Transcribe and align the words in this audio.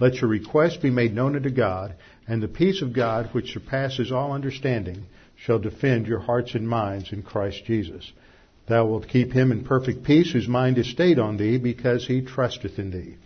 Let 0.00 0.16
your 0.16 0.28
requests 0.28 0.76
be 0.76 0.90
made 0.90 1.14
known 1.14 1.36
unto 1.36 1.50
God, 1.50 1.94
and 2.26 2.42
the 2.42 2.48
peace 2.48 2.82
of 2.82 2.92
God, 2.92 3.30
which 3.32 3.52
surpasses 3.52 4.10
all 4.10 4.32
understanding, 4.32 5.04
shall 5.36 5.58
defend 5.58 6.06
your 6.06 6.20
hearts 6.20 6.54
and 6.54 6.68
minds 6.68 7.12
in 7.12 7.22
Christ 7.22 7.64
Jesus. 7.64 8.12
Thou 8.66 8.86
wilt 8.86 9.08
keep 9.08 9.32
him 9.32 9.52
in 9.52 9.64
perfect 9.64 10.04
peace 10.04 10.32
whose 10.32 10.48
mind 10.48 10.78
is 10.78 10.90
stayed 10.90 11.18
on 11.18 11.36
thee, 11.36 11.58
because 11.58 12.06
he 12.06 12.22
trusteth 12.22 12.78
in 12.78 12.90
thee. 12.90 13.16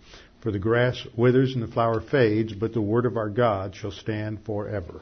For 0.41 0.52
the 0.52 0.58
grass 0.58 1.06
withers 1.16 1.55
and 1.55 1.62
the 1.62 1.72
flower 1.72 2.00
fades, 2.00 2.52
but 2.52 2.72
the 2.72 2.82
word 2.82 3.06
of 3.06 3.16
our 3.16 3.30
God 3.30 3.75
shall 3.75 3.91
stand 3.91 4.44
forever. 4.44 5.00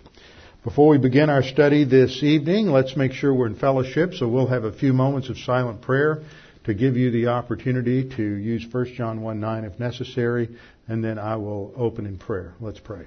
Before 0.62 0.88
we 0.88 0.98
begin 0.98 1.30
our 1.30 1.42
study 1.42 1.84
this 1.84 2.22
evening, 2.22 2.68
let's 2.68 2.96
make 2.96 3.12
sure 3.12 3.34
we're 3.34 3.46
in 3.46 3.54
fellowship, 3.54 4.14
so 4.14 4.28
we'll 4.28 4.48
have 4.48 4.64
a 4.64 4.72
few 4.72 4.92
moments 4.92 5.28
of 5.28 5.38
silent 5.38 5.80
prayer 5.80 6.22
to 6.66 6.74
give 6.74 6.96
you 6.96 7.10
the 7.12 7.28
opportunity 7.28 8.08
to 8.16 8.22
use 8.22 8.66
1 8.70 8.94
John 8.94 9.22
1 9.22 9.40
9 9.40 9.64
if 9.64 9.78
necessary, 9.78 10.48
and 10.88 11.02
then 11.02 11.18
I 11.18 11.36
will 11.36 11.72
open 11.76 12.06
in 12.06 12.18
prayer. 12.18 12.54
Let's 12.60 12.80
pray. 12.80 13.06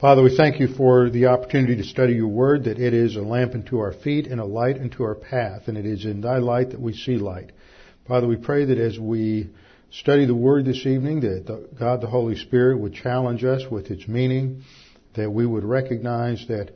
Father, 0.00 0.22
we 0.22 0.36
thank 0.36 0.60
you 0.60 0.68
for 0.68 1.10
the 1.10 1.26
opportunity 1.26 1.74
to 1.74 1.82
study 1.82 2.12
your 2.12 2.28
word, 2.28 2.62
that 2.64 2.78
it 2.78 2.94
is 2.94 3.16
a 3.16 3.20
lamp 3.20 3.54
unto 3.54 3.78
our 3.78 3.92
feet 3.92 4.28
and 4.28 4.40
a 4.40 4.44
light 4.44 4.78
unto 4.78 5.02
our 5.02 5.16
path, 5.16 5.62
and 5.66 5.76
it 5.76 5.84
is 5.84 6.04
in 6.04 6.20
thy 6.20 6.38
light 6.38 6.70
that 6.70 6.80
we 6.80 6.92
see 6.92 7.16
light. 7.16 7.50
Father, 8.06 8.28
we 8.28 8.36
pray 8.36 8.64
that 8.66 8.78
as 8.78 8.96
we 8.96 9.50
study 9.90 10.24
the 10.24 10.36
word 10.36 10.66
this 10.66 10.86
evening, 10.86 11.22
that 11.22 11.76
God 11.76 12.00
the 12.00 12.06
Holy 12.06 12.36
Spirit 12.36 12.78
would 12.78 12.94
challenge 12.94 13.42
us 13.42 13.62
with 13.68 13.90
its 13.90 14.06
meaning, 14.06 14.62
that 15.16 15.32
we 15.32 15.44
would 15.44 15.64
recognize 15.64 16.46
that 16.46 16.70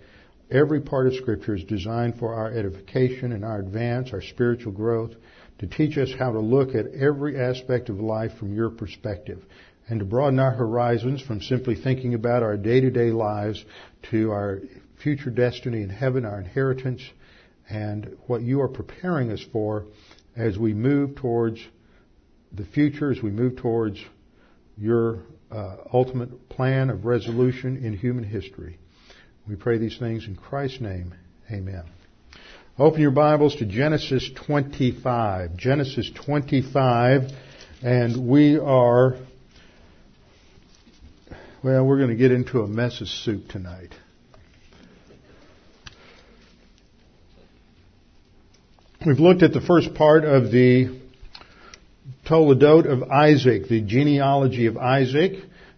every 0.51 0.81
part 0.81 1.07
of 1.07 1.15
Scripture 1.15 1.55
is 1.55 1.63
designed 1.63 2.19
for 2.19 2.35
our 2.35 2.51
edification 2.51 3.31
and 3.31 3.45
our 3.45 3.61
advance, 3.61 4.11
our 4.13 4.21
spiritual 4.21 4.73
growth, 4.73 5.13
to 5.61 5.69
teach 5.69 5.97
us 5.97 6.11
how 6.19 6.33
to 6.33 6.41
look 6.41 6.75
at 6.75 6.93
every 6.93 7.39
aspect 7.41 7.89
of 7.89 8.01
life 8.01 8.33
from 8.41 8.53
your 8.53 8.71
perspective 8.71 9.45
and 9.93 10.01
to 10.01 10.07
broaden 10.07 10.39
our 10.39 10.53
horizons 10.53 11.21
from 11.21 11.43
simply 11.43 11.75
thinking 11.75 12.15
about 12.15 12.43
our 12.43 12.57
day-to-day 12.57 13.11
lives 13.11 13.63
to 14.11 14.31
our 14.31 14.63
future 15.03 15.29
destiny 15.29 15.83
in 15.83 15.91
heaven, 15.91 16.25
our 16.25 16.41
inheritance, 16.41 17.03
and 17.69 18.17
what 18.27 18.41
you 18.41 18.63
are 18.63 18.69
preparing 18.69 19.31
us 19.31 19.45
for 19.53 19.85
as 20.35 20.57
we 20.57 20.73
move 20.73 21.15
towards 21.17 21.61
the 22.55 22.65
future, 22.65 23.13
as 23.13 23.23
we 23.23 23.31
move 23.31 23.57
towards 23.57 24.01
your 24.79 25.19
uh, 25.51 25.77
ultimate 25.93 26.49
plan 26.49 26.89
of 26.89 27.05
resolution 27.05 27.85
in 27.85 27.93
human 27.93 28.25
history. 28.25 28.79
We 29.47 29.57
pray 29.57 29.77
these 29.77 29.99
things 29.99 30.25
in 30.27 30.37
Christ's 30.37 30.81
name. 30.81 31.13
Amen. 31.51 31.85
Open 32.79 33.03
your 33.03 33.11
Bibles 33.11 33.57
to 33.57 33.67
Genesis 33.67 34.31
25. 34.47 35.55
Genesis 35.59 36.11
25, 36.25 37.31
and 37.83 38.27
we 38.27 38.59
are 38.59 39.19
well, 41.63 41.87
we're 41.87 41.99
going 41.99 42.09
to 42.11 42.17
get 42.17 42.33
into 42.33 42.63
a 42.63 42.67
mess 42.67 43.01
of 43.01 43.07
soup 43.07 43.49
tonight. 43.49 43.95
We've 49.07 49.21
looked 49.21 49.45
at 49.45 49.53
the 49.53 49.61
first 49.61 49.95
part 49.95 50.25
of 50.25 50.51
the 50.51 51.01
Toledot 52.27 52.87
of 52.87 53.05
Isaac, 53.11 53.69
the 53.69 53.81
genealogy 53.81 54.67
of 54.67 54.77
Isaac, 54.77 55.35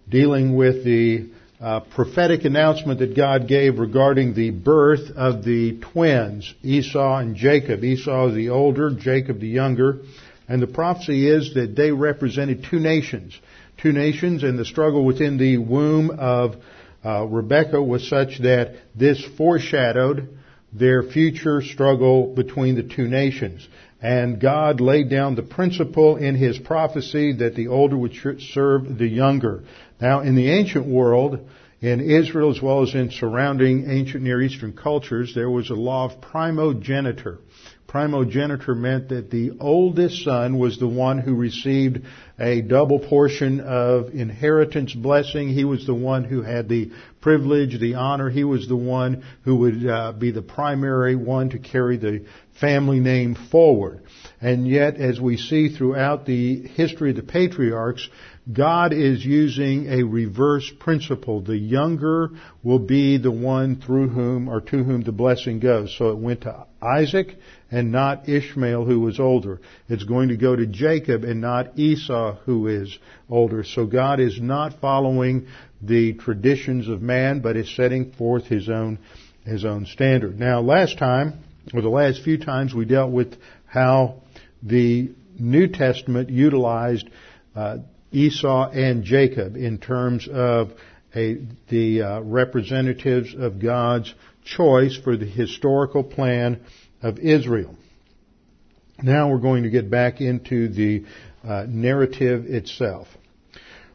dealing 0.08 0.56
with 0.56 0.84
the 0.84 1.30
uh, 1.60 1.80
prophetic 1.80 2.46
announcement 2.46 3.00
that 3.00 3.14
God 3.14 3.46
gave 3.46 3.78
regarding 3.78 4.34
the 4.34 4.50
birth 4.50 5.10
of 5.14 5.44
the 5.44 5.80
twins, 5.92 6.54
Esau 6.62 7.18
and 7.18 7.36
Jacob. 7.36 7.84
Esau 7.84 8.30
the 8.30 8.48
older, 8.48 8.90
Jacob 8.90 9.40
the 9.40 9.48
younger. 9.48 10.00
And 10.48 10.62
the 10.62 10.66
prophecy 10.66 11.28
is 11.28 11.54
that 11.54 11.74
they 11.76 11.90
represented 11.90 12.66
two 12.70 12.78
nations 12.78 13.38
two 13.78 13.92
nations, 13.92 14.42
and 14.42 14.58
the 14.58 14.64
struggle 14.64 15.04
within 15.04 15.36
the 15.36 15.58
womb 15.58 16.10
of 16.10 16.56
uh, 17.04 17.24
Rebecca 17.24 17.82
was 17.82 18.08
such 18.08 18.40
that 18.42 18.76
this 18.94 19.22
foreshadowed 19.36 20.38
their 20.72 21.02
future 21.02 21.62
struggle 21.62 22.34
between 22.34 22.74
the 22.74 22.82
two 22.82 23.06
nations. 23.06 23.66
And 24.00 24.40
God 24.40 24.80
laid 24.80 25.08
down 25.08 25.34
the 25.34 25.42
principle 25.42 26.16
in 26.16 26.34
His 26.34 26.58
prophecy 26.58 27.34
that 27.34 27.54
the 27.54 27.68
older 27.68 27.96
would 27.96 28.14
serve 28.40 28.98
the 28.98 29.06
younger. 29.06 29.64
Now, 30.00 30.20
in 30.20 30.34
the 30.34 30.50
ancient 30.50 30.86
world, 30.86 31.48
in 31.80 32.00
Israel 32.00 32.50
as 32.50 32.60
well 32.60 32.82
as 32.82 32.94
in 32.94 33.10
surrounding 33.10 33.90
ancient 33.90 34.22
Near 34.22 34.42
Eastern 34.42 34.72
cultures, 34.72 35.34
there 35.34 35.50
was 35.50 35.70
a 35.70 35.74
law 35.74 36.06
of 36.06 36.20
primogeniture 36.20 37.38
primogeniture 37.94 38.74
meant 38.74 39.10
that 39.10 39.30
the 39.30 39.52
oldest 39.60 40.24
son 40.24 40.58
was 40.58 40.80
the 40.80 40.88
one 40.88 41.16
who 41.16 41.32
received 41.32 42.00
a 42.38 42.62
double 42.62 42.98
portion 42.98 43.60
of 43.60 44.10
inheritance 44.10 44.92
blessing. 44.92 45.48
He 45.48 45.64
was 45.64 45.86
the 45.86 45.94
one 45.94 46.24
who 46.24 46.42
had 46.42 46.68
the 46.68 46.90
privilege, 47.20 47.78
the 47.78 47.94
honor. 47.94 48.28
He 48.28 48.44
was 48.44 48.66
the 48.66 48.76
one 48.76 49.24
who 49.42 49.56
would 49.56 49.86
uh, 49.86 50.12
be 50.12 50.32
the 50.32 50.42
primary 50.42 51.14
one 51.16 51.50
to 51.50 51.58
carry 51.58 51.96
the 51.96 52.26
family 52.60 53.00
name 53.00 53.36
forward. 53.50 54.02
And 54.40 54.66
yet, 54.66 54.96
as 54.96 55.20
we 55.20 55.36
see 55.36 55.68
throughout 55.68 56.26
the 56.26 56.62
history 56.62 57.10
of 57.10 57.16
the 57.16 57.22
patriarchs, 57.22 58.08
God 58.52 58.92
is 58.92 59.24
using 59.24 59.86
a 59.88 60.02
reverse 60.02 60.70
principle. 60.78 61.40
The 61.40 61.56
younger 61.56 62.30
will 62.62 62.78
be 62.78 63.16
the 63.16 63.30
one 63.30 63.80
through 63.80 64.08
whom 64.08 64.48
or 64.48 64.60
to 64.60 64.84
whom 64.84 65.02
the 65.02 65.12
blessing 65.12 65.60
goes. 65.60 65.96
So 65.96 66.10
it 66.10 66.18
went 66.18 66.42
to 66.42 66.66
Isaac 66.82 67.38
and 67.74 67.90
not 67.90 68.28
Ishmael 68.28 68.84
who 68.84 69.00
was 69.00 69.18
older. 69.18 69.60
It's 69.88 70.04
going 70.04 70.28
to 70.28 70.36
go 70.36 70.54
to 70.54 70.64
Jacob 70.64 71.24
and 71.24 71.40
not 71.40 71.76
Esau 71.76 72.36
who 72.44 72.68
is 72.68 72.96
older. 73.28 73.64
So 73.64 73.84
God 73.84 74.20
is 74.20 74.40
not 74.40 74.80
following 74.80 75.48
the 75.82 76.12
traditions 76.12 76.86
of 76.86 77.02
man, 77.02 77.40
but 77.40 77.56
is 77.56 77.74
setting 77.74 78.12
forth 78.12 78.44
his 78.46 78.68
own, 78.68 79.00
his 79.44 79.64
own 79.64 79.86
standard. 79.86 80.38
Now 80.38 80.60
last 80.60 80.98
time, 80.98 81.40
or 81.74 81.82
the 81.82 81.88
last 81.88 82.22
few 82.22 82.38
times 82.38 82.72
we 82.72 82.84
dealt 82.84 83.10
with 83.10 83.34
how 83.66 84.22
the 84.62 85.10
New 85.36 85.66
Testament 85.66 86.30
utilized 86.30 87.10
uh, 87.56 87.78
Esau 88.12 88.70
and 88.70 89.02
Jacob 89.02 89.56
in 89.56 89.78
terms 89.78 90.28
of 90.32 90.70
a, 91.12 91.38
the 91.68 92.02
uh, 92.02 92.20
representatives 92.20 93.34
of 93.36 93.60
God's 93.60 94.14
choice 94.44 94.96
for 94.96 95.16
the 95.16 95.26
historical 95.26 96.04
plan 96.04 96.60
of 97.04 97.18
Israel. 97.18 97.76
Now 99.02 99.30
we're 99.30 99.38
going 99.38 99.64
to 99.64 99.70
get 99.70 99.90
back 99.90 100.20
into 100.20 100.68
the 100.68 101.04
uh, 101.46 101.66
narrative 101.68 102.46
itself, 102.46 103.06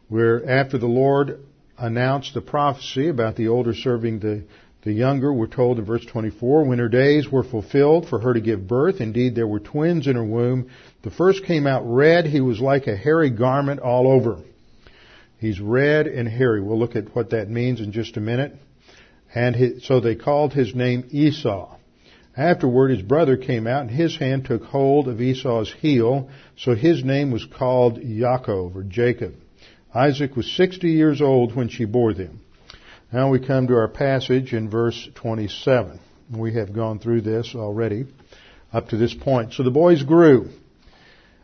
where 0.07 0.49
after 0.49 0.77
the 0.77 0.87
Lord 0.87 1.43
announced 1.77 2.33
the 2.33 2.41
prophecy 2.41 3.09
about 3.09 3.35
the 3.35 3.47
older 3.47 3.73
serving 3.73 4.19
the 4.19 4.43
the 4.83 4.93
younger, 4.93 5.33
we're 5.33 5.47
told 5.47 5.77
in 5.77 5.83
verse 5.83 6.05
24, 6.05 6.63
when 6.63 6.79
her 6.79 6.87
days 6.87 7.29
were 7.29 7.43
fulfilled 7.43 8.07
for 8.07 8.19
her 8.19 8.33
to 8.33 8.39
give 8.39 8.65
birth, 8.65 9.01
indeed 9.01 9.35
there 9.35 9.47
were 9.47 9.59
twins 9.59 10.07
in 10.07 10.15
her 10.15 10.23
womb. 10.23 10.69
The 11.01 11.11
first 11.11 11.43
came 11.43 11.67
out 11.67 11.83
red, 11.85 12.25
he 12.25 12.39
was 12.39 12.61
like 12.61 12.87
a 12.87 12.95
hairy 12.95 13.29
garment 13.29 13.81
all 13.81 14.09
over. 14.09 14.39
He's 15.37 15.59
red 15.59 16.07
and 16.07 16.29
hairy. 16.29 16.61
We'll 16.61 16.79
look 16.79 16.95
at 16.95 17.13
what 17.13 17.31
that 17.31 17.49
means 17.49 17.81
in 17.81 17.91
just 17.91 18.15
a 18.15 18.21
minute. 18.21 18.55
And 19.35 19.81
so 19.83 19.99
they 19.99 20.15
called 20.15 20.53
his 20.53 20.73
name 20.73 21.09
Esau. 21.11 21.75
Afterward, 22.37 22.91
his 22.91 23.01
brother 23.01 23.37
came 23.37 23.67
out, 23.67 23.81
and 23.81 23.91
his 23.91 24.17
hand 24.17 24.45
took 24.45 24.63
hold 24.63 25.07
of 25.07 25.21
Esau's 25.21 25.73
heel, 25.73 26.29
so 26.57 26.75
his 26.75 27.03
name 27.03 27.31
was 27.31 27.45
called 27.45 27.99
Yaakov, 27.99 28.75
or 28.75 28.83
Jacob. 28.83 29.35
Isaac 29.93 30.35
was 30.35 30.51
60 30.55 30.89
years 30.89 31.21
old 31.21 31.55
when 31.55 31.69
she 31.69 31.85
bore 31.85 32.13
them. 32.13 32.39
Now 33.11 33.29
we 33.29 33.39
come 33.39 33.67
to 33.67 33.75
our 33.75 33.87
passage 33.87 34.53
in 34.53 34.69
verse 34.69 35.09
27. 35.15 35.99
We 36.31 36.53
have 36.53 36.73
gone 36.73 36.99
through 36.99 37.21
this 37.21 37.55
already 37.55 38.05
up 38.71 38.89
to 38.89 38.97
this 38.97 39.15
point. 39.15 39.53
So 39.53 39.63
the 39.63 39.71
boys 39.71 40.03
grew. 40.03 40.49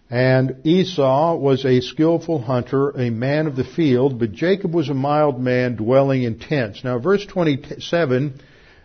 And 0.09 0.57
Esau 0.63 1.35
was 1.37 1.65
a 1.65 1.81
skillful 1.81 2.39
hunter, 2.39 2.91
a 2.91 3.09
man 3.09 3.47
of 3.47 3.55
the 3.55 3.63
field, 3.63 4.19
but 4.19 4.33
Jacob 4.33 4.75
was 4.75 4.89
a 4.89 4.93
mild 4.93 5.41
man 5.41 5.75
dwelling 5.75 6.21
in 6.21 6.37
tents. 6.37 6.83
Now 6.83 6.99
verse 6.99 7.25
27 7.25 8.39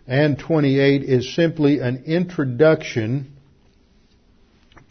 and 0.06 0.38
28 0.38 1.02
is 1.02 1.34
simply 1.34 1.78
an 1.78 2.04
introduction 2.06 3.32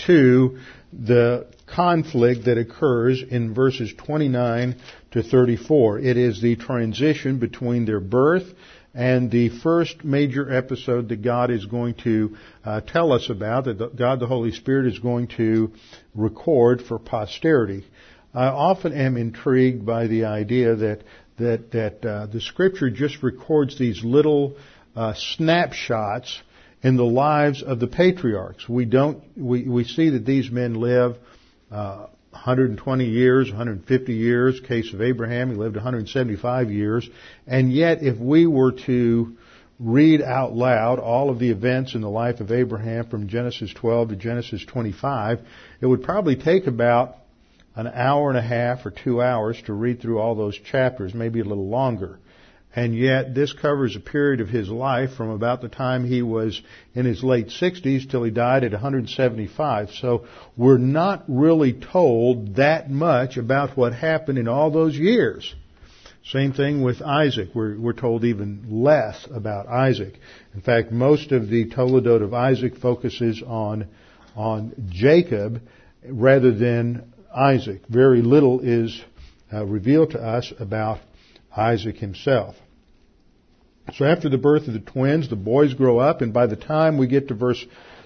to 0.08 0.60
the 0.94 1.48
conflict 1.68 2.46
that 2.46 2.58
occurs 2.58 3.22
in 3.22 3.54
verses 3.54 3.94
29 3.98 4.76
to 5.12 5.24
34. 5.24 6.00
It 6.00 6.18
is 6.18 6.42
the 6.42 6.56
transition 6.56 7.40
between 7.40 7.86
their 7.86 8.00
birth 8.00 8.46
and 8.94 9.30
the 9.30 9.50
first 9.50 10.04
major 10.04 10.52
episode 10.52 11.10
that 11.10 11.22
God 11.22 11.52
is 11.52 11.66
going 11.66 11.96
to 12.04 12.36
uh, 12.66 12.82
tell 12.82 13.12
us 13.12 13.30
about, 13.30 13.66
that 13.66 13.96
God 13.96 14.20
the 14.20 14.28
Holy 14.28 14.52
Spirit 14.52 14.88
is 14.88 15.00
going 15.00 15.28
to 15.38 15.72
record 16.16 16.82
for 16.82 16.98
posterity. 16.98 17.86
I 18.34 18.46
often 18.46 18.94
am 18.94 19.18
intrigued 19.18 19.86
by 19.86 20.08
the 20.08 20.26
idea 20.26 20.76
that 20.76 21.04
that 21.38 21.72
that 21.72 22.06
uh, 22.06 22.26
the 22.28 22.42
Scripture 22.42 22.90
just 22.90 23.24
records 23.24 23.78
these 23.78 24.04
little 24.04 24.56
uh, 24.96 25.14
snapshots 25.16 26.42
in 26.82 26.96
the 26.96 27.06
lives 27.06 27.62
of 27.62 27.80
the 27.80 27.88
patriarchs. 27.88 28.68
We 28.68 28.86
don't 28.86 29.24
we 29.36 29.68
we 29.68 29.84
see 29.84 30.12
that 30.12 30.26
these 30.26 30.50
men 30.50 30.76
live. 30.76 31.18
Uh, 31.72 32.08
120 32.32 33.06
years, 33.06 33.50
150 33.50 34.14
years. 34.14 34.60
Case 34.60 34.94
of 34.94 35.02
Abraham, 35.02 35.50
he 35.50 35.56
lived 35.56 35.76
175 35.76 36.72
years. 36.72 37.10
And 37.48 37.74
yet, 37.74 38.04
if 38.04 38.20
we 38.20 38.46
were 38.46 38.74
to 38.86 39.36
read 39.80 40.22
out 40.22 40.54
loud 40.54 41.00
all 41.00 41.30
of 41.30 41.40
the 41.40 41.50
events 41.50 41.96
in 41.96 42.02
the 42.02 42.10
life 42.10 42.40
of 42.40 42.52
Abraham 42.52 43.08
from 43.08 43.28
Genesis 43.28 43.74
12 43.74 44.10
to 44.10 44.16
Genesis 44.16 44.64
25, 44.66 45.40
it 45.82 45.86
would 45.86 46.04
probably 46.04 46.36
take 46.36 46.68
about 46.68 47.16
an 47.76 47.88
hour 47.88 48.30
and 48.30 48.38
a 48.38 48.42
half 48.42 48.86
or 48.86 48.92
two 48.92 49.22
hours 49.22 49.62
to 49.66 49.74
read 49.74 50.02
through 50.02 50.20
all 50.20 50.36
those 50.36 50.58
chapters, 50.58 51.14
maybe 51.14 51.40
a 51.40 51.46
little 51.46 51.70
longer. 51.70 52.20
And 52.76 52.96
yet 52.96 53.34
this 53.34 53.52
covers 53.52 53.96
a 53.96 54.00
period 54.00 54.42
of 54.42 54.50
his 54.50 54.70
life 54.70 55.14
from 55.14 55.30
about 55.30 55.62
the 55.62 55.70
time 55.70 56.06
he 56.06 56.22
was 56.22 56.62
in 56.94 57.06
his 57.06 57.24
late 57.24 57.48
60s 57.48 58.10
till 58.10 58.24
he 58.24 58.30
died 58.30 58.64
at 58.64 58.72
175. 58.72 59.90
So 59.92 60.28
we're 60.56 60.78
not 60.78 61.24
really 61.28 61.74
told 61.74 62.58
that 62.58 62.90
much 62.90 63.38
about 63.38 63.76
what 63.76 63.94
happened 63.94 64.38
in 64.38 64.48
all 64.48 64.70
those 64.70 64.96
years. 64.96 65.56
Same 66.26 66.54
thing 66.54 66.84
with 66.84 67.02
Isaac. 67.02 67.50
We're, 67.56 67.80
we're 67.80 67.94
told 67.94 68.24
even 68.24 68.68
less 68.70 69.28
about 69.34 69.68
Isaac. 69.68 70.14
In 70.54 70.62
fact, 70.62 70.92
most 70.92 71.32
of 71.32 71.50
the 71.50 71.66
Toledot 71.70 72.22
of 72.22 72.36
Isaac 72.36 72.78
focuses 72.78 73.42
on, 73.42 73.88
on 74.36 74.74
Jacob 74.90 75.62
rather 76.08 76.52
than 76.52 77.14
Isaac. 77.36 77.82
Very 77.90 78.22
little 78.22 78.60
is 78.60 79.02
uh, 79.52 79.66
revealed 79.66 80.12
to 80.12 80.20
us 80.20 80.54
about 80.60 81.00
Isaac 81.56 81.98
himself. 81.98 82.56
So 83.96 84.06
after 84.06 84.30
the 84.30 84.38
birth 84.38 84.68
of 84.68 84.74
the 84.74 84.80
twins, 84.80 85.30
the 85.30 85.36
boys 85.36 85.74
grow 85.74 86.00
up, 86.00 86.22
and 86.22 86.34
by 86.34 86.46
the 86.46 86.56
time 86.56 86.98
we 86.98 87.08
get 87.08 87.30
to 87.30 87.34
verse, 87.34 87.64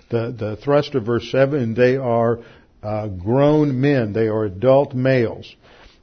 the, 0.09 0.33
the 0.37 0.55
thrust 0.55 0.95
of 0.95 1.05
verse 1.05 1.29
7, 1.29 1.73
they 1.73 1.97
are 1.97 2.39
uh, 2.81 3.07
grown 3.07 3.81
men. 3.81 4.13
They 4.13 4.27
are 4.27 4.45
adult 4.45 4.93
males. 4.93 5.53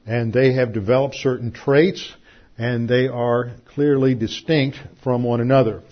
And 0.06 0.32
they 0.32 0.54
have 0.54 0.72
developed 0.72 1.14
certain 1.16 1.52
traits, 1.52 2.12
and 2.58 2.88
they 2.88 3.06
are 3.06 3.52
clearly 3.74 4.14
distinct 4.14 4.78
from 5.02 5.22
one 5.22 5.40
another. 5.40 5.82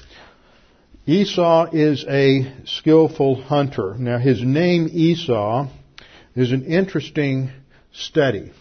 Esau 1.07 1.71
is 1.73 2.05
a 2.07 2.53
skillful 2.67 3.41
hunter. 3.43 3.95
Now 3.99 4.19
his 4.19 4.43
name 4.43 4.89
Esau 4.93 5.69
is 6.37 6.53
an 6.53 6.67
interesting 6.67 7.51
study. 7.93 8.53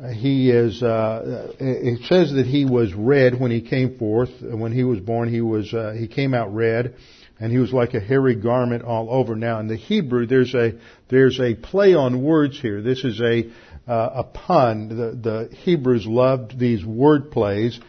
Uh, 0.00 0.08
he 0.08 0.50
is, 0.50 0.80
uh, 0.80 1.52
it 1.58 2.06
says 2.06 2.32
that 2.32 2.46
he 2.46 2.64
was 2.64 2.94
red 2.94 3.38
when 3.38 3.50
he 3.50 3.60
came 3.60 3.98
forth. 3.98 4.30
When 4.40 4.70
he 4.70 4.84
was 4.84 5.00
born, 5.00 5.28
he 5.28 5.40
was, 5.40 5.74
uh, 5.74 5.92
he 5.98 6.06
came 6.06 6.34
out 6.34 6.54
red 6.54 6.94
and 7.40 7.50
he 7.50 7.58
was 7.58 7.72
like 7.72 7.94
a 7.94 8.00
hairy 8.00 8.36
garment 8.36 8.84
all 8.84 9.10
over. 9.10 9.34
Now 9.34 9.58
in 9.58 9.66
the 9.66 9.76
Hebrew, 9.76 10.26
there's 10.26 10.54
a, 10.54 10.78
there's 11.08 11.40
a 11.40 11.54
play 11.54 11.94
on 11.94 12.22
words 12.22 12.60
here. 12.60 12.80
This 12.80 13.02
is 13.02 13.20
a, 13.20 13.50
uh, 13.88 14.10
a 14.14 14.24
pun. 14.24 14.88
The, 14.88 15.48
the 15.50 15.56
Hebrews 15.56 16.06
loved 16.06 16.58
these 16.58 16.84
word 16.84 17.32
plays. 17.32 17.80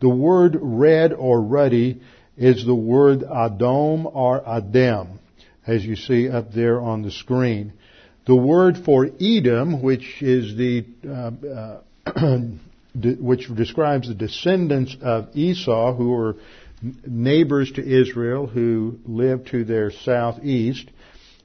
The 0.00 0.08
word 0.08 0.56
red 0.60 1.12
or 1.12 1.40
ruddy 1.40 2.00
is 2.36 2.66
the 2.66 2.74
word 2.74 3.20
Adom 3.20 4.04
or 4.12 4.40
Adem, 4.40 5.18
as 5.64 5.84
you 5.84 5.94
see 5.94 6.28
up 6.28 6.52
there 6.52 6.80
on 6.80 7.02
the 7.02 7.12
screen. 7.12 7.74
The 8.24 8.36
word 8.36 8.78
for 8.84 9.10
Edom, 9.20 9.82
which 9.82 10.22
is 10.22 10.56
the 10.56 10.84
uh, 11.04 11.80
uh, 12.06 12.38
which 13.18 13.52
describes 13.54 14.08
the 14.08 14.14
descendants 14.14 14.96
of 15.00 15.30
Esau, 15.34 15.96
who 15.96 16.10
were 16.10 16.36
neighbors 17.06 17.72
to 17.72 17.84
Israel, 17.84 18.46
who 18.46 18.98
lived 19.06 19.48
to 19.48 19.64
their 19.64 19.90
southeast, 19.90 20.88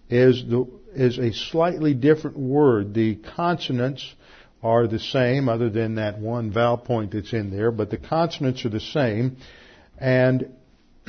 is 0.10 0.44
the 0.48 0.68
is 0.94 1.18
a 1.18 1.34
slightly 1.34 1.96
different 1.96 2.38
word. 2.38 2.94
The 2.94 3.16
consonants 3.36 4.14
are 4.62 4.88
the 4.88 5.00
same, 5.00 5.50
other 5.50 5.70
than 5.70 5.96
that 5.96 6.20
one 6.20 6.52
vowel 6.52 6.78
point 6.78 7.12
that's 7.12 7.34
in 7.34 7.50
there, 7.50 7.72
but 7.72 7.90
the 7.90 7.98
consonants 7.98 8.66
are 8.66 8.70
the 8.70 8.80
same, 8.80 9.38
and 9.98 10.54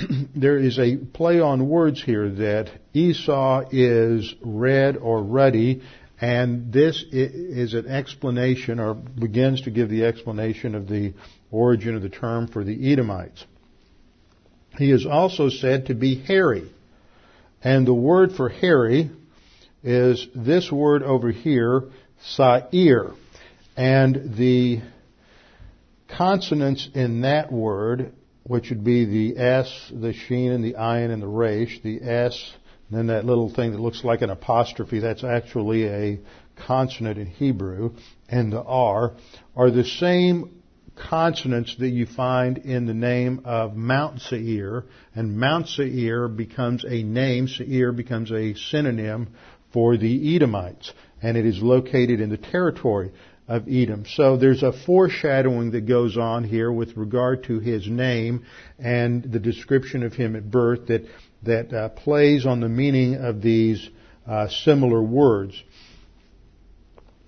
there 0.37 0.59
is 0.59 0.79
a 0.79 0.97
play 0.97 1.41
on 1.41 1.69
words 1.69 2.03
here 2.03 2.29
that 2.29 2.71
Esau 2.93 3.65
is 3.71 4.35
red 4.43 4.97
or 4.97 5.23
ruddy, 5.23 5.83
and 6.21 6.73
this 6.73 7.05
is 7.11 7.75
an 7.75 7.87
explanation 7.87 8.81
or 8.81 8.95
begins 8.95 9.62
to 9.62 9.71
give 9.71 9.89
the 9.89 10.05
explanation 10.05 10.75
of 10.75 10.88
the 10.88 11.14
origin 11.50 11.95
of 11.95 12.02
the 12.02 12.09
term 12.09 12.49
for 12.49 12.64
the 12.64 12.93
Edomites. 12.93 13.45
He 14.76 14.90
is 14.90 15.07
also 15.07 15.49
said 15.49 15.87
to 15.87 15.95
be 15.95 16.17
hairy. 16.17 16.71
And 17.62 17.87
the 17.87 17.95
word 17.95 18.33
for 18.33 18.49
hairy 18.49 19.11
is 19.83 20.26
this 20.35 20.71
word 20.71 21.02
over 21.02 21.31
here, 21.31 21.85
sa'ir. 22.23 23.12
And 23.76 24.37
the 24.37 24.81
consonants 26.09 26.88
in 26.95 27.23
that 27.23 27.52
word 27.52 28.12
which 28.49 28.71
would 28.71 28.83
be 28.83 29.05
the 29.05 29.40
S, 29.40 29.93
the 29.95 30.12
sheen, 30.12 30.50
and 30.50 30.64
the 30.64 30.73
ayin, 30.73 31.11
and 31.11 31.23
the 31.23 31.28
resh. 31.28 31.81
The 31.83 32.02
S, 32.02 32.52
and 32.88 32.99
then 32.99 33.07
that 33.09 33.26
little 33.26 33.52
thing 33.52 33.73
that 33.73 33.81
looks 33.81 34.02
like 34.02 34.23
an 34.23 34.31
apostrophe, 34.31 35.00
that's 35.00 35.23
actually 35.23 35.87
a 35.87 36.19
consonant 36.67 37.19
in 37.19 37.26
Hebrew, 37.26 37.95
and 38.28 38.52
the 38.52 38.62
R, 38.62 39.14
are 39.55 39.71
the 39.71 39.85
same 39.85 40.62
consonants 40.97 41.76
that 41.76 41.90
you 41.90 42.07
find 42.07 42.59
in 42.59 42.87
the 42.87 42.95
name 42.95 43.43
of 43.45 43.76
Mount 43.76 44.21
Seir, 44.21 44.87
and 45.14 45.38
Mount 45.38 45.69
Seir 45.69 46.26
becomes 46.26 46.85
a 46.85 47.02
name, 47.02 47.47
Seir 47.47 47.93
becomes 47.93 48.33
a 48.33 48.55
synonym 48.55 49.28
for 49.73 49.97
the 49.97 50.35
Edomites, 50.35 50.93
and 51.23 51.37
it 51.37 51.47
is 51.47 51.62
located 51.62 52.21
in 52.21 52.31
the 52.31 52.38
territory 52.38 53.12
of 53.49 53.67
Edom. 53.67 54.05
So 54.07 54.37
there's 54.37 54.62
a 54.62 54.73
foreshadowing 54.73 55.71
that 55.71 55.87
goes 55.87 56.19
on 56.19 56.45
here 56.45 56.71
with 56.71 56.97
regard 56.97 57.45
to 57.45 57.59
his 57.59 57.88
name 57.88 58.45
and 58.78 59.23
the 59.23 59.38
description 59.38 60.02
of 60.02 60.12
him 60.12 60.37
at 60.37 60.50
birth 60.50 60.88
that 60.88 61.07
that 61.43 61.73
uh, 61.73 61.88
plays 61.90 62.45
on 62.47 62.61
the 62.61 62.69
meaning 62.69 63.14
of 63.14 63.40
these 63.40 63.88
uh, 64.26 64.49
similar 64.49 65.02
words. 65.02 65.62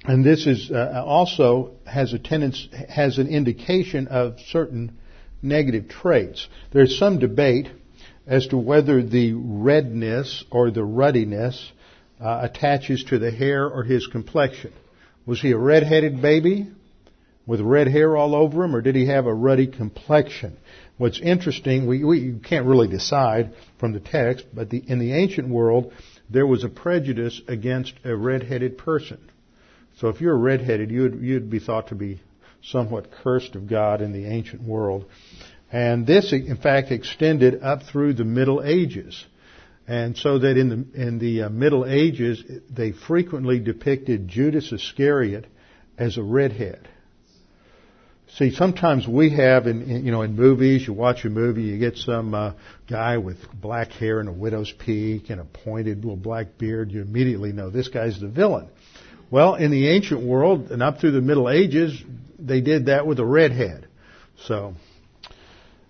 And 0.05 0.25
this 0.25 0.47
is 0.47 0.71
uh, 0.71 1.03
also 1.07 1.73
has 1.87 2.13
a 2.13 2.19
tendency 2.19 2.71
has 2.89 3.19
an 3.19 3.29
indication 3.29 4.09
of 4.09 4.41
certain 4.49 4.99
negative 5.43 5.89
traits. 5.89 6.47
There's 6.71 6.99
some 6.99 7.19
debate 7.19 7.69
as 8.27 8.47
to 8.49 8.59
whether 8.59 9.03
the 9.03 9.33
redness 9.33 10.45
or 10.51 10.71
the 10.71 10.85
ruddiness 10.85 11.73
uh, 12.21 12.41
attaches 12.43 13.05
to 13.05 13.19
the 13.19 13.31
hair 13.31 13.67
or 13.67 13.85
his 13.85 14.07
complexion. 14.07 14.73
Was 15.31 15.41
he 15.41 15.53
a 15.53 15.57
red-headed 15.57 16.21
baby 16.21 16.67
with 17.47 17.61
red 17.61 17.87
hair 17.87 18.17
all 18.17 18.35
over 18.35 18.65
him, 18.65 18.75
or 18.75 18.81
did 18.81 18.97
he 18.97 19.07
have 19.07 19.27
a 19.27 19.33
ruddy 19.33 19.69
complexion? 19.69 20.57
What's 20.99 21.21
interesting, 21.21 21.87
we, 21.87 22.03
we 22.03 22.41
can't 22.43 22.67
really 22.67 22.89
decide 22.89 23.55
from 23.79 23.93
the 23.93 24.01
text, 24.01 24.47
but 24.53 24.71
the, 24.71 24.83
in 24.85 24.99
the 24.99 25.13
ancient 25.13 25.49
world, 25.49 25.93
there 26.29 26.49
was 26.49 26.65
a 26.65 26.69
prejudice 26.69 27.41
against 27.47 27.95
a 28.03 28.17
red-headed 28.17 28.77
person. 28.77 29.21
So 29.99 30.09
if 30.09 30.21
you're 30.21 30.37
red-headed, 30.37 30.91
you'd, 30.91 31.23
you'd 31.23 31.49
be 31.49 31.61
thought 31.61 31.91
to 31.91 31.95
be 31.95 32.21
somewhat 32.65 33.13
cursed 33.13 33.55
of 33.55 33.69
God 33.69 34.03
in 34.03 34.13
the 34.13 34.27
ancient 34.27 34.63
world. 34.63 35.05
And 35.71 36.09
this, 36.09 36.33
in 36.33 36.57
fact, 36.57 36.91
extended 36.91 37.63
up 37.63 37.85
through 37.85 38.15
the 38.15 38.25
Middle 38.25 38.65
Ages. 38.65 39.25
And 39.91 40.17
so 40.17 40.39
that 40.39 40.57
in 40.57 40.69
the, 40.69 41.03
in 41.03 41.19
the 41.19 41.43
uh, 41.43 41.49
Middle 41.49 41.85
Ages, 41.85 42.45
they 42.71 42.93
frequently 42.93 43.59
depicted 43.59 44.29
Judas 44.29 44.71
Iscariot 44.71 45.49
as 45.99 46.17
a 46.17 46.23
redhead. 46.23 46.89
See, 48.37 48.53
sometimes 48.53 49.09
we 49.09 49.31
have 49.31 49.67
in, 49.67 49.83
in, 49.83 50.07
you 50.07 50.13
know 50.13 50.23
in 50.23 50.37
movies, 50.37 50.87
you 50.87 50.93
watch 50.93 51.25
a 51.25 51.29
movie, 51.29 51.63
you 51.63 51.79
get 51.81 51.97
some 51.97 52.35
uh, 52.35 52.53
guy 52.89 53.19
with 53.19 53.39
black 53.53 53.91
hair 53.91 54.21
and 54.21 54.29
a 54.29 54.33
widow's 54.33 54.71
peak 54.71 55.29
and 55.29 55.41
a 55.41 55.45
pointed 55.45 56.05
little 56.05 56.15
black 56.15 56.57
beard, 56.57 56.93
you 56.93 57.01
immediately 57.01 57.51
know 57.51 57.69
this 57.69 57.89
guy's 57.89 58.21
the 58.21 58.29
villain. 58.29 58.69
Well, 59.29 59.57
in 59.57 59.73
the 59.73 59.89
ancient 59.89 60.23
world 60.25 60.71
and 60.71 60.85
up 60.85 61.01
through 61.01 61.13
the 61.13 61.21
Middle 61.21 61.51
Ages, 61.51 62.01
they 62.39 62.61
did 62.61 62.87
that 62.87 63.09
with 63.09 63.19
a 63.19 63.27
redhead. 63.27 63.89
So 64.45 64.75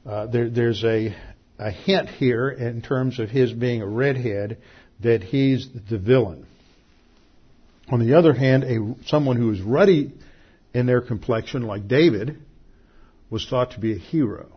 uh, 0.07 0.25
there, 0.29 0.49
there's 0.49 0.83
a, 0.85 1.15
a 1.61 1.71
hint 1.71 2.09
here 2.09 2.49
in 2.49 2.81
terms 2.81 3.19
of 3.21 3.29
his 3.29 3.53
being 3.53 3.83
a 3.83 3.87
redhead 3.87 4.59
that 5.01 5.23
he's 5.23 5.69
the 5.91 5.99
villain. 5.99 6.47
On 7.91 8.01
the 8.01 8.17
other 8.17 8.33
hand, 8.33 8.65
a, 8.65 8.95
someone 9.07 9.37
who 9.37 9.51
is 9.51 9.61
ruddy 9.61 10.13
in 10.73 10.87
their 10.87 11.01
complexion, 11.01 11.63
like 11.63 11.87
David, 11.87 12.39
was 13.29 13.47
thought 13.47 13.73
to 13.73 13.81
be 13.81 13.93
a 13.93 13.99
hero. 13.99 14.49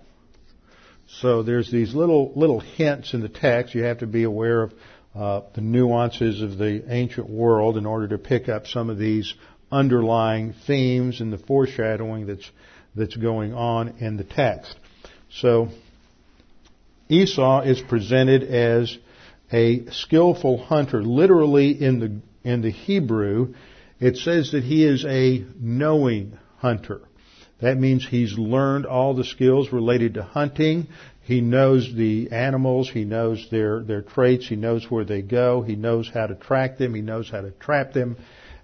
So 1.08 1.44
there's 1.44 1.70
these 1.70 1.94
little 1.94 2.32
little 2.36 2.60
hints 2.60 3.14
in 3.14 3.22
the 3.22 3.30
text. 3.30 3.76
You 3.76 3.84
have 3.84 4.00
to 4.00 4.08
be 4.08 4.24
aware 4.24 4.64
of 4.64 4.74
uh, 5.14 5.42
the 5.54 5.62
nuances 5.62 6.42
of 6.42 6.58
the 6.58 6.84
ancient 6.88 7.30
world 7.30 7.78
in 7.78 7.86
order 7.86 8.08
to 8.10 8.18
pick 8.18 8.50
up 8.50 8.66
some 8.68 8.90
of 8.90 8.98
these 8.98 9.34
underlying 9.72 10.54
themes 10.66 11.20
and 11.20 11.34
the 11.34 11.38
foreshadowing 11.38 12.28
that's 12.28 12.50
that's 12.96 13.16
going 13.16 13.54
on 13.54 13.98
in 14.00 14.18
the 14.18 14.24
text. 14.24 14.76
So 15.30 15.70
Esau 17.10 17.62
is 17.62 17.82
presented 17.82 18.44
as 18.44 18.98
a 19.52 19.86
skillful 19.92 20.58
hunter. 20.58 21.04
Literally 21.04 21.72
in 21.72 22.00
the 22.00 22.22
in 22.44 22.62
the 22.62 22.72
Hebrew, 22.72 23.54
it 24.00 24.18
says 24.18 24.52
that 24.52 24.64
he 24.64 24.86
is 24.86 25.06
a 25.06 25.46
knowing 25.60 26.38
hunter. 26.58 27.02
That 27.62 27.78
means 27.78 28.06
he's 28.06 28.38
learned 28.38 28.86
all 28.86 29.14
the 29.14 29.24
skills 29.24 29.72
related 29.72 30.16
to 30.16 30.24
hunting. 30.24 30.88
He 31.22 31.40
knows 31.40 31.94
the 31.96 32.30
animals. 32.32 32.90
He 32.90 33.06
knows 33.06 33.48
their, 33.50 33.82
their 33.82 34.02
traits. 34.02 34.50
He 34.50 34.58
knows 34.58 34.92
where 34.92 35.06
they 35.06 35.22
go. 35.22 35.62
He 35.62 35.78
knows 35.78 36.10
how 36.14 36.28
to 36.28 36.36
track 36.36 36.78
them. 36.78 36.94
He 36.94 37.02
knows 37.02 37.30
how 37.30 37.40
to 37.40 37.52
trap 37.52 37.94
them. 37.94 38.18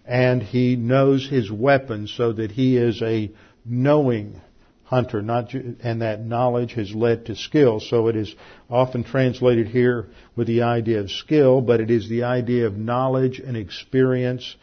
And 0.06 0.44
he 0.44 0.76
knows 0.76 1.30
his 1.30 1.50
weapons 1.50 2.12
so 2.12 2.34
that 2.34 2.52
he 2.52 2.76
is 2.76 3.02
a 3.02 3.32
knowing 3.64 4.42
hunter, 4.90 5.22
not, 5.22 5.54
and 5.54 6.02
that 6.02 6.26
knowledge 6.26 6.74
has 6.74 6.92
led 6.96 7.28
to 7.28 7.36
skill. 7.36 7.80
So 7.80 8.08
it 8.08 8.16
is 8.16 8.34
often 8.72 9.04
translated 9.04 9.68
here 9.68 10.08
with 10.36 10.48
the 10.48 10.64
idea 10.64 11.02
of 11.02 11.12
skill, 11.12 11.62
but 11.62 11.80
it 11.80 11.92
is 11.92 12.10
the 12.10 12.24
idea 12.24 12.66
of 12.66 12.76
knowledge 12.76 13.38
and 13.38 13.56
experience 13.56 14.56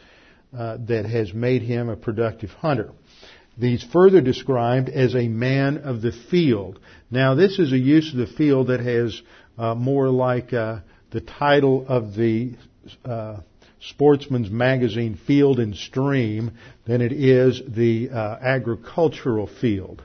uh, 0.57 0.79
that 0.89 1.07
has 1.07 1.33
made 1.33 1.63
him 1.63 1.89
a 1.89 1.97
productive 1.97 2.51
hunter. 2.51 2.91
He's 3.57 3.85
further 3.85 4.21
described 4.21 4.89
as 4.89 5.15
a 5.15 5.29
man 5.29 5.79
of 5.79 6.03
the 6.03 6.13
field. 6.13 6.81
Now, 7.09 7.37
this 7.37 7.61
is 7.61 7.73
a 7.73 7.79
use 7.79 8.13
of 8.13 8.19
the 8.19 8.27
field 8.27 8.67
that 8.67 8.81
has 8.81 9.23
uh, 9.57 9.77
more 9.77 10.09
like 10.09 10.53
uh, 10.53 10.81
the 11.13 11.21
title 11.21 11.87
of 11.87 12.17
the 12.17 12.57
uh, 13.05 13.37
sportsman's 13.81 14.51
magazine 14.51 15.19
Field 15.27 15.61
and 15.61 15.77
Stream 15.77 16.53
than 16.87 17.01
it 17.01 17.13
is 17.13 17.63
the 17.69 18.11
uh, 18.11 18.37
agricultural 18.41 19.47
field. 19.47 20.03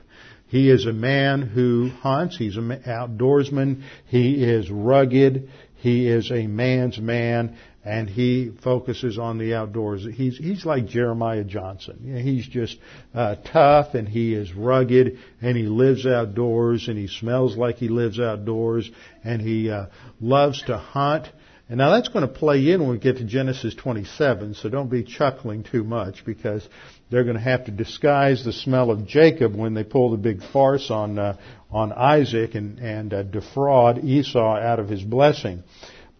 He 0.52 0.68
is 0.68 0.84
a 0.84 0.92
man 0.92 1.40
who 1.40 1.88
hunts. 1.88 2.36
He's 2.36 2.58
an 2.58 2.68
outdoorsman. 2.86 3.84
He 4.04 4.44
is 4.44 4.70
rugged. 4.70 5.48
He 5.76 6.06
is 6.06 6.30
a 6.30 6.46
man's 6.46 6.98
man 6.98 7.56
and 7.82 8.06
he 8.06 8.52
focuses 8.62 9.18
on 9.18 9.38
the 9.38 9.54
outdoors. 9.54 10.06
He's 10.14 10.36
he's 10.36 10.66
like 10.66 10.86
Jeremiah 10.86 11.44
Johnson. 11.44 12.20
He's 12.22 12.46
just 12.46 12.76
uh, 13.14 13.36
tough 13.50 13.94
and 13.94 14.06
he 14.06 14.34
is 14.34 14.52
rugged 14.52 15.20
and 15.40 15.56
he 15.56 15.62
lives 15.62 16.04
outdoors 16.04 16.86
and 16.86 16.98
he 16.98 17.06
smells 17.06 17.56
like 17.56 17.76
he 17.76 17.88
lives 17.88 18.20
outdoors 18.20 18.90
and 19.24 19.40
he 19.40 19.70
uh, 19.70 19.86
loves 20.20 20.62
to 20.64 20.76
hunt. 20.76 21.28
And 21.70 21.78
now 21.78 21.92
that's 21.92 22.08
going 22.08 22.28
to 22.28 22.32
play 22.32 22.70
in 22.70 22.82
when 22.82 22.90
we 22.90 22.98
get 22.98 23.16
to 23.16 23.24
Genesis 23.24 23.74
27, 23.74 24.52
so 24.56 24.68
don't 24.68 24.90
be 24.90 25.02
chuckling 25.02 25.62
too 25.62 25.82
much 25.82 26.26
because 26.26 26.68
they're 27.12 27.24
going 27.24 27.36
to 27.36 27.42
have 27.42 27.66
to 27.66 27.70
disguise 27.70 28.42
the 28.42 28.54
smell 28.54 28.90
of 28.90 29.06
Jacob 29.06 29.54
when 29.54 29.74
they 29.74 29.84
pull 29.84 30.10
the 30.10 30.16
big 30.16 30.42
farce 30.42 30.90
on 30.90 31.18
uh, 31.18 31.36
on 31.70 31.92
Isaac 31.92 32.54
and 32.54 32.78
and 32.78 33.12
uh, 33.12 33.22
defraud 33.22 34.02
Esau 34.02 34.56
out 34.56 34.80
of 34.80 34.88
his 34.88 35.02
blessing. 35.02 35.62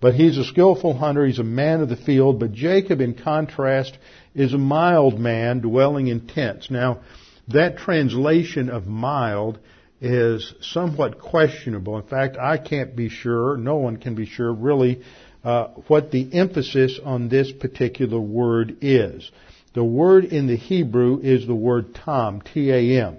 But 0.02 0.14
he's 0.14 0.36
a 0.36 0.44
skillful 0.44 0.94
hunter, 0.94 1.24
he's 1.24 1.38
a 1.38 1.44
man 1.44 1.80
of 1.80 1.88
the 1.88 1.96
field, 1.96 2.40
but 2.40 2.52
Jacob, 2.52 3.00
in 3.00 3.14
contrast, 3.14 3.96
is 4.34 4.52
a 4.52 4.58
mild 4.58 5.18
man 5.18 5.60
dwelling 5.60 6.08
in 6.08 6.26
tents. 6.26 6.70
Now, 6.70 7.00
that 7.48 7.78
translation 7.78 8.68
of 8.68 8.86
mild 8.86 9.60
is 10.00 10.52
somewhat 10.60 11.20
questionable. 11.20 11.96
In 11.96 12.02
fact, 12.02 12.36
I 12.36 12.58
can't 12.58 12.94
be 12.96 13.08
sure, 13.08 13.56
no 13.56 13.76
one 13.76 13.96
can 13.96 14.14
be 14.14 14.26
sure 14.26 14.52
really, 14.52 15.02
uh, 15.44 15.68
what 15.86 16.10
the 16.10 16.34
emphasis 16.34 17.00
on 17.02 17.28
this 17.28 17.50
particular 17.52 18.20
word 18.20 18.78
is. 18.80 19.30
The 19.74 19.84
word 19.84 20.24
in 20.24 20.46
the 20.46 20.56
Hebrew 20.56 21.20
is 21.22 21.46
the 21.46 21.54
word 21.54 21.94
tam, 21.94 22.42
T-A-M. 22.42 23.16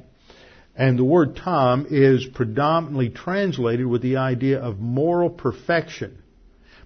And 0.76 0.98
the 0.98 1.04
word 1.04 1.36
tam 1.36 1.88
is 1.90 2.26
predominantly 2.26 3.10
translated 3.10 3.86
with 3.86 4.02
the 4.02 4.18
idea 4.18 4.60
of 4.60 4.80
moral 4.80 5.30
perfection. 5.30 6.18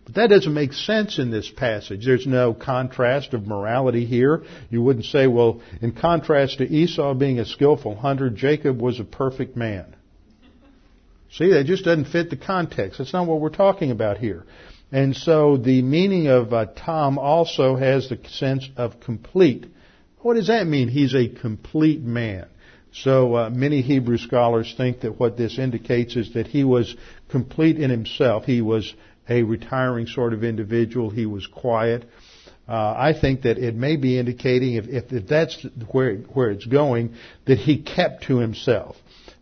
But 0.05 0.15
that 0.15 0.29
doesn't 0.29 0.53
make 0.53 0.71
sense 0.71 1.19
in 1.19 1.31
this 1.31 1.49
passage. 1.49 2.05
There's 2.05 2.25
no 2.25 2.53
contrast 2.53 3.33
of 3.33 3.45
morality 3.45 4.05
here. 4.05 4.43
You 4.69 4.81
wouldn't 4.81 5.05
say, 5.05 5.27
well, 5.27 5.61
in 5.81 5.91
contrast 5.91 6.59
to 6.59 6.63
Esau 6.65 7.13
being 7.13 7.39
a 7.39 7.45
skillful 7.45 7.95
hunter, 7.95 8.29
Jacob 8.29 8.81
was 8.81 9.01
a 9.01 9.03
perfect 9.03 9.57
man. 9.57 9.95
See, 11.31 11.51
that 11.51 11.65
just 11.65 11.83
doesn't 11.83 12.05
fit 12.05 12.29
the 12.29 12.37
context. 12.37 12.99
That's 12.99 13.11
not 13.11 13.27
what 13.27 13.41
we're 13.41 13.49
talking 13.49 13.91
about 13.91 14.17
here. 14.17 14.45
And 14.91 15.15
so 15.15 15.57
the 15.57 15.81
meaning 15.81 16.27
of 16.27 16.53
uh, 16.53 16.67
tam 16.75 17.17
also 17.17 17.75
has 17.75 18.09
the 18.09 18.19
sense 18.29 18.69
of 18.77 18.99
complete. 18.99 19.65
What 20.19 20.35
does 20.35 20.47
that 20.47 20.65
mean? 20.65 20.87
He's 20.87 21.13
a 21.13 21.27
complete 21.27 22.01
man. 22.01 22.47
So 22.93 23.35
uh, 23.35 23.49
many 23.49 23.81
Hebrew 23.81 24.17
scholars 24.17 24.73
think 24.75 25.01
that 25.01 25.19
what 25.19 25.37
this 25.37 25.59
indicates 25.59 26.15
is 26.15 26.33
that 26.33 26.47
he 26.47 26.63
was 26.63 26.95
complete 27.29 27.77
in 27.77 27.89
himself. 27.89 28.45
He 28.45 28.61
was 28.61 28.93
a 29.29 29.43
retiring 29.43 30.07
sort 30.07 30.33
of 30.33 30.43
individual. 30.43 31.09
He 31.09 31.25
was 31.25 31.45
quiet. 31.45 32.05
Uh, 32.67 32.93
I 32.97 33.13
think 33.19 33.43
that 33.43 33.57
it 33.57 33.75
may 33.75 33.95
be 33.95 34.17
indicating, 34.17 34.75
if, 34.75 34.87
if, 34.87 35.13
if 35.13 35.27
that's 35.27 35.65
where, 35.91 36.15
where 36.15 36.49
it's 36.49 36.65
going, 36.65 37.13
that 37.45 37.57
he 37.57 37.81
kept 37.81 38.23
to 38.23 38.39
himself. 38.39 38.95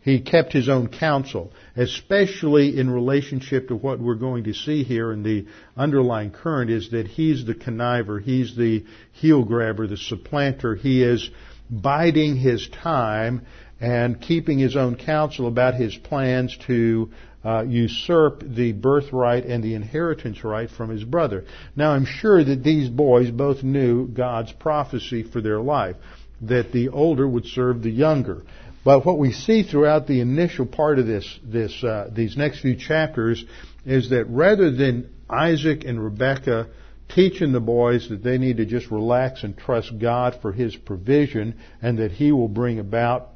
He 0.06 0.20
kept 0.20 0.54
his 0.54 0.70
own 0.70 0.90
counsel, 0.90 1.52
especially 1.76 2.78
in 2.78 2.92
relationship 2.92 3.70
to 3.70 3.76
what 3.76 4.00
we're 4.00 4.14
going 4.14 4.44
to 4.44 4.54
see 4.54 4.84
here 4.84 5.12
in 5.12 5.24
the 5.24 5.48
underlying 5.76 6.30
current 6.30 6.70
is 6.70 6.92
that 6.92 7.08
he's 7.08 7.44
the 7.44 7.56
conniver, 7.56 8.22
he's 8.22 8.56
the 8.56 8.86
heel 9.14 9.44
grabber, 9.44 9.88
the 9.88 9.98
supplanter. 9.98 10.76
He 10.76 11.02
is 11.02 11.32
biding 11.72 12.36
his 12.36 12.70
time 12.70 13.48
and 13.82 14.22
keeping 14.22 14.60
his 14.60 14.76
own 14.76 14.96
counsel 14.96 15.48
about 15.48 15.74
his 15.74 15.96
plans 15.96 16.56
to 16.68 17.10
uh, 17.44 17.64
usurp 17.64 18.44
the 18.46 18.74
birthright 18.74 19.46
and 19.46 19.64
the 19.64 19.74
inheritance 19.74 20.44
right 20.44 20.70
from 20.70 20.92
his 20.92 21.04
brother. 21.04 21.46
Now 21.76 21.94
I'm 21.94 22.06
sure 22.06 22.44
that 22.44 22.64
these 22.64 22.90
boys 22.90 23.32
both 23.32 23.64
knew 23.64 24.08
God's 24.08 24.52
prophecy 24.52 25.24
for 25.24 25.42
their 25.42 25.62
life, 25.62 25.96
that 26.42 26.72
the 26.72 26.90
older 26.90 27.28
would 27.28 27.48
serve 27.48 27.82
the 27.82 27.90
younger. 27.90 28.44
But 28.86 29.04
what 29.04 29.18
we 29.18 29.34
see 29.34 29.64
throughout 29.64 30.06
the 30.06 30.22
initial 30.22 30.68
part 30.68 31.00
of 31.00 31.08
this, 31.08 31.40
this, 31.44 31.84
uh, 31.84 32.10
these 32.14 32.38
next 32.38 32.60
few 32.60 32.76
chapters 32.76 33.44
is 33.84 34.12
that 34.12 34.26
rather 34.30 34.72
than 34.72 35.10
Isaac 35.28 35.84
and 35.84 36.02
Rebekah 36.02 36.68
teaching 37.10 37.52
the 37.52 37.60
boys 37.60 38.10
that 38.10 38.24
they 38.24 38.38
need 38.38 38.58
to 38.58 38.66
just 38.66 38.92
relax 38.92 39.44
and 39.44 39.58
trust 39.58 39.98
God 40.00 40.38
for 40.40 40.52
His 40.52 40.76
provision 40.76 41.60
and 41.82 41.98
that 41.98 42.12
He 42.12 42.32
will 42.32 42.48
bring 42.48 42.78
about 42.78 43.30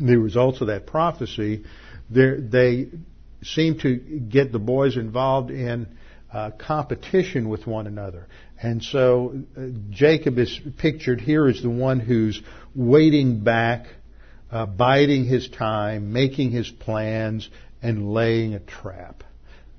the 0.00 0.16
results 0.16 0.62
of 0.62 0.68
that 0.68 0.86
prophecy, 0.86 1.64
they 2.08 2.88
seem 3.42 3.78
to 3.80 3.96
get 3.96 4.52
the 4.52 4.58
boys 4.58 4.96
involved 4.96 5.50
in 5.50 5.86
uh, 6.32 6.50
competition 6.58 7.50
with 7.50 7.66
one 7.66 7.86
another. 7.86 8.26
And 8.60 8.82
so 8.82 9.34
uh, 9.56 9.66
Jacob 9.90 10.38
is 10.38 10.58
pictured 10.78 11.20
here 11.20 11.46
as 11.46 11.60
the 11.60 11.70
one 11.70 12.00
who's 12.00 12.40
waiting 12.74 13.44
back, 13.44 13.86
uh, 14.54 14.66
biding 14.66 15.24
his 15.24 15.48
time, 15.48 16.12
making 16.12 16.52
his 16.52 16.70
plans, 16.70 17.50
and 17.82 18.12
laying 18.12 18.54
a 18.54 18.60
trap. 18.60 19.24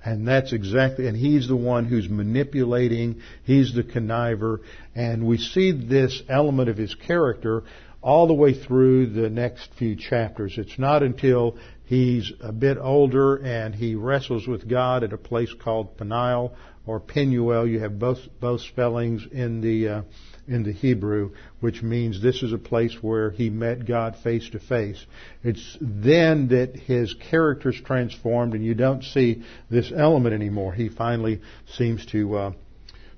And 0.04 0.28
that's 0.28 0.52
exactly, 0.52 1.08
and 1.08 1.18
he's 1.18 1.48
the 1.48 1.56
one 1.56 1.86
who's 1.86 2.10
manipulating, 2.10 3.22
he's 3.44 3.74
the 3.74 3.84
conniver, 3.84 4.60
and 4.94 5.26
we 5.26 5.38
see 5.38 5.72
this 5.72 6.22
element 6.30 6.70
of 6.70 6.78
his 6.78 6.94
character 6.94 7.64
all 8.02 8.28
the 8.28 8.34
way 8.34 8.54
through 8.54 9.08
the 9.08 9.30
next 9.30 9.70
few 9.80 9.96
chapters. 9.96 10.56
It's 10.58 10.78
not 10.78 11.02
until 11.02 11.58
he's 11.86 12.32
a 12.42 12.52
bit 12.52 12.78
older 12.78 13.38
and 13.38 13.74
he 13.74 13.96
wrestles 13.96 14.46
with 14.46 14.70
God 14.70 15.04
at 15.04 15.14
a 15.14 15.18
place 15.18 15.52
called 15.64 15.98
Peniel 15.98 16.54
or 16.86 17.00
Penuel. 17.00 17.66
You 17.66 17.80
have 17.80 17.98
both 17.98 18.20
both 18.40 18.62
spellings 18.62 19.26
in 19.32 19.62
the 19.62 19.88
uh, 19.88 20.02
in 20.48 20.64
the 20.64 20.72
Hebrew, 20.72 21.32
which 21.60 21.82
means 21.82 22.22
this 22.22 22.44
is 22.44 22.54
a 22.54 22.58
place 22.58 22.96
where 23.02 23.32
he 23.32 23.50
met 23.50 23.86
God 23.86 24.16
face 24.24 24.50
to 24.52 24.60
face. 24.60 25.04
It's 25.44 25.78
then 25.82 26.50
that 26.50 26.76
his 26.76 27.14
character's 27.14 27.80
transformed, 27.82 28.54
and 28.54 28.64
you 28.64 28.76
don't 28.76 29.04
see 29.04 29.44
this 29.70 29.92
element 29.96 30.36
anymore. 30.36 30.74
He 30.74 30.90
finally 30.90 31.42
seems 31.74 32.06
to 32.08 32.38
uh, 32.38 32.52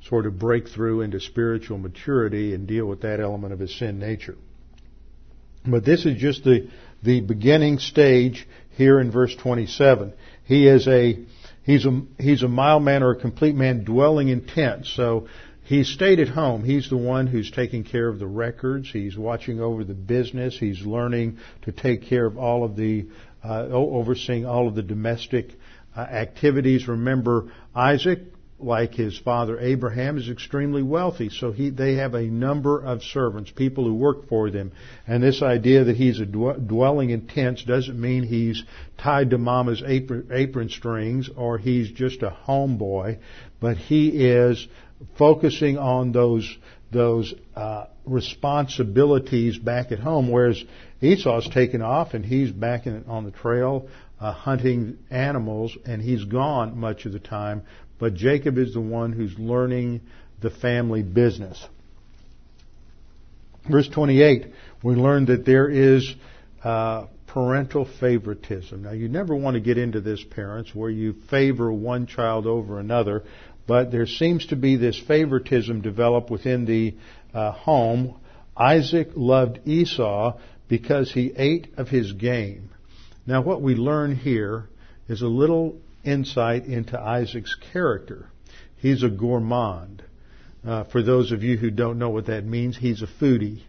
sort 0.07 0.25
of 0.25 0.39
break 0.39 0.69
through 0.69 1.01
into 1.01 1.19
spiritual 1.19 1.77
maturity 1.77 2.53
and 2.53 2.67
deal 2.67 2.85
with 2.85 3.01
that 3.01 3.19
element 3.19 3.53
of 3.53 3.59
his 3.59 3.77
sin 3.77 3.99
nature. 3.99 4.35
But 5.65 5.83
this 5.83 6.05
is 6.05 6.17
just 6.17 6.43
the 6.43 6.69
the 7.03 7.21
beginning 7.21 7.79
stage 7.79 8.47
here 8.71 8.99
in 8.99 9.11
verse 9.11 9.35
27. 9.35 10.13
He 10.45 10.67
is 10.67 10.87
a 10.87 11.19
he's 11.63 11.85
a 11.85 12.01
he's 12.17 12.43
a 12.43 12.47
mild 12.47 12.83
man 12.83 13.03
or 13.03 13.11
a 13.11 13.19
complete 13.19 13.55
man 13.55 13.83
dwelling 13.83 14.29
in 14.29 14.45
tents. 14.45 14.93
So 14.95 15.27
he 15.67 15.83
stayed 15.83 16.21
at 16.21 16.29
home. 16.29 16.63
He's 16.63 16.89
the 16.89 16.95
one 16.95 17.27
who's 17.27 17.51
taking 17.51 17.83
care 17.83 18.07
of 18.07 18.19
the 18.19 18.27
records. 18.27 18.89
He's 18.89 19.17
watching 19.17 19.59
over 19.59 19.83
the 19.83 19.93
business. 19.93 20.57
He's 20.57 20.85
learning 20.85 21.39
to 21.63 21.73
take 21.73 22.03
care 22.03 22.25
of 22.25 22.37
all 22.37 22.63
of 22.63 22.77
the, 22.77 23.07
uh, 23.43 23.67
overseeing 23.69 24.45
all 24.45 24.69
of 24.69 24.75
the 24.75 24.81
domestic 24.81 25.49
uh, 25.93 25.99
activities. 25.99 26.87
Remember, 26.87 27.51
Isaac, 27.75 28.19
like 28.59 28.93
his 28.93 29.19
father 29.19 29.59
Abraham, 29.59 30.17
is 30.17 30.29
extremely 30.29 30.83
wealthy. 30.83 31.27
So 31.27 31.51
he, 31.51 31.69
they 31.69 31.95
have 31.95 32.13
a 32.13 32.23
number 32.23 32.81
of 32.81 33.03
servants, 33.03 33.51
people 33.51 33.83
who 33.83 33.93
work 33.93 34.29
for 34.29 34.49
them. 34.49 34.71
And 35.05 35.21
this 35.21 35.41
idea 35.41 35.83
that 35.83 35.97
he's 35.97 36.21
a 36.21 36.25
dwelling 36.25 37.09
in 37.09 37.27
tents 37.27 37.65
doesn't 37.65 37.99
mean 37.99 38.23
he's 38.23 38.63
tied 38.97 39.31
to 39.31 39.37
mama's 39.37 39.83
apron, 39.85 40.29
apron 40.31 40.69
strings 40.69 41.29
or 41.35 41.57
he's 41.57 41.91
just 41.91 42.23
a 42.23 42.35
homeboy, 42.47 43.19
but 43.59 43.75
he 43.75 44.27
is 44.27 44.65
focusing 45.17 45.77
on 45.77 46.11
those 46.11 46.57
those 46.91 47.33
uh, 47.55 47.85
responsibilities 48.05 49.57
back 49.57 49.91
at 49.91 49.99
home, 49.99 50.31
whereas 50.31 50.63
Esau's 51.01 51.49
taken 51.49 51.81
off 51.81 52.13
and 52.13 52.23
he's 52.23 52.49
back 52.49 52.87
in, 52.87 53.03
on 53.07 53.25
the 53.25 53.31
trail 53.31 53.89
uh, 54.19 54.31
hunting 54.31 54.97
animals, 55.09 55.77
and 55.85 56.01
he's 56.01 56.23
gone 56.23 56.77
much 56.77 57.05
of 57.05 57.13
the 57.13 57.19
time. 57.19 57.61
But 57.99 58.15
Jacob 58.15 58.57
is 58.57 58.73
the 58.73 58.81
one 58.81 59.11
who's 59.11 59.37
learning 59.37 60.01
the 60.41 60.49
family 60.49 61.03
business. 61.03 61.63
Verse 63.69 63.89
28, 63.89 64.47
we 64.83 64.95
learn 64.95 65.25
that 65.25 65.45
there 65.45 65.69
is 65.69 66.15
uh, 66.63 67.07
parental 67.27 67.87
favoritism. 67.99 68.83
Now, 68.83 68.91
you 68.91 69.09
never 69.09 69.35
want 69.35 69.55
to 69.55 69.59
get 69.59 69.77
into 69.77 69.99
this, 69.99 70.23
parents, 70.23 70.73
where 70.73 70.89
you 70.89 71.15
favor 71.29 71.71
one 71.71 72.07
child 72.07 72.47
over 72.47 72.79
another. 72.79 73.23
But 73.67 73.91
there 73.91 74.07
seems 74.07 74.47
to 74.47 74.55
be 74.55 74.77
this 74.77 74.97
favoritism 74.97 75.81
developed 75.81 76.31
within 76.31 76.65
the 76.65 76.95
uh, 77.33 77.51
home. 77.51 78.15
Isaac 78.55 79.09
loved 79.15 79.59
Esau 79.67 80.39
because 80.69 81.11
he 81.11 81.33
ate 81.35 81.73
of 81.77 81.89
his 81.89 82.13
game. 82.13 82.69
Now, 83.27 83.41
what 83.41 83.61
we 83.61 83.75
learn 83.75 84.15
here 84.15 84.69
is 85.09 85.21
a 85.21 85.27
little 85.27 85.77
insight 86.03 86.65
into 86.65 86.99
Isaac's 86.99 87.55
character. 87.73 88.29
He's 88.77 89.03
a 89.03 89.09
gourmand. 89.09 90.03
Uh, 90.65 90.85
for 90.85 91.03
those 91.03 91.31
of 91.31 91.43
you 91.43 91.57
who 91.57 91.69
don't 91.69 91.99
know 91.99 92.09
what 92.09 92.27
that 92.27 92.45
means, 92.45 92.77
he's 92.77 93.01
a 93.01 93.07
foodie. 93.07 93.63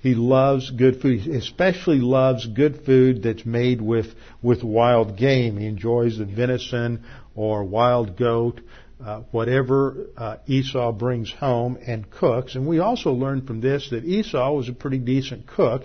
He 0.00 0.14
loves 0.14 0.70
good 0.70 1.00
food. 1.00 1.20
He 1.20 1.32
especially 1.32 1.98
loves 1.98 2.46
good 2.46 2.84
food 2.84 3.24
that's 3.24 3.44
made 3.44 3.80
with, 3.80 4.06
with 4.40 4.62
wild 4.62 5.16
game. 5.16 5.56
He 5.56 5.66
enjoys 5.66 6.18
the 6.18 6.26
venison 6.26 7.04
or 7.34 7.64
wild 7.64 8.16
goat 8.16 8.60
uh, 9.04 9.20
whatever 9.30 10.06
uh, 10.16 10.36
Esau 10.46 10.92
brings 10.92 11.30
home 11.30 11.78
and 11.86 12.10
cooks. 12.10 12.54
And 12.54 12.66
we 12.66 12.78
also 12.78 13.12
learn 13.12 13.46
from 13.46 13.60
this 13.60 13.90
that 13.90 14.04
Esau 14.04 14.52
was 14.52 14.68
a 14.68 14.72
pretty 14.72 14.98
decent 14.98 15.46
cook, 15.46 15.82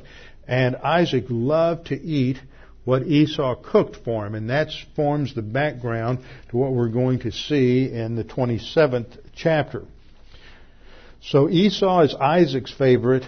and 0.47 0.75
Isaac 0.77 1.25
loved 1.29 1.87
to 1.87 1.95
eat 1.95 2.37
what 2.83 3.03
Esau 3.03 3.55
cooked 3.55 3.97
for 4.03 4.25
him, 4.25 4.33
and 4.33 4.49
that 4.49 4.69
forms 4.95 5.35
the 5.35 5.41
background 5.41 6.19
to 6.49 6.57
what 6.57 6.71
we're 6.71 6.89
going 6.89 7.19
to 7.19 7.31
see 7.31 7.91
in 7.91 8.15
the 8.15 8.23
27th 8.23 9.19
chapter. 9.35 9.83
So 11.21 11.47
Esau 11.47 12.01
is 12.01 12.15
Isaac's 12.15 12.73
favorite, 12.73 13.23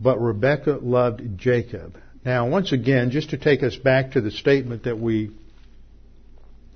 but 0.00 0.18
Rebekah 0.18 0.78
loved 0.80 1.36
Jacob. 1.36 1.98
Now, 2.24 2.48
once 2.48 2.72
again, 2.72 3.10
just 3.10 3.30
to 3.30 3.36
take 3.36 3.62
us 3.62 3.76
back 3.76 4.12
to 4.12 4.20
the 4.20 4.30
statement 4.30 4.84
that 4.84 4.98
we 4.98 5.32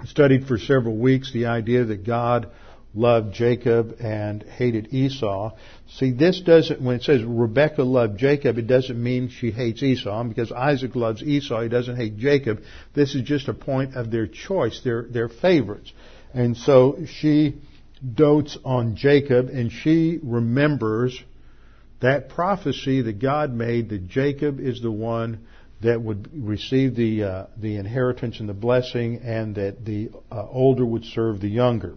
studied 0.05 0.47
for 0.47 0.59
several 0.59 0.97
weeks 0.97 1.33
the 1.33 1.47
idea 1.47 1.85
that 1.85 2.05
God 2.05 2.51
loved 2.95 3.35
Jacob 3.35 3.97
and 4.01 4.43
hated 4.43 4.93
Esau. 4.93 5.53
See, 5.89 6.13
this 6.13 6.41
doesn't, 6.41 6.81
when 6.81 6.97
it 6.97 7.03
says 7.03 7.23
Rebecca 7.23 7.83
loved 7.83 8.19
Jacob, 8.19 8.57
it 8.57 8.67
doesn't 8.67 9.01
mean 9.01 9.29
she 9.29 9.51
hates 9.51 9.83
Esau, 9.83 10.25
because 10.25 10.51
Isaac 10.51 10.97
loves 10.97 11.23
Esau, 11.23 11.63
he 11.63 11.69
doesn't 11.69 11.97
hate 11.97 12.17
Jacob. 12.17 12.63
This 12.95 13.15
is 13.15 13.23
just 13.23 13.49
a 13.49 13.55
point 13.55 13.97
of 13.97 14.11
their 14.11 14.27
choice, 14.27 14.81
their, 14.83 15.03
their 15.03 15.29
favorites. 15.29 15.93
And 16.33 16.57
so 16.57 17.05
she 17.07 17.57
dotes 18.15 18.57
on 18.65 18.97
Jacob, 18.97 19.49
and 19.49 19.71
she 19.71 20.19
remembers 20.23 21.23
that 22.01 22.31
prophecy 22.31 23.03
that 23.03 23.21
God 23.21 23.53
made 23.53 23.91
that 23.91 24.09
Jacob 24.09 24.61
is 24.61 24.81
the 24.81 24.91
one 24.91 25.47
that 25.87 26.01
would 26.01 26.29
receive 26.33 26.95
the 26.95 27.25
uh, 27.25 27.47
the 27.57 27.77
inheritance 27.77 28.39
and 28.41 28.49
the 28.49 28.55
blessing, 28.55 29.21
and 29.25 29.57
that 29.57 29.85
the 29.85 30.11
uh, 30.31 30.47
older 30.49 30.85
would 30.85 31.05
serve 31.05 31.41
the 31.41 31.49
younger. 31.49 31.95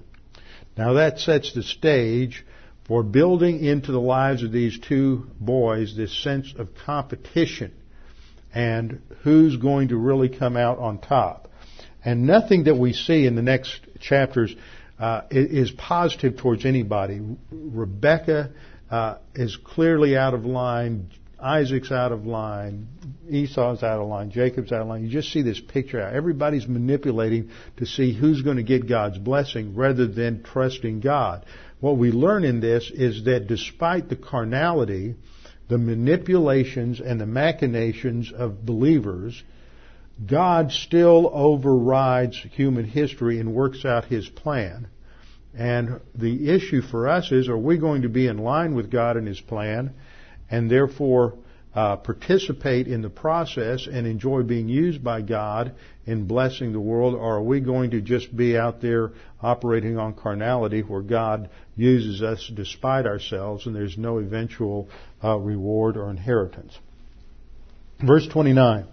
Now 0.77 0.93
that 0.93 1.19
sets 1.19 1.53
the 1.53 1.63
stage 1.63 2.45
for 2.87 3.03
building 3.03 3.63
into 3.63 3.91
the 3.91 4.01
lives 4.01 4.41
of 4.41 4.51
these 4.51 4.79
two 4.79 5.29
boys 5.39 5.95
this 5.95 6.23
sense 6.23 6.53
of 6.57 6.69
competition 6.85 7.71
and 8.53 9.01
who's 9.23 9.57
going 9.57 9.89
to 9.89 9.97
really 9.97 10.29
come 10.29 10.57
out 10.57 10.79
on 10.79 10.99
top. 10.99 11.51
And 12.03 12.25
nothing 12.25 12.63
that 12.63 12.75
we 12.75 12.93
see 12.93 13.25
in 13.25 13.35
the 13.35 13.41
next 13.41 13.81
chapters 13.99 14.55
uh, 14.97 15.21
is 15.29 15.71
positive 15.71 16.37
towards 16.37 16.65
anybody. 16.65 17.21
Rebecca 17.51 18.51
uh, 18.89 19.17
is 19.35 19.57
clearly 19.63 20.17
out 20.17 20.33
of 20.33 20.45
line. 20.45 21.11
Isaac's 21.41 21.91
out 21.91 22.11
of 22.11 22.25
line, 22.25 22.87
Esau's 23.29 23.81
out 23.81 23.99
of 23.99 24.07
line, 24.07 24.31
Jacob's 24.31 24.71
out 24.71 24.81
of 24.81 24.87
line. 24.87 25.03
You 25.03 25.09
just 25.09 25.31
see 25.31 25.41
this 25.41 25.59
picture 25.59 26.01
out. 26.01 26.13
Everybody's 26.13 26.67
manipulating 26.67 27.51
to 27.77 27.85
see 27.85 28.13
who's 28.13 28.41
going 28.41 28.57
to 28.57 28.63
get 28.63 28.89
God's 28.89 29.17
blessing 29.17 29.75
rather 29.75 30.07
than 30.07 30.43
trusting 30.43 30.99
God. 30.99 31.45
What 31.79 31.97
we 31.97 32.11
learn 32.11 32.43
in 32.43 32.59
this 32.59 32.91
is 32.93 33.23
that 33.25 33.47
despite 33.47 34.09
the 34.09 34.17
carnality, 34.17 35.15
the 35.69 35.77
manipulations 35.77 36.99
and 36.99 37.21
the 37.21 37.25
machinations 37.25 38.33
of 38.33 38.65
believers, 38.65 39.41
God 40.25 40.71
still 40.71 41.31
overrides 41.33 42.35
human 42.51 42.83
history 42.83 43.39
and 43.39 43.53
works 43.53 43.85
out 43.85 44.05
His 44.05 44.27
plan. 44.27 44.87
And 45.57 46.01
the 46.13 46.49
issue 46.49 46.81
for 46.81 47.07
us 47.07 47.31
is, 47.31 47.47
are 47.47 47.57
we 47.57 47.77
going 47.77 48.01
to 48.01 48.09
be 48.09 48.27
in 48.27 48.39
line 48.39 48.75
with 48.75 48.91
God 48.91 49.15
and 49.15 49.27
His 49.27 49.39
plan? 49.39 49.93
And 50.49 50.69
therefore 50.69 51.35
uh, 51.75 51.95
participate 51.97 52.87
in 52.87 53.01
the 53.01 53.09
process 53.09 53.87
and 53.91 54.07
enjoy 54.07 54.41
being 54.41 54.67
used 54.67 55.03
by 55.03 55.21
God 55.21 55.73
in 56.05 56.25
blessing 56.25 56.73
the 56.73 56.79
world, 56.79 57.13
or 57.13 57.35
are 57.35 57.43
we 57.43 57.59
going 57.59 57.91
to 57.91 58.01
just 58.01 58.35
be 58.35 58.57
out 58.57 58.81
there 58.81 59.11
operating 59.41 59.97
on 59.97 60.15
carnality 60.15 60.81
where 60.81 61.01
God 61.01 61.49
uses 61.75 62.23
us 62.23 62.51
despite 62.53 63.05
ourselves 63.05 63.67
and 63.67 63.75
there's 63.75 63.97
no 63.97 64.17
eventual 64.17 64.89
uh, 65.23 65.37
reward 65.37 65.95
or 65.95 66.09
inheritance? 66.09 66.77
Verse 68.03 68.27
29. 68.27 68.87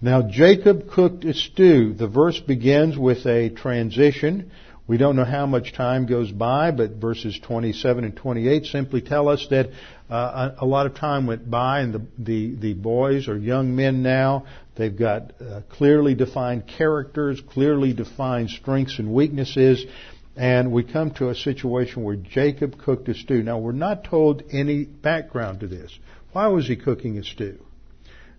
Now 0.00 0.22
Jacob 0.22 0.90
cooked 0.90 1.24
a 1.24 1.34
stew. 1.34 1.94
The 1.94 2.08
verse 2.08 2.38
begins 2.38 2.96
with 2.96 3.26
a 3.26 3.50
transition 3.50 4.52
we 4.86 4.96
don't 4.96 5.14
know 5.14 5.24
how 5.24 5.46
much 5.46 5.72
time 5.72 6.06
goes 6.06 6.30
by, 6.30 6.72
but 6.72 6.92
verses 6.92 7.38
27 7.42 8.04
and 8.04 8.16
28 8.16 8.66
simply 8.66 9.00
tell 9.00 9.28
us 9.28 9.46
that 9.50 9.70
uh, 10.10 10.50
a, 10.58 10.66
lot 10.66 10.86
of 10.86 10.94
time 10.94 11.26
went 11.26 11.48
by, 11.48 11.80
and 11.80 11.94
the, 11.94 12.02
the, 12.18 12.54
the 12.56 12.74
boys 12.74 13.28
are 13.28 13.36
young 13.36 13.76
men 13.76 14.02
now. 14.02 14.44
They've 14.76 14.96
got 14.96 15.40
uh, 15.40 15.60
clearly 15.70 16.14
defined 16.14 16.66
characters, 16.66 17.40
clearly 17.40 17.92
defined 17.92 18.50
strengths 18.50 18.98
and 18.98 19.14
weaknesses, 19.14 19.84
and 20.36 20.72
we 20.72 20.82
come 20.82 21.12
to 21.12 21.28
a 21.28 21.34
situation 21.34 22.02
where 22.02 22.16
Jacob 22.16 22.78
cooked 22.78 23.08
a 23.08 23.14
stew. 23.14 23.42
Now, 23.42 23.58
we're 23.58 23.72
not 23.72 24.04
told 24.04 24.42
any 24.50 24.84
background 24.84 25.60
to 25.60 25.68
this. 25.68 25.96
Why 26.32 26.48
was 26.48 26.66
he 26.66 26.76
cooking 26.76 27.18
a 27.18 27.24
stew? 27.24 27.58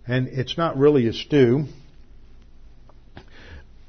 And 0.06 0.28
it's 0.28 0.58
not 0.58 0.76
really 0.76 1.06
a 1.06 1.12
stew. 1.12 1.64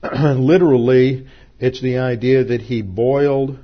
Literally, 0.14 1.28
It's 1.60 1.82
the 1.82 2.00
idea 2.00 2.44
that 2.44 2.62
he 2.62 2.82
boiled 2.82 3.60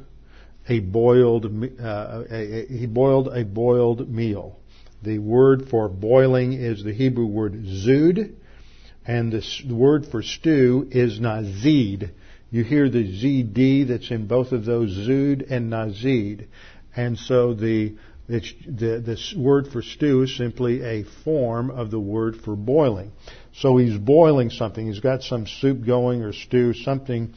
a 0.67 0.79
boiled 0.79 1.45
uh, 1.45 2.23
a, 2.29 2.35
a, 2.35 2.65
he 2.67 2.85
boiled 2.85 3.27
a 3.27 3.43
boiled 3.43 4.09
meal. 4.09 4.59
The 5.01 5.19
word 5.19 5.69
for 5.69 5.89
boiling 5.89 6.53
is 6.53 6.83
the 6.83 6.93
Hebrew 6.93 7.25
word 7.25 7.53
zud, 7.53 8.33
and 9.05 9.31
the 9.31 9.75
word 9.75 10.05
for 10.05 10.21
stew 10.21 10.87
is 10.91 11.19
nazid. 11.19 12.11
You 12.51 12.63
hear 12.63 12.89
the 12.89 13.03
zd 13.03 13.87
that's 13.87 14.11
in 14.11 14.27
both 14.27 14.51
of 14.51 14.65
those 14.65 14.95
zud 14.95 15.49
and 15.49 15.69
nazid, 15.69 16.47
and 16.95 17.17
so 17.17 17.53
the 17.53 17.95
it's, 18.29 18.53
the, 18.65 18.99
the 18.99 19.17
word 19.37 19.67
for 19.67 19.81
stew 19.81 20.21
is 20.21 20.37
simply 20.37 20.81
a 20.83 21.03
form 21.25 21.69
of 21.69 21.91
the 21.91 21.99
word 21.99 22.37
for 22.37 22.55
boiling. 22.55 23.11
So 23.53 23.75
he's 23.75 23.97
boiling 23.97 24.51
something. 24.51 24.87
He's 24.87 25.01
got 25.01 25.23
some 25.23 25.47
soup 25.47 25.85
going 25.85 26.21
or 26.21 26.31
stew, 26.31 26.73
something 26.73 27.33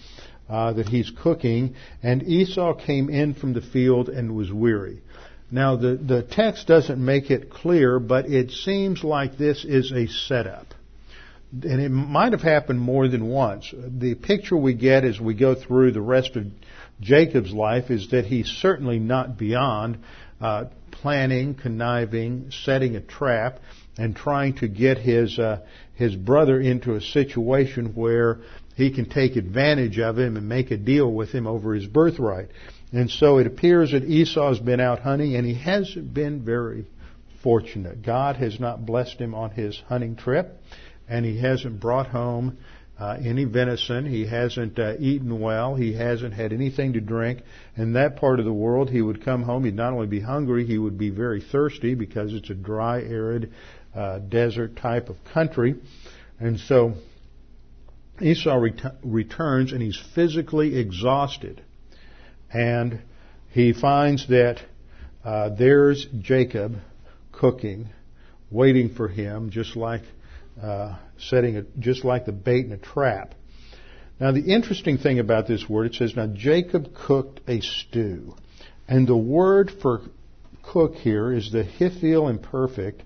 uh, 0.48 0.72
that 0.74 0.88
he's 0.88 1.10
cooking. 1.10 1.74
And 2.02 2.22
Esau 2.22 2.74
came 2.74 3.08
in 3.10 3.34
from 3.34 3.52
the 3.52 3.60
field 3.60 4.08
and 4.08 4.34
was 4.34 4.52
weary. 4.52 5.02
Now 5.50 5.76
the, 5.76 5.96
the 5.96 6.22
text 6.22 6.66
doesn't 6.66 7.02
make 7.02 7.30
it 7.30 7.50
clear, 7.50 8.00
but 8.00 8.26
it 8.26 8.50
seems 8.50 9.04
like 9.04 9.38
this 9.38 9.64
is 9.64 9.92
a 9.92 10.06
setup. 10.06 10.66
And 11.52 11.80
it 11.80 11.90
might 11.90 12.32
have 12.32 12.42
happened 12.42 12.80
more 12.80 13.06
than 13.06 13.28
once. 13.28 13.72
The 13.72 14.16
picture 14.16 14.56
we 14.56 14.74
get 14.74 15.04
as 15.04 15.20
we 15.20 15.34
go 15.34 15.54
through 15.54 15.92
the 15.92 16.00
rest 16.00 16.34
of 16.34 16.46
Jacob's 17.00 17.52
life 17.52 17.90
is 17.90 18.10
that 18.10 18.24
he's 18.24 18.48
certainly 18.48 18.98
not 18.98 19.38
beyond 19.38 19.98
uh, 20.40 20.64
planning, 20.90 21.54
conniving, 21.54 22.50
setting 22.50 22.96
a 22.96 23.00
trap, 23.00 23.60
and 23.96 24.16
trying 24.16 24.54
to 24.54 24.68
get 24.68 24.98
his 24.98 25.38
uh, 25.38 25.60
his 25.94 26.14
brother 26.14 26.60
into 26.60 26.94
a 26.94 27.00
situation 27.00 27.94
where 27.94 28.40
he 28.76 28.90
can 28.90 29.08
take 29.08 29.36
advantage 29.36 29.98
of 29.98 30.18
him 30.18 30.36
and 30.36 30.48
make 30.48 30.70
a 30.70 30.76
deal 30.76 31.10
with 31.10 31.30
him 31.30 31.46
over 31.46 31.74
his 31.74 31.86
birthright. 31.86 32.48
And 32.92 33.10
so 33.10 33.38
it 33.38 33.46
appears 33.46 33.92
that 33.92 34.04
Esau's 34.04 34.58
been 34.58 34.80
out 34.80 35.00
hunting, 35.00 35.36
and 35.36 35.46
he 35.46 35.54
hasn't 35.54 36.12
been 36.12 36.44
very 36.44 36.86
fortunate. 37.42 38.02
God 38.02 38.36
has 38.36 38.58
not 38.58 38.86
blessed 38.86 39.18
him 39.18 39.34
on 39.34 39.50
his 39.50 39.80
hunting 39.88 40.16
trip, 40.16 40.60
and 41.08 41.24
he 41.24 41.38
hasn't 41.38 41.80
brought 41.80 42.08
home 42.08 42.58
uh, 42.98 43.16
any 43.24 43.44
venison. 43.44 44.06
He 44.06 44.26
hasn't 44.26 44.78
uh, 44.78 44.94
eaten 44.98 45.40
well. 45.40 45.74
He 45.74 45.94
hasn't 45.94 46.34
had 46.34 46.52
anything 46.52 46.92
to 46.94 47.00
drink. 47.00 47.42
In 47.76 47.94
that 47.94 48.16
part 48.16 48.38
of 48.38 48.44
the 48.44 48.52
world, 48.52 48.90
he 48.90 49.02
would 49.02 49.24
come 49.24 49.42
home. 49.42 49.64
He'd 49.64 49.74
not 49.74 49.92
only 49.92 50.06
be 50.06 50.20
hungry, 50.20 50.64
he 50.64 50.78
would 50.78 50.96
be 50.96 51.10
very 51.10 51.40
thirsty 51.40 51.94
because 51.94 52.32
it's 52.32 52.50
a 52.50 52.54
dry, 52.54 53.02
arid, 53.02 53.52
uh, 53.94 54.18
desert 54.18 54.76
type 54.76 55.08
of 55.08 55.16
country. 55.32 55.76
And 56.40 56.58
so 56.58 56.94
Esau 58.20 58.56
ret- 58.56 58.96
returns 59.02 59.72
and 59.72 59.80
he's 59.80 60.00
physically 60.14 60.78
exhausted. 60.78 61.62
And 62.52 63.00
he 63.50 63.72
finds 63.72 64.28
that 64.28 64.60
uh, 65.24 65.50
there's 65.50 66.06
Jacob 66.20 66.76
cooking, 67.32 67.88
waiting 68.50 68.94
for 68.94 69.08
him, 69.08 69.50
just 69.50 69.74
like 69.76 70.02
uh, 70.62 70.96
setting 71.18 71.56
it 71.56 71.66
just 71.78 72.04
like 72.04 72.26
the 72.26 72.32
bait 72.32 72.66
in 72.66 72.72
a 72.72 72.78
trap. 72.78 73.34
Now, 74.20 74.30
the 74.30 74.52
interesting 74.52 74.98
thing 74.98 75.18
about 75.18 75.48
this 75.48 75.68
word, 75.68 75.86
it 75.86 75.94
says, 75.94 76.14
Now 76.14 76.28
Jacob 76.28 76.94
cooked 76.94 77.40
a 77.48 77.60
stew. 77.60 78.36
And 78.86 79.08
the 79.08 79.16
word 79.16 79.72
for 79.82 80.02
cook 80.62 80.94
here 80.94 81.32
is 81.32 81.50
the 81.50 81.64
Hiphil 81.64 82.30
imperfect 82.30 83.02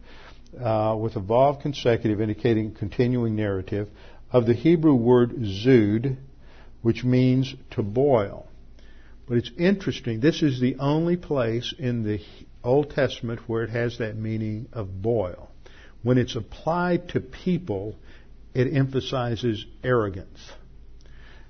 uh, 0.56 0.96
with 1.00 1.16
a 1.16 1.20
vav 1.20 1.60
consecutive 1.60 2.20
indicating 2.20 2.74
continuing 2.74 3.36
narrative 3.36 3.88
of 4.32 4.46
the 4.46 4.54
Hebrew 4.54 4.94
word 4.94 5.32
zud, 5.36 6.16
which 6.82 7.04
means 7.04 7.54
to 7.70 7.82
boil. 7.82 8.46
But 9.26 9.38
it's 9.38 9.50
interesting. 9.58 10.20
This 10.20 10.42
is 10.42 10.60
the 10.60 10.76
only 10.76 11.16
place 11.16 11.74
in 11.78 12.02
the 12.02 12.20
Old 12.64 12.90
Testament 12.90 13.40
where 13.46 13.62
it 13.62 13.70
has 13.70 13.98
that 13.98 14.16
meaning 14.16 14.68
of 14.72 15.02
boil. 15.02 15.50
When 16.02 16.18
it's 16.18 16.36
applied 16.36 17.10
to 17.10 17.20
people, 17.20 17.96
it 18.54 18.72
emphasizes 18.74 19.66
arrogance. 19.84 20.50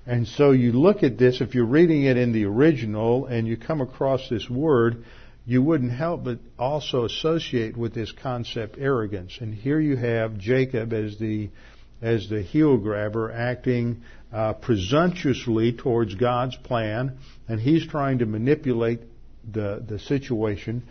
And 0.05 0.27
so 0.27 0.51
you 0.51 0.71
look 0.71 1.03
at 1.03 1.17
this, 1.17 1.39
if 1.39 1.55
you're 1.55 1.65
reading 1.65 2.03
it 2.03 2.17
in 2.17 2.31
the 2.31 2.45
original 2.45 3.27
and 3.27 3.47
you 3.47 3.57
come 3.57 3.79
across 3.79 4.27
this 4.29 4.49
word, 4.49 5.03
you 5.49 5.63
wouldn't 5.63 5.91
help 5.91 6.23
but 6.23 6.37
also 6.59 7.05
associate 7.05 7.75
with 7.75 7.91
this 7.91 8.11
concept 8.11 8.75
arrogance. 8.77 9.39
And 9.41 9.51
here 9.51 9.79
you 9.79 9.95
have 9.97 10.37
Jacob 10.37 10.93
as 10.93 11.17
the 11.17 11.49
as 12.03 12.29
the 12.29 12.43
heel 12.43 12.77
grabber 12.77 13.31
acting 13.31 14.03
uh, 14.31 14.53
presumptuously 14.53 15.73
towards 15.73 16.13
God's 16.13 16.55
plan, 16.55 17.17
and 17.47 17.59
he's 17.59 17.87
trying 17.87 18.19
to 18.19 18.27
manipulate 18.27 18.99
the 19.51 19.83
the 19.85 19.97
situation 19.97 20.83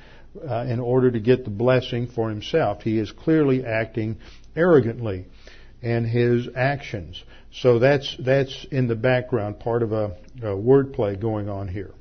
uh, 0.51 0.65
in 0.69 0.81
order 0.81 1.09
to 1.13 1.21
get 1.21 1.45
the 1.45 1.51
blessing 1.51 2.09
for 2.09 2.29
himself. 2.29 2.83
He 2.83 2.99
is 2.99 3.13
clearly 3.13 3.65
acting 3.65 4.17
arrogantly 4.57 5.27
in 5.83 6.05
his 6.05 6.49
actions. 6.57 7.23
So 7.53 7.79
that's 7.79 8.17
that's 8.19 8.67
in 8.73 8.89
the 8.89 8.97
background, 8.97 9.61
part 9.61 9.85
of 9.85 9.93
a, 9.93 10.17
a 10.43 10.57
wordplay 10.57 11.19
going 11.21 11.49
on 11.49 11.69
here. 11.69 11.93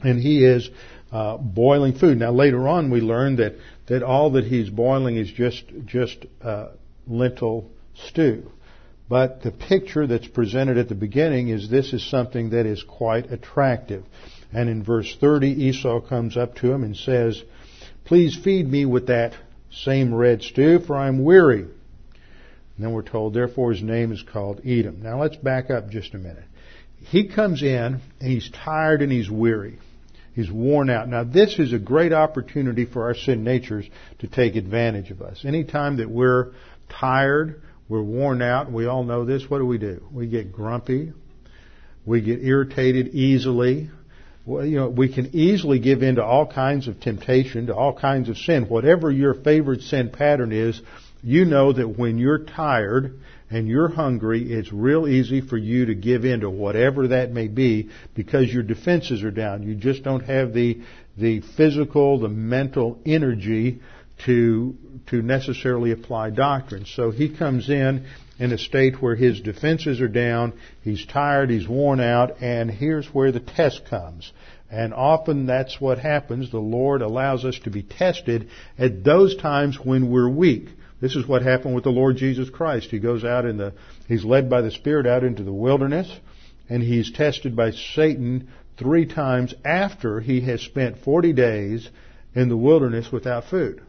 And 0.00 0.20
he 0.20 0.44
is 0.44 0.68
uh, 1.10 1.36
boiling 1.38 1.94
food. 1.94 2.18
Now 2.18 2.32
later 2.32 2.68
on, 2.68 2.90
we 2.90 3.00
learn 3.00 3.36
that 3.36 3.54
that 3.88 4.02
all 4.02 4.32
that 4.32 4.44
he's 4.44 4.70
boiling 4.70 5.16
is 5.16 5.30
just 5.30 5.64
just 5.86 6.26
uh, 6.42 6.68
lentil 7.06 7.70
stew. 8.06 8.50
But 9.08 9.42
the 9.42 9.52
picture 9.52 10.06
that's 10.06 10.28
presented 10.28 10.76
at 10.76 10.88
the 10.88 10.94
beginning 10.94 11.48
is 11.48 11.68
this 11.68 11.92
is 11.94 12.08
something 12.08 12.50
that 12.50 12.66
is 12.66 12.82
quite 12.82 13.32
attractive. 13.32 14.04
And 14.52 14.68
in 14.68 14.82
verse 14.82 15.16
30, 15.18 15.48
Esau 15.48 16.00
comes 16.00 16.36
up 16.36 16.56
to 16.56 16.70
him 16.70 16.84
and 16.84 16.96
says, 16.96 17.42
Please 18.04 18.38
feed 18.42 18.68
me 18.68 18.84
with 18.84 19.06
that 19.06 19.34
same 19.70 20.14
red 20.14 20.42
stew, 20.42 20.80
for 20.80 20.96
I'm 20.96 21.24
weary. 21.24 21.62
And 21.62 22.86
then 22.86 22.92
we're 22.92 23.02
told, 23.02 23.34
therefore 23.34 23.72
his 23.72 23.82
name 23.82 24.12
is 24.12 24.22
called 24.22 24.60
Edom. 24.64 25.02
Now 25.02 25.20
let's 25.20 25.36
back 25.36 25.70
up 25.70 25.90
just 25.90 26.14
a 26.14 26.18
minute. 26.18 26.44
He 26.98 27.28
comes 27.28 27.62
in 27.62 28.00
and 28.20 28.30
he's 28.30 28.50
tired 28.50 29.02
and 29.02 29.10
he's 29.10 29.30
weary. 29.30 29.78
He's 30.38 30.52
worn 30.52 30.88
out. 30.88 31.08
Now 31.08 31.24
this 31.24 31.58
is 31.58 31.72
a 31.72 31.80
great 31.80 32.12
opportunity 32.12 32.84
for 32.84 33.06
our 33.06 33.16
sin 33.16 33.42
natures 33.42 33.84
to 34.20 34.28
take 34.28 34.54
advantage 34.54 35.10
of 35.10 35.20
us. 35.20 35.44
Anytime 35.44 35.96
that 35.96 36.08
we're 36.08 36.52
tired, 36.88 37.60
we're 37.88 38.04
worn 38.04 38.40
out, 38.40 38.70
we 38.70 38.86
all 38.86 39.02
know 39.02 39.24
this, 39.24 39.50
what 39.50 39.58
do 39.58 39.66
we 39.66 39.78
do? 39.78 40.00
We 40.12 40.28
get 40.28 40.52
grumpy. 40.52 41.12
We 42.06 42.20
get 42.20 42.40
irritated 42.40 43.08
easily. 43.16 43.90
Well, 44.46 44.64
you 44.64 44.76
know, 44.76 44.88
we 44.88 45.12
can 45.12 45.34
easily 45.34 45.80
give 45.80 46.04
in 46.04 46.14
to 46.14 46.24
all 46.24 46.46
kinds 46.46 46.86
of 46.86 47.00
temptation, 47.00 47.66
to 47.66 47.74
all 47.74 47.98
kinds 47.98 48.28
of 48.28 48.38
sin. 48.38 48.68
Whatever 48.68 49.10
your 49.10 49.34
favorite 49.34 49.80
sin 49.80 50.10
pattern 50.10 50.52
is, 50.52 50.80
you 51.20 51.46
know 51.46 51.72
that 51.72 51.98
when 51.98 52.16
you're 52.16 52.44
tired 52.44 53.18
and 53.50 53.66
you're 53.66 53.88
hungry, 53.88 54.52
it's 54.52 54.72
real 54.72 55.08
easy 55.08 55.40
for 55.40 55.56
you 55.56 55.86
to 55.86 55.94
give 55.94 56.24
in 56.24 56.40
to 56.40 56.50
whatever 56.50 57.08
that 57.08 57.32
may 57.32 57.48
be 57.48 57.88
because 58.14 58.52
your 58.52 58.62
defenses 58.62 59.22
are 59.22 59.30
down. 59.30 59.62
You 59.62 59.74
just 59.74 60.02
don't 60.02 60.24
have 60.24 60.52
the, 60.52 60.82
the 61.16 61.40
physical, 61.56 62.20
the 62.20 62.28
mental 62.28 63.00
energy 63.06 63.80
to, 64.26 64.76
to 65.06 65.22
necessarily 65.22 65.92
apply 65.92 66.30
doctrine. 66.30 66.84
So 66.84 67.10
he 67.10 67.34
comes 67.34 67.70
in 67.70 68.06
in 68.38 68.52
a 68.52 68.58
state 68.58 69.00
where 69.00 69.16
his 69.16 69.40
defenses 69.40 70.00
are 70.00 70.08
down, 70.08 70.52
he's 70.82 71.04
tired, 71.06 71.50
he's 71.50 71.66
worn 71.66 72.00
out, 72.00 72.42
and 72.42 72.70
here's 72.70 73.06
where 73.06 73.32
the 73.32 73.40
test 73.40 73.86
comes. 73.86 74.30
And 74.70 74.92
often 74.92 75.46
that's 75.46 75.80
what 75.80 75.98
happens. 75.98 76.50
The 76.50 76.58
Lord 76.58 77.00
allows 77.00 77.44
us 77.44 77.58
to 77.60 77.70
be 77.70 77.82
tested 77.82 78.50
at 78.76 79.02
those 79.02 79.36
times 79.36 79.78
when 79.82 80.10
we're 80.10 80.28
weak. 80.28 80.68
This 81.00 81.14
is 81.14 81.26
what 81.26 81.42
happened 81.42 81.74
with 81.74 81.84
the 81.84 81.90
Lord 81.90 82.16
Jesus 82.16 82.50
Christ. 82.50 82.90
He 82.90 82.98
goes 82.98 83.24
out 83.24 83.44
in 83.44 83.56
the, 83.56 83.74
he's 84.08 84.24
led 84.24 84.50
by 84.50 84.62
the 84.62 84.70
Spirit 84.70 85.06
out 85.06 85.22
into 85.22 85.44
the 85.44 85.52
wilderness, 85.52 86.10
and 86.68 86.82
he's 86.82 87.12
tested 87.12 87.54
by 87.54 87.70
Satan 87.70 88.48
three 88.76 89.06
times 89.06 89.54
after 89.64 90.20
he 90.20 90.40
has 90.42 90.60
spent 90.60 90.98
40 91.04 91.32
days 91.32 91.88
in 92.34 92.48
the 92.48 92.56
wilderness 92.56 93.10
without 93.12 93.44
food. 93.44 93.82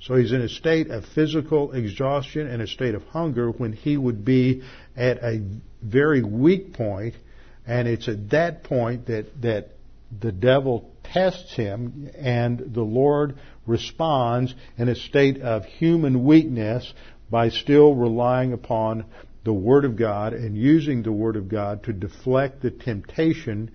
So 0.00 0.14
he's 0.14 0.32
in 0.32 0.40
a 0.40 0.48
state 0.48 0.90
of 0.90 1.04
physical 1.14 1.72
exhaustion 1.72 2.46
and 2.46 2.62
a 2.62 2.66
state 2.66 2.94
of 2.94 3.02
hunger 3.04 3.50
when 3.50 3.72
he 3.72 3.96
would 3.96 4.24
be 4.24 4.62
at 4.96 5.18
a 5.22 5.42
very 5.82 6.22
weak 6.22 6.72
point, 6.72 7.14
and 7.66 7.86
it's 7.86 8.08
at 8.08 8.30
that 8.30 8.64
point 8.64 9.06
that, 9.06 9.26
that 9.42 9.70
the 10.18 10.32
devil 10.32 10.89
tests 11.12 11.54
him, 11.54 12.10
and 12.16 12.72
the 12.74 12.82
Lord 12.82 13.36
responds 13.66 14.54
in 14.78 14.88
a 14.88 14.94
state 14.94 15.40
of 15.40 15.64
human 15.64 16.24
weakness 16.24 16.92
by 17.30 17.48
still 17.48 17.94
relying 17.94 18.52
upon 18.52 19.04
the 19.44 19.52
Word 19.52 19.84
of 19.84 19.96
God 19.96 20.32
and 20.32 20.56
using 20.56 21.02
the 21.02 21.12
Word 21.12 21.36
of 21.36 21.48
God 21.48 21.84
to 21.84 21.92
deflect 21.92 22.62
the 22.62 22.70
temptation 22.70 23.70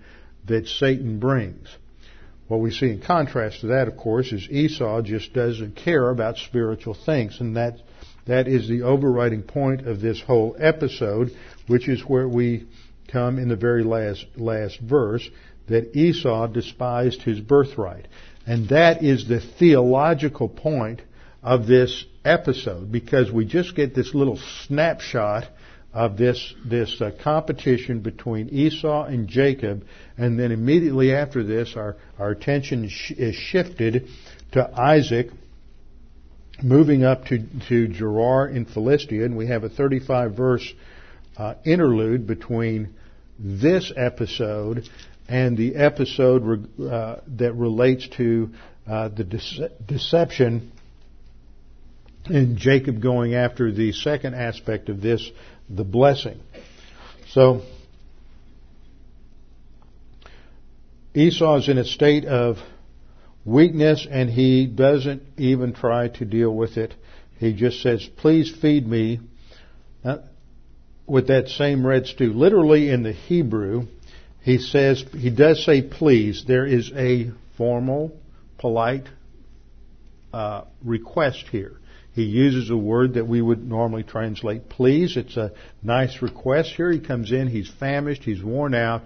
that 0.46 0.68
Satan 0.68 1.18
brings. 1.18 1.68
What 2.48 2.60
we 2.60 2.70
see 2.70 2.90
in 2.90 3.00
contrast 3.00 3.62
to 3.62 3.68
that, 3.68 3.88
of 3.88 3.96
course, 3.96 4.32
is 4.32 4.48
Esau 4.48 5.02
just 5.02 5.32
doesn't 5.32 5.74
care 5.74 6.10
about 6.10 6.36
spiritual 6.36 6.94
things, 6.94 7.40
and 7.40 7.56
that 7.56 7.78
that 8.26 8.46
is 8.46 8.68
the 8.68 8.82
overriding 8.82 9.42
point 9.42 9.86
of 9.86 10.00
this 10.00 10.20
whole 10.20 10.56
episode, 10.58 11.32
which 11.66 11.88
is 11.88 12.02
where 12.02 12.28
we 12.28 12.66
come 13.08 13.38
in 13.38 13.48
the 13.48 13.56
very 13.56 13.82
last, 13.82 14.26
last 14.36 14.78
verse 14.80 15.28
that 15.68 15.96
Esau 15.96 16.46
despised 16.46 17.22
his 17.22 17.40
birthright. 17.40 18.06
And 18.46 18.68
that 18.68 19.02
is 19.02 19.26
the 19.26 19.40
theological 19.40 20.48
point 20.48 21.02
of 21.42 21.66
this 21.66 22.04
episode 22.24 22.90
because 22.90 23.30
we 23.30 23.44
just 23.44 23.74
get 23.74 23.94
this 23.94 24.14
little 24.14 24.38
snapshot 24.66 25.48
of 25.96 26.18
this 26.18 26.54
this 26.64 27.00
uh, 27.00 27.10
competition 27.22 28.00
between 28.00 28.50
Esau 28.50 29.04
and 29.04 29.28
Jacob, 29.28 29.86
and 30.18 30.38
then 30.38 30.52
immediately 30.52 31.14
after 31.14 31.42
this, 31.42 31.74
our 31.74 31.96
our 32.18 32.30
attention 32.30 32.88
sh- 32.90 33.12
is 33.12 33.34
shifted 33.34 34.08
to 34.52 34.78
Isaac, 34.78 35.28
moving 36.62 37.02
up 37.02 37.24
to 37.26 37.38
to 37.68 37.88
Gerar 37.88 38.46
in 38.48 38.66
Philistia, 38.66 39.24
and 39.24 39.38
we 39.38 39.46
have 39.46 39.64
a 39.64 39.70
35 39.70 40.36
verse 40.36 40.70
uh, 41.38 41.54
interlude 41.64 42.26
between 42.26 42.94
this 43.38 43.90
episode 43.96 44.86
and 45.28 45.56
the 45.56 45.76
episode 45.76 46.68
uh, 46.80 47.16
that 47.38 47.52
relates 47.54 48.08
to 48.16 48.50
uh, 48.86 49.08
the 49.08 49.24
de- 49.24 49.70
deception 49.84 50.72
and 52.26 52.56
Jacob 52.56 53.00
going 53.00 53.34
after 53.34 53.72
the 53.72 53.92
second 53.92 54.34
aspect 54.34 54.88
of 54.88 55.00
this, 55.00 55.30
the 55.68 55.84
blessing. 55.84 56.40
So, 57.28 57.62
Esau 61.14 61.58
is 61.58 61.68
in 61.68 61.78
a 61.78 61.84
state 61.84 62.24
of 62.24 62.58
weakness 63.44 64.06
and 64.10 64.28
he 64.28 64.66
doesn't 64.66 65.22
even 65.36 65.72
try 65.72 66.08
to 66.08 66.24
deal 66.24 66.54
with 66.54 66.76
it. 66.76 66.94
He 67.38 67.52
just 67.52 67.82
says, 67.82 68.08
please 68.16 68.54
feed 68.54 68.86
me 68.86 69.20
uh, 70.04 70.18
with 71.06 71.28
that 71.28 71.48
same 71.48 71.86
red 71.86 72.06
stew. 72.06 72.32
Literally 72.32 72.90
in 72.90 73.02
the 73.02 73.12
Hebrew, 73.12 73.86
he 74.46 74.58
says, 74.58 75.04
he 75.10 75.30
does 75.30 75.64
say 75.64 75.82
please. 75.82 76.44
There 76.46 76.64
is 76.64 76.92
a 76.94 77.32
formal, 77.56 78.16
polite 78.58 79.08
uh, 80.32 80.66
request 80.84 81.46
here. 81.50 81.72
He 82.12 82.22
uses 82.22 82.70
a 82.70 82.76
word 82.76 83.14
that 83.14 83.26
we 83.26 83.42
would 83.42 83.68
normally 83.68 84.04
translate 84.04 84.68
please. 84.68 85.16
It's 85.16 85.36
a 85.36 85.50
nice 85.82 86.22
request. 86.22 86.74
Here 86.76 86.92
he 86.92 87.00
comes 87.00 87.32
in, 87.32 87.48
he's 87.48 87.68
famished, 87.80 88.22
he's 88.22 88.40
worn 88.40 88.72
out, 88.72 89.02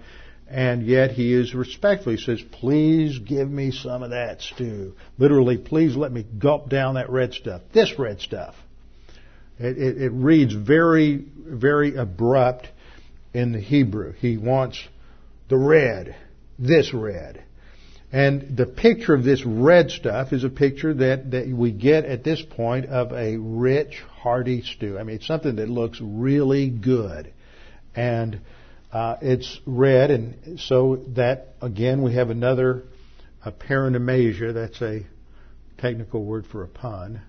and 0.47 0.85
yet 0.85 1.09
he 1.09 1.33
is 1.33 1.55
respectful. 1.55 2.11
He 2.11 2.19
says, 2.19 2.39
please 2.51 3.17
give 3.17 3.49
me 3.49 3.71
some 3.71 4.03
of 4.03 4.11
that 4.11 4.41
stew. 4.41 4.93
Literally, 5.17 5.57
please 5.57 5.95
let 5.95 6.11
me 6.11 6.23
gulp 6.37 6.69
down 6.69 6.93
that 6.93 7.09
red 7.09 7.33
stuff. 7.33 7.63
This 7.73 7.97
red 7.97 8.21
stuff. 8.21 8.53
It, 9.57 9.75
it, 9.79 10.01
it 10.03 10.11
reads 10.11 10.53
very, 10.53 11.25
very 11.35 11.95
abrupt 11.95 12.67
in 13.33 13.53
the 13.53 13.59
Hebrew. 13.59 14.11
He 14.13 14.37
wants 14.37 14.77
the 15.51 15.57
red, 15.57 16.15
this 16.57 16.93
red. 16.93 17.43
And 18.09 18.55
the 18.55 18.65
picture 18.65 19.13
of 19.13 19.25
this 19.25 19.45
red 19.45 19.91
stuff 19.91 20.31
is 20.31 20.45
a 20.45 20.49
picture 20.49 20.93
that, 20.93 21.31
that 21.31 21.49
we 21.49 21.71
get 21.71 22.05
at 22.05 22.23
this 22.23 22.41
point 22.41 22.85
of 22.85 23.11
a 23.11 23.35
rich, 23.35 24.01
hearty 24.21 24.61
stew. 24.61 24.97
I 24.97 25.03
mean, 25.03 25.17
it's 25.17 25.27
something 25.27 25.57
that 25.57 25.67
looks 25.67 25.99
really 26.01 26.69
good. 26.69 27.33
And 27.93 28.39
uh, 28.93 29.17
it's 29.21 29.59
red, 29.65 30.09
and 30.09 30.59
so 30.61 31.03
that, 31.15 31.55
again, 31.61 32.01
we 32.01 32.15
have 32.15 32.29
another 32.29 32.83
a 33.43 33.51
paronomasia. 33.51 34.53
That's 34.53 34.81
a 34.81 35.05
technical 35.77 36.23
word 36.23 36.45
for 36.47 36.63
a 36.63 36.67
pun. 36.67 37.21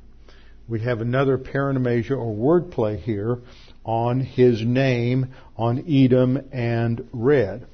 We 0.68 0.80
have 0.82 1.00
another 1.00 1.38
paronomasia 1.38 2.12
or 2.12 2.60
wordplay 2.60 3.00
here 3.00 3.38
on 3.84 4.20
his 4.20 4.62
name, 4.64 5.34
on 5.56 5.84
Edom 5.88 6.40
and 6.52 7.08
red. 7.12 7.66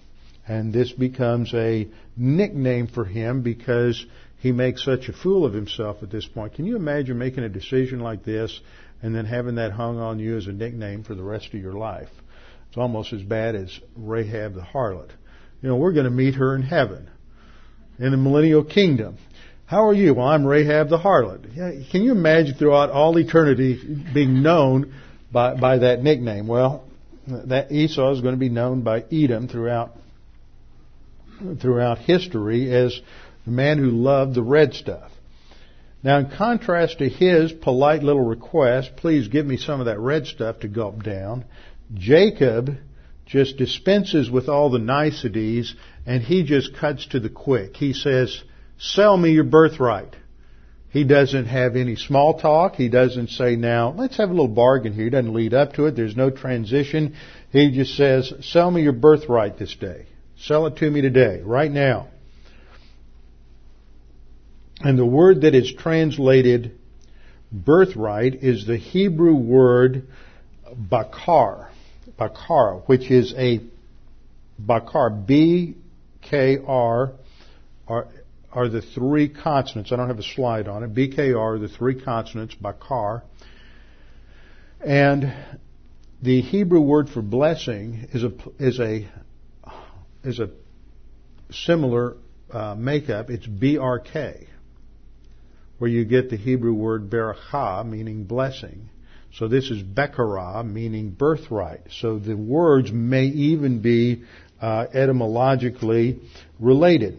And 0.48 0.72
this 0.72 0.90
becomes 0.90 1.52
a 1.52 1.88
nickname 2.16 2.86
for 2.86 3.04
him 3.04 3.42
because 3.42 4.04
he 4.38 4.50
makes 4.50 4.84
such 4.84 5.08
a 5.08 5.12
fool 5.12 5.44
of 5.44 5.52
himself 5.52 6.02
at 6.02 6.10
this 6.10 6.26
point. 6.26 6.54
Can 6.54 6.64
you 6.64 6.76
imagine 6.76 7.18
making 7.18 7.44
a 7.44 7.48
decision 7.48 8.00
like 8.00 8.24
this 8.24 8.58
and 9.02 9.14
then 9.14 9.26
having 9.26 9.56
that 9.56 9.72
hung 9.72 9.98
on 9.98 10.18
you 10.18 10.36
as 10.36 10.46
a 10.46 10.52
nickname 10.52 11.04
for 11.04 11.14
the 11.14 11.22
rest 11.22 11.48
of 11.48 11.60
your 11.60 11.74
life? 11.74 12.08
It's 12.68 12.78
almost 12.78 13.12
as 13.12 13.22
bad 13.22 13.56
as 13.56 13.78
Rahab 13.94 14.54
the 14.54 14.62
harlot. 14.62 15.10
You 15.60 15.68
know, 15.68 15.76
we're 15.76 15.92
going 15.92 16.04
to 16.04 16.10
meet 16.10 16.36
her 16.36 16.54
in 16.54 16.62
heaven, 16.62 17.10
in 17.98 18.10
the 18.10 18.16
millennial 18.16 18.64
kingdom. 18.64 19.18
How 19.66 19.86
are 19.88 19.94
you? 19.94 20.14
Well, 20.14 20.28
I'm 20.28 20.46
Rahab 20.46 20.88
the 20.88 20.98
harlot. 20.98 21.90
Can 21.90 22.02
you 22.02 22.12
imagine 22.12 22.54
throughout 22.54 22.90
all 22.90 23.18
eternity 23.18 23.78
being 24.14 24.42
known 24.42 24.94
by, 25.30 25.54
by 25.54 25.78
that 25.78 26.02
nickname? 26.02 26.46
Well, 26.46 26.84
that 27.26 27.70
Esau 27.70 28.12
is 28.12 28.22
going 28.22 28.34
to 28.34 28.38
be 28.38 28.48
known 28.48 28.80
by 28.80 29.04
Edom 29.12 29.48
throughout 29.48 29.97
throughout 31.60 31.98
history 31.98 32.72
as 32.74 33.00
the 33.44 33.50
man 33.50 33.78
who 33.78 33.90
loved 33.90 34.34
the 34.34 34.42
red 34.42 34.74
stuff. 34.74 35.10
Now, 36.02 36.18
in 36.18 36.30
contrast 36.30 36.98
to 36.98 37.08
his 37.08 37.50
polite 37.50 38.02
little 38.02 38.24
request, 38.24 38.92
please 38.96 39.28
give 39.28 39.46
me 39.46 39.56
some 39.56 39.80
of 39.80 39.86
that 39.86 39.98
red 39.98 40.26
stuff 40.26 40.60
to 40.60 40.68
gulp 40.68 41.02
down, 41.02 41.44
Jacob 41.94 42.76
just 43.26 43.56
dispenses 43.56 44.30
with 44.30 44.48
all 44.48 44.70
the 44.70 44.78
niceties 44.78 45.74
and 46.06 46.22
he 46.22 46.44
just 46.44 46.74
cuts 46.76 47.06
to 47.08 47.20
the 47.20 47.28
quick. 47.28 47.76
He 47.76 47.92
says, 47.92 48.42
sell 48.78 49.16
me 49.16 49.30
your 49.30 49.44
birthright. 49.44 50.16
He 50.90 51.04
doesn't 51.04 51.46
have 51.46 51.76
any 51.76 51.96
small 51.96 52.38
talk. 52.38 52.74
He 52.74 52.88
doesn't 52.88 53.28
say, 53.28 53.56
now, 53.56 53.92
let's 53.96 54.16
have 54.16 54.30
a 54.30 54.32
little 54.32 54.48
bargain 54.48 54.94
here. 54.94 55.04
He 55.04 55.10
doesn't 55.10 55.34
lead 55.34 55.52
up 55.52 55.74
to 55.74 55.86
it. 55.86 55.96
There's 55.96 56.16
no 56.16 56.30
transition. 56.30 57.14
He 57.50 57.70
just 57.72 57.94
says, 57.94 58.32
sell 58.40 58.70
me 58.70 58.82
your 58.82 58.94
birthright 58.94 59.58
this 59.58 59.74
day. 59.74 60.07
Sell 60.42 60.66
it 60.66 60.76
to 60.76 60.90
me 60.90 61.00
today, 61.00 61.40
right 61.42 61.70
now. 61.70 62.08
And 64.80 64.96
the 64.96 65.06
word 65.06 65.40
that 65.42 65.54
is 65.54 65.72
translated 65.76 66.78
birthright 67.50 68.36
is 68.36 68.64
the 68.66 68.76
Hebrew 68.76 69.34
word 69.34 70.06
bakar, 70.76 71.70
bakar, 72.16 72.82
which 72.86 73.10
is 73.10 73.34
a 73.36 73.60
bakar, 74.58 75.10
B-K-R, 75.10 75.72
are, 77.88 78.08
are 78.52 78.68
the 78.68 78.82
three 78.82 79.28
consonants. 79.28 79.90
I 79.90 79.96
don't 79.96 80.08
have 80.08 80.18
a 80.20 80.22
slide 80.22 80.68
on 80.68 80.84
it. 80.84 80.94
BKR 80.94 81.36
are 81.36 81.58
the 81.58 81.68
three 81.68 82.00
consonants, 82.00 82.54
bakar. 82.54 83.24
And 84.80 85.34
the 86.22 86.40
Hebrew 86.42 86.80
word 86.80 87.08
for 87.08 87.22
blessing 87.22 88.06
is 88.12 88.22
a, 88.22 88.32
is 88.58 88.78
a 88.78 89.08
is 90.24 90.40
a 90.40 90.50
similar 91.50 92.16
uh, 92.52 92.74
makeup. 92.74 93.30
It's 93.30 93.46
BRK, 93.46 94.46
where 95.78 95.90
you 95.90 96.04
get 96.04 96.30
the 96.30 96.36
Hebrew 96.36 96.74
word 96.74 97.10
berakah, 97.10 97.86
meaning 97.86 98.24
blessing. 98.24 98.88
So 99.34 99.46
this 99.46 99.70
is 99.70 99.82
Bekarah, 99.82 100.66
meaning 100.66 101.10
birthright. 101.10 101.82
So 102.00 102.18
the 102.18 102.36
words 102.36 102.90
may 102.90 103.26
even 103.26 103.82
be 103.82 104.24
uh, 104.60 104.86
etymologically 104.92 106.20
related. 106.58 107.18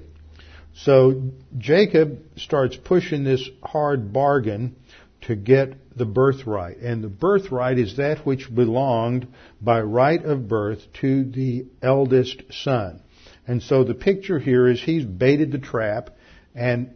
So 0.75 1.21
Jacob 1.57 2.19
starts 2.37 2.75
pushing 2.75 3.23
this 3.23 3.47
hard 3.61 4.11
bargain 4.11 4.75
to 5.21 5.35
get 5.35 5.97
the 5.97 6.05
birthright. 6.05 6.77
And 6.77 7.03
the 7.03 7.09
birthright 7.09 7.77
is 7.77 7.97
that 7.97 8.25
which 8.25 8.53
belonged 8.53 9.27
by 9.61 9.81
right 9.81 10.23
of 10.23 10.47
birth 10.47 10.81
to 11.01 11.23
the 11.25 11.65
eldest 11.81 12.43
son. 12.51 13.01
And 13.47 13.61
so 13.61 13.83
the 13.83 13.95
picture 13.95 14.39
here 14.39 14.67
is 14.67 14.81
he's 14.81 15.05
baited 15.05 15.51
the 15.51 15.59
trap 15.59 16.11
and 16.55 16.95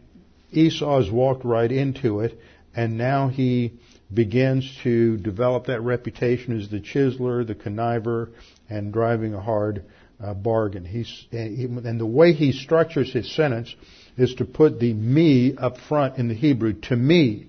Esau 0.52 1.00
has 1.02 1.10
walked 1.10 1.44
right 1.44 1.70
into 1.70 2.20
it 2.20 2.38
and 2.74 2.96
now 2.96 3.28
he 3.28 3.74
begins 4.12 4.78
to 4.82 5.16
develop 5.16 5.66
that 5.66 5.80
reputation 5.80 6.58
as 6.58 6.68
the 6.68 6.80
chiseler, 6.80 7.46
the 7.46 7.54
conniver, 7.54 8.30
and 8.68 8.92
driving 8.92 9.34
a 9.34 9.40
hard 9.40 9.84
uh, 10.22 10.34
bargain. 10.34 10.84
He's, 10.84 11.26
and 11.32 12.00
the 12.00 12.06
way 12.06 12.32
he 12.32 12.52
structures 12.52 13.12
his 13.12 13.34
sentence 13.34 13.74
is 14.16 14.34
to 14.36 14.44
put 14.44 14.78
the 14.78 14.92
me 14.92 15.56
up 15.56 15.78
front 15.78 16.18
in 16.18 16.28
the 16.28 16.34
Hebrew. 16.34 16.74
To 16.82 16.96
me, 16.96 17.48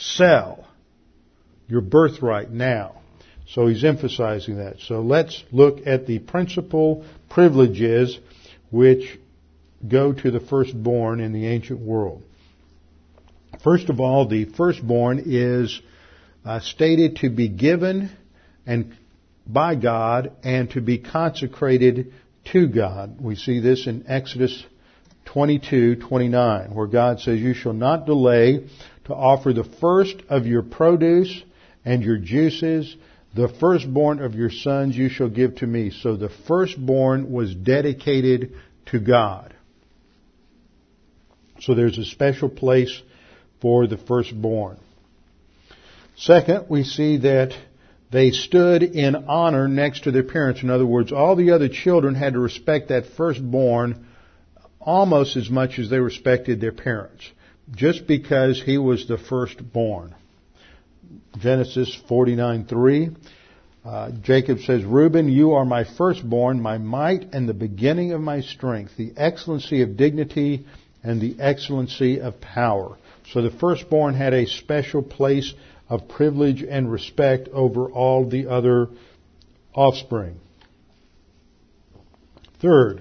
sell 0.00 0.66
your 1.68 1.80
birthright 1.80 2.50
now. 2.50 2.96
So 3.48 3.66
he's 3.66 3.84
emphasizing 3.84 4.58
that. 4.58 4.80
So 4.80 5.00
let's 5.00 5.42
look 5.50 5.86
at 5.86 6.06
the 6.06 6.18
principal 6.20 7.04
privileges 7.28 8.18
which 8.70 9.18
go 9.86 10.12
to 10.12 10.30
the 10.30 10.40
firstborn 10.40 11.20
in 11.20 11.32
the 11.32 11.46
ancient 11.46 11.80
world. 11.80 12.22
First 13.64 13.88
of 13.88 14.00
all, 14.00 14.26
the 14.28 14.44
firstborn 14.44 15.22
is 15.26 15.80
uh, 16.44 16.60
stated 16.60 17.16
to 17.16 17.30
be 17.30 17.48
given 17.48 18.10
and 18.66 18.94
by 19.46 19.74
God 19.74 20.32
and 20.44 20.70
to 20.70 20.80
be 20.80 20.98
consecrated 20.98 22.12
to 22.52 22.68
God. 22.68 23.20
We 23.20 23.34
see 23.34 23.60
this 23.60 23.86
in 23.86 24.04
Exodus 24.06 24.64
22:29, 25.26 26.74
where 26.74 26.86
God 26.86 27.20
says, 27.20 27.40
"You 27.40 27.54
shall 27.54 27.72
not 27.72 28.06
delay 28.06 28.64
to 29.10 29.16
offer 29.16 29.52
the 29.52 29.68
first 29.80 30.16
of 30.28 30.46
your 30.46 30.62
produce 30.62 31.42
and 31.84 32.02
your 32.02 32.18
juices, 32.18 32.96
The 33.34 33.48
firstborn 33.60 34.20
of 34.20 34.34
your 34.34 34.50
sons 34.50 34.96
you 34.96 35.08
shall 35.08 35.28
give 35.28 35.56
to 35.56 35.66
me. 35.66 35.90
So 35.90 36.16
the 36.16 36.30
firstborn 36.48 37.30
was 37.30 37.54
dedicated 37.54 38.54
to 38.86 38.98
God. 38.98 39.54
So 41.60 41.74
there's 41.74 41.98
a 41.98 42.04
special 42.04 42.48
place 42.48 43.00
for 43.60 43.86
the 43.86 43.98
firstborn. 43.98 44.78
Second, 46.16 46.66
we 46.68 46.82
see 46.84 47.18
that 47.18 47.52
they 48.10 48.32
stood 48.32 48.82
in 48.82 49.14
honor 49.14 49.68
next 49.68 50.04
to 50.04 50.10
their 50.10 50.24
parents. 50.24 50.62
In 50.62 50.70
other 50.70 50.86
words, 50.86 51.12
all 51.12 51.36
the 51.36 51.52
other 51.52 51.68
children 51.68 52.16
had 52.16 52.32
to 52.32 52.40
respect 52.40 52.88
that 52.88 53.06
firstborn 53.16 54.06
almost 54.80 55.36
as 55.36 55.48
much 55.48 55.78
as 55.78 55.88
they 55.88 56.00
respected 56.00 56.60
their 56.60 56.72
parents, 56.72 57.30
just 57.74 58.06
because 58.06 58.62
he 58.62 58.78
was 58.78 59.06
the 59.06 59.18
firstborn. 59.18 60.14
Genesis 61.38 61.96
49:3. 62.08 63.16
Uh, 63.82 64.10
Jacob 64.22 64.58
says, 64.60 64.84
Reuben, 64.84 65.30
you 65.30 65.52
are 65.52 65.64
my 65.64 65.84
firstborn, 65.84 66.60
my 66.60 66.76
might 66.76 67.32
and 67.32 67.48
the 67.48 67.54
beginning 67.54 68.12
of 68.12 68.20
my 68.20 68.42
strength, 68.42 68.92
the 68.98 69.12
excellency 69.16 69.80
of 69.80 69.96
dignity 69.96 70.66
and 71.02 71.18
the 71.18 71.40
excellency 71.40 72.20
of 72.20 72.40
power. 72.42 72.98
So 73.32 73.40
the 73.40 73.50
firstborn 73.50 74.14
had 74.14 74.34
a 74.34 74.46
special 74.46 75.02
place 75.02 75.54
of 75.88 76.08
privilege 76.08 76.62
and 76.62 76.92
respect 76.92 77.48
over 77.48 77.86
all 77.90 78.28
the 78.28 78.48
other 78.48 78.88
offspring. 79.74 80.38
Third, 82.60 83.00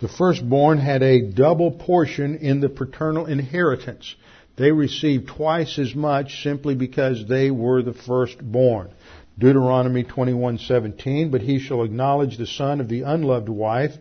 the 0.00 0.08
firstborn 0.08 0.78
had 0.78 1.02
a 1.02 1.20
double 1.20 1.70
portion 1.70 2.36
in 2.36 2.60
the 2.60 2.68
paternal 2.68 3.26
inheritance. 3.26 4.14
They 4.56 4.72
received 4.72 5.28
twice 5.28 5.78
as 5.78 5.94
much 5.94 6.42
simply 6.42 6.74
because 6.74 7.26
they 7.26 7.50
were 7.50 7.82
the 7.82 7.94
firstborn. 7.94 8.90
Deuteronomy 9.38 10.04
21:17, 10.04 11.30
but 11.30 11.42
he 11.42 11.58
shall 11.58 11.82
acknowledge 11.82 12.36
the 12.36 12.46
son 12.46 12.80
of 12.80 12.88
the 12.88 13.02
unloved 13.02 13.48
wife 13.48 13.92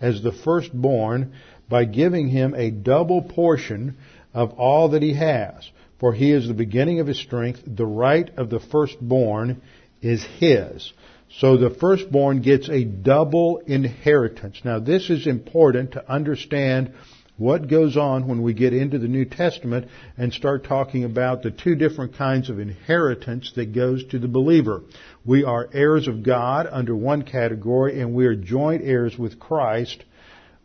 as 0.00 0.22
the 0.22 0.32
firstborn 0.32 1.32
by 1.68 1.84
giving 1.84 2.28
him 2.28 2.54
a 2.56 2.70
double 2.70 3.22
portion 3.22 3.96
of 4.34 4.52
all 4.52 4.90
that 4.90 5.02
he 5.02 5.14
has. 5.14 5.70
For 5.98 6.12
he 6.12 6.32
is 6.32 6.48
the 6.48 6.54
beginning 6.54 7.00
of 7.00 7.06
his 7.06 7.18
strength. 7.18 7.62
The 7.66 7.86
right 7.86 8.30
of 8.36 8.50
the 8.50 8.60
firstborn 8.60 9.60
is 10.00 10.24
his. 10.38 10.92
So 11.38 11.56
the 11.56 11.70
firstborn 11.70 12.42
gets 12.42 12.68
a 12.68 12.84
double 12.84 13.58
inheritance. 13.58 14.60
Now 14.64 14.80
this 14.80 15.10
is 15.10 15.26
important 15.26 15.92
to 15.92 16.12
understand 16.12 16.92
what 17.36 17.68
goes 17.68 17.96
on 17.96 18.28
when 18.28 18.42
we 18.42 18.52
get 18.52 18.74
into 18.74 18.98
the 18.98 19.08
New 19.08 19.24
Testament 19.24 19.88
and 20.18 20.32
start 20.32 20.64
talking 20.64 21.04
about 21.04 21.42
the 21.42 21.50
two 21.50 21.74
different 21.74 22.16
kinds 22.16 22.50
of 22.50 22.58
inheritance 22.58 23.52
that 23.54 23.74
goes 23.74 24.04
to 24.06 24.18
the 24.18 24.28
believer. 24.28 24.82
We 25.24 25.44
are 25.44 25.70
heirs 25.72 26.06
of 26.06 26.22
God 26.22 26.68
under 26.70 26.94
one 26.94 27.22
category 27.22 28.00
and 28.00 28.12
we 28.12 28.26
are 28.26 28.34
joint 28.34 28.82
heirs 28.84 29.16
with 29.16 29.38
Christ 29.38 30.04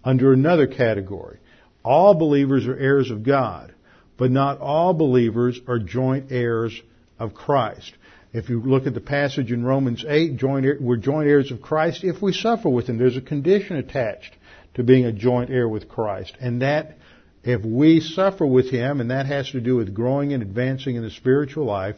under 0.03 0.33
another 0.33 0.67
category. 0.67 1.37
All 1.83 2.15
believers 2.15 2.67
are 2.67 2.77
heirs 2.77 3.11
of 3.11 3.23
God, 3.23 3.73
but 4.17 4.31
not 4.31 4.59
all 4.59 4.93
believers 4.93 5.59
are 5.67 5.79
joint 5.79 6.31
heirs 6.31 6.81
of 7.19 7.33
Christ. 7.33 7.93
If 8.35 8.49
you 8.49 8.59
look 8.59 8.85
at 8.85 8.93
the 8.93 8.99
passage 8.99 9.53
in 9.53 9.63
Romans 9.63 10.03
8, 10.05 10.35
joint, 10.35 10.81
we're 10.81 10.97
joint 10.97 11.29
heirs 11.29 11.51
of 11.51 11.61
Christ 11.61 12.03
if 12.03 12.21
we 12.21 12.33
suffer 12.33 12.67
with 12.67 12.87
Him. 12.87 12.97
There's 12.97 13.15
a 13.15 13.21
condition 13.21 13.77
attached 13.77 14.35
to 14.73 14.83
being 14.83 15.05
a 15.05 15.13
joint 15.13 15.49
heir 15.49 15.69
with 15.69 15.87
Christ. 15.87 16.35
And 16.41 16.61
that, 16.61 16.97
if 17.45 17.63
we 17.63 18.01
suffer 18.01 18.45
with 18.45 18.69
Him, 18.69 18.99
and 18.99 19.09
that 19.09 19.25
has 19.27 19.49
to 19.51 19.61
do 19.61 19.77
with 19.77 19.93
growing 19.93 20.33
and 20.33 20.43
advancing 20.43 20.97
in 20.97 21.03
the 21.03 21.11
spiritual 21.11 21.63
life, 21.63 21.95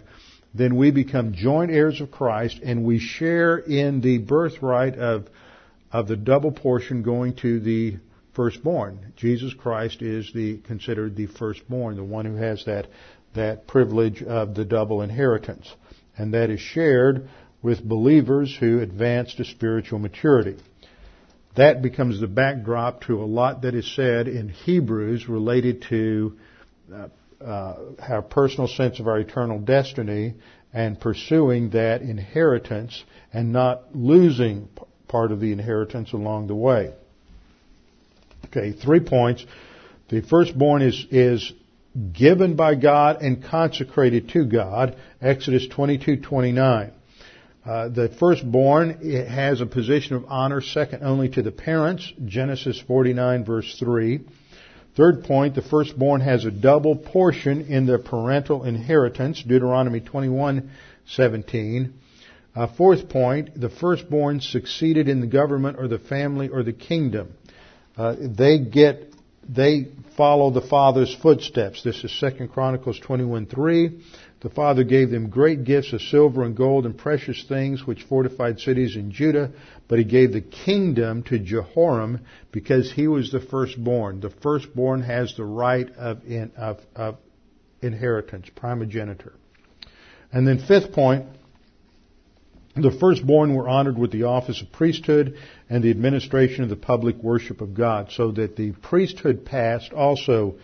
then 0.53 0.75
we 0.75 0.91
become 0.91 1.33
joint 1.33 1.71
heirs 1.71 2.01
of 2.01 2.11
Christ 2.11 2.59
and 2.63 2.83
we 2.83 2.99
share 2.99 3.57
in 3.57 4.01
the 4.01 4.19
birthright 4.19 4.93
of, 4.93 5.27
of 5.91 6.07
the 6.07 6.15
double 6.15 6.51
portion 6.51 7.01
going 7.01 7.33
to 7.37 7.59
the 7.59 7.97
firstborn. 8.35 9.11
Jesus 9.15 9.55
Christ 9.55 10.03
is 10.03 10.31
the, 10.35 10.59
considered 10.59 11.15
the 11.15 11.25
firstborn, 11.25 11.95
the 11.95 12.03
one 12.03 12.25
who 12.25 12.35
has 12.35 12.63
that, 12.65 12.85
that 13.33 13.65
privilege 13.65 14.21
of 14.21 14.53
the 14.53 14.65
double 14.65 15.01
inheritance. 15.01 15.67
And 16.17 16.33
that 16.33 16.49
is 16.49 16.59
shared 16.59 17.29
with 17.61 17.87
believers 17.87 18.55
who 18.59 18.79
advance 18.79 19.35
to 19.35 19.45
spiritual 19.45 19.99
maturity 19.99 20.57
that 21.57 21.81
becomes 21.81 22.21
the 22.21 22.27
backdrop 22.27 23.01
to 23.01 23.21
a 23.21 23.25
lot 23.25 23.63
that 23.63 23.73
is 23.73 23.95
said 23.95 24.27
in 24.27 24.47
Hebrews 24.47 25.27
related 25.27 25.83
to 25.89 26.37
uh, 26.93 27.07
uh, 27.43 27.75
our 28.07 28.21
personal 28.21 28.67
sense 28.67 28.99
of 28.99 29.07
our 29.07 29.19
eternal 29.19 29.59
destiny 29.59 30.35
and 30.71 30.99
pursuing 30.99 31.71
that 31.71 32.01
inheritance 32.01 33.03
and 33.33 33.51
not 33.51 33.95
losing 33.95 34.67
p- 34.67 34.83
part 35.07 35.31
of 35.31 35.39
the 35.39 35.51
inheritance 35.51 36.13
along 36.13 36.45
the 36.45 36.55
way. 36.55 36.93
Okay, 38.45 38.71
three 38.71 38.99
points. 38.99 39.43
The 40.09 40.21
firstborn 40.21 40.83
is, 40.83 41.07
is 41.09 41.51
given 42.13 42.55
by 42.55 42.75
God 42.75 43.21
and 43.21 43.43
consecrated 43.43 44.29
to 44.29 44.45
God. 44.45 44.95
Exodus 45.21 45.67
22:29. 45.67 46.91
Uh, 47.65 47.89
the 47.89 48.07
firstborn 48.19 48.91
has 49.27 49.59
a 49.59 49.65
position 49.65 50.15
of 50.15 50.25
honor 50.29 50.61
second 50.61 51.03
only 51.03 51.27
to 51.27 51.41
the 51.41 51.51
parents, 51.51 52.13
Genesis 52.25 52.79
49 52.79 53.43
verse 53.43 53.75
3. 53.77 54.21
Third 54.95 55.25
point, 55.25 55.53
the 55.53 55.61
firstborn 55.61 56.21
has 56.21 56.45
a 56.45 56.51
double 56.51 56.95
portion 56.95 57.67
in 57.67 57.85
the 57.85 57.99
parental 57.99 58.63
inheritance, 58.63 59.43
Deuteronomy 59.43 59.99
21:17. 59.99 61.93
Uh, 62.55 62.65
fourth 62.65 63.07
point, 63.07 63.59
the 63.59 63.69
firstborn 63.69 64.39
succeeded 64.41 65.07
in 65.07 65.21
the 65.21 65.27
government 65.27 65.77
or 65.77 65.87
the 65.87 65.99
family 65.99 66.49
or 66.49 66.63
the 66.63 66.73
kingdom. 66.73 67.33
Uh, 67.95 68.15
they 68.19 68.57
get, 68.57 69.13
they 69.49 69.87
follow 70.15 70.49
the 70.51 70.61
father's 70.61 71.13
footsteps. 71.15 71.83
This 71.83 72.03
is 72.03 72.11
2 72.19 72.47
Chronicles 72.47 72.99
21:3. 72.99 74.01
The 74.41 74.49
father 74.49 74.83
gave 74.83 75.09
them 75.09 75.29
great 75.29 75.63
gifts 75.63 75.93
of 75.93 76.01
silver 76.01 76.43
and 76.43 76.55
gold 76.55 76.85
and 76.85 76.97
precious 76.97 77.43
things 77.43 77.87
which 77.87 78.03
fortified 78.03 78.59
cities 78.59 78.95
in 78.95 79.11
Judah, 79.11 79.51
but 79.87 79.97
he 79.97 80.05
gave 80.05 80.31
the 80.31 80.41
kingdom 80.41 81.23
to 81.23 81.39
Jehoram 81.39 82.19
because 82.51 82.91
he 82.91 83.07
was 83.07 83.31
the 83.31 83.39
firstborn. 83.39 84.19
The 84.19 84.29
firstborn 84.29 85.01
has 85.01 85.35
the 85.35 85.45
right 85.45 85.89
of, 85.97 86.23
in, 86.25 86.51
of, 86.55 86.79
of 86.95 87.17
inheritance, 87.81 88.47
primogeniture. 88.55 89.33
And 90.31 90.47
then 90.47 90.59
fifth 90.59 90.91
point, 90.91 91.25
the 92.83 92.97
firstborn 92.99 93.55
were 93.55 93.67
honored 93.67 93.97
with 93.97 94.11
the 94.11 94.23
office 94.23 94.61
of 94.61 94.71
priesthood 94.71 95.37
and 95.69 95.83
the 95.83 95.89
administration 95.89 96.63
of 96.63 96.69
the 96.69 96.75
public 96.75 97.17
worship 97.17 97.61
of 97.61 97.73
God, 97.73 98.11
so 98.11 98.31
that 98.31 98.55
the 98.55 98.71
priesthood 98.71 99.45
passed 99.45 99.93
also 99.93 100.55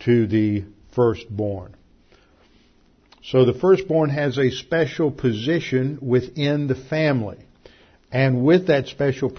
to 0.00 0.26
the 0.26 0.64
firstborn. 0.94 1.74
So 3.22 3.44
the 3.44 3.54
firstborn 3.54 4.10
has 4.10 4.38
a 4.38 4.50
special 4.50 5.10
position 5.10 5.98
within 6.00 6.66
the 6.66 6.74
family. 6.74 7.38
And 8.10 8.44
with 8.44 8.66
that 8.66 8.88
special 8.88 9.30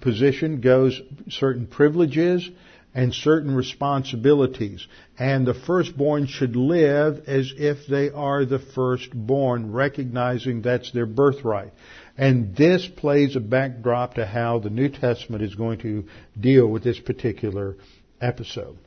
position 0.00 0.60
goes 0.60 1.00
certain 1.28 1.66
privileges 1.66 2.48
and 2.94 3.14
certain 3.14 3.54
responsibilities. 3.54 4.86
And 5.18 5.46
the 5.46 5.54
firstborn 5.54 6.26
should 6.26 6.56
live 6.56 7.24
as 7.26 7.52
if 7.56 7.86
they 7.86 8.10
are 8.10 8.44
the 8.44 8.58
firstborn, 8.58 9.72
recognizing 9.72 10.62
that's 10.62 10.92
their 10.92 11.06
birthright. 11.06 11.72
And 12.18 12.54
this 12.54 12.86
plays 12.86 13.36
a 13.36 13.40
backdrop 13.40 14.14
to 14.14 14.26
how 14.26 14.58
the 14.58 14.70
New 14.70 14.88
Testament 14.88 15.42
is 15.42 15.54
going 15.54 15.78
to 15.80 16.04
deal 16.38 16.66
with 16.66 16.84
this 16.84 16.98
particular 16.98 17.76
episode. 18.20 18.78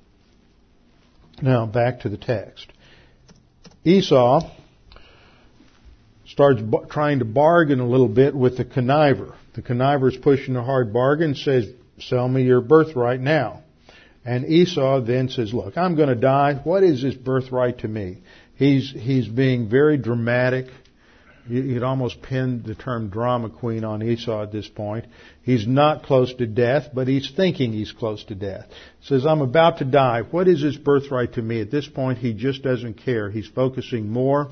Now 1.42 1.66
back 1.66 2.02
to 2.02 2.10
the 2.10 2.18
text. 2.18 2.68
Esau 3.84 4.52
starts 6.28 6.62
b- 6.62 6.78
trying 6.90 7.20
to 7.20 7.26
bargain 7.26 7.80
a 7.80 7.88
little 7.88 8.08
bit 8.08 8.36
with 8.36 8.58
the 8.58 8.66
conniver. 8.66 9.36
The 9.54 9.62
conniver 9.62 10.12
is 10.12 10.18
pushing 10.18 10.56
a 10.56 10.64
hard 10.64 10.94
bargain, 10.94 11.36
says, 11.36 11.68
sell 12.00 12.28
me 12.28 12.44
your 12.44 12.62
birthright 12.62 13.20
now. 13.20 13.64
And 14.26 14.46
Esau 14.46 15.02
then 15.02 15.30
says, 15.30 15.54
look, 15.54 15.78
I'm 15.78 15.96
going 15.96 16.10
to 16.10 16.16
die. 16.16 16.60
What 16.64 16.84
is 16.84 17.04
this 17.04 17.14
birthright 17.14 17.80
to 17.80 17.88
me? 17.88 18.24
He's, 18.56 18.92
he's 18.92 19.28
being 19.28 19.70
very 19.70 19.98
dramatic. 19.98 20.66
You'd 21.48 21.84
almost 21.84 22.24
pin 22.24 22.64
the 22.66 22.74
term 22.74 23.10
drama 23.10 23.52
queen 23.52 23.84
on 23.84 24.02
Esau 24.02 24.42
at 24.42 24.52
this 24.52 24.68
point. 24.68 25.06
He's 25.44 25.68
not 25.68 26.02
close 26.02 26.34
to 26.36 26.48
death, 26.48 26.88
but 26.92 27.08
he's 27.08 27.32
thinking 27.36 27.72
he's 27.72 27.92
close 27.92 28.24
to 28.26 28.36
death. 28.36 28.66
Says, 29.04 29.28
I'm 29.28 29.42
about 29.42 29.78
to 29.78 29.86
die. 29.86 30.24
What 30.24 30.48
is 30.48 30.64
his 30.64 30.76
birthright 30.76 31.34
to 31.34 31.44
me? 31.44 31.62
At 31.62 31.70
this 31.70 31.88
point, 31.88 32.18
he 32.18 32.34
just 32.34 32.64
doesn't 32.64 32.96
care. 32.96 33.30
He's 33.30 33.48
focusing 33.48 34.10
more 34.10 34.50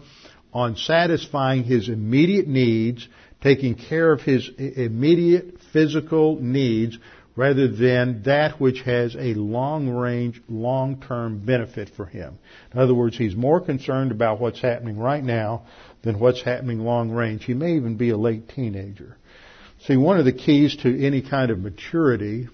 on 0.54 0.76
satisfying 0.76 1.64
his 1.64 1.90
immediate 1.90 2.48
needs, 2.48 3.08
taking 3.42 3.74
care 3.74 4.12
of 4.12 4.22
his 4.22 4.48
immediate 4.58 5.56
physical 5.72 6.40
needs, 6.40 7.00
rather 7.36 7.68
than 7.68 8.24
that 8.24 8.60
which 8.60 8.82
has 8.82 9.16
a 9.16 9.34
long 9.34 9.90
range, 9.90 10.42
long 10.48 11.02
term 11.02 11.40
benefit 11.40 11.90
for 11.96 12.06
him. 12.06 12.38
In 12.74 12.80
other 12.80 12.94
words, 12.94 13.18
he's 13.18 13.36
more 13.36 13.60
concerned 13.60 14.12
about 14.12 14.40
what's 14.40 14.62
happening 14.62 14.98
right 14.98 15.24
now 15.24 15.64
than 16.04 16.20
what's 16.20 16.42
happening 16.42 16.80
long 16.80 17.12
range. 17.12 17.46
He 17.46 17.54
may 17.54 17.76
even 17.76 17.96
be 17.96 18.10
a 18.10 18.18
late 18.18 18.50
teenager. 18.50 19.18
See, 19.88 19.98
one 19.98 20.18
of 20.18 20.26
the 20.26 20.32
keys 20.32 20.76
to 20.78 21.06
any 21.06 21.22
kind 21.22 21.52
of 21.52 21.60
maturity 21.60 22.48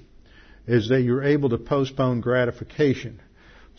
is 0.65 0.89
that 0.89 1.01
you're 1.01 1.23
able 1.23 1.49
to 1.49 1.57
postpone 1.57 2.21
gratification. 2.21 3.19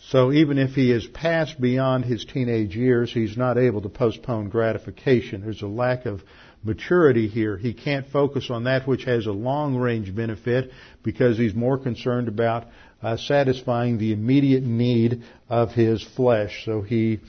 So 0.09 0.31
even 0.31 0.57
if 0.57 0.71
he 0.71 0.89
has 0.91 1.05
passed 1.05 1.61
beyond 1.61 2.05
his 2.05 2.25
teenage 2.25 2.75
years, 2.75 3.13
he's 3.13 3.37
not 3.37 3.57
able 3.57 3.81
to 3.81 3.89
postpone 3.89 4.49
gratification. 4.49 5.41
There's 5.41 5.61
a 5.61 5.67
lack 5.67 6.05
of 6.05 6.23
maturity 6.63 7.27
here. 7.27 7.57
He 7.57 7.73
can't 7.73 8.07
focus 8.07 8.49
on 8.49 8.65
that 8.65 8.87
which 8.87 9.05
has 9.05 9.25
a 9.25 9.31
long 9.31 9.75
range 9.75 10.13
benefit 10.15 10.71
because 11.03 11.37
he's 11.37 11.55
more 11.55 11.77
concerned 11.77 12.27
about 12.27 12.67
uh, 13.01 13.17
satisfying 13.17 13.97
the 13.97 14.13
immediate 14.13 14.63
need 14.63 15.23
of 15.49 15.71
his 15.71 16.03
flesh. 16.15 16.63
So 16.65 16.81
he 16.81 17.19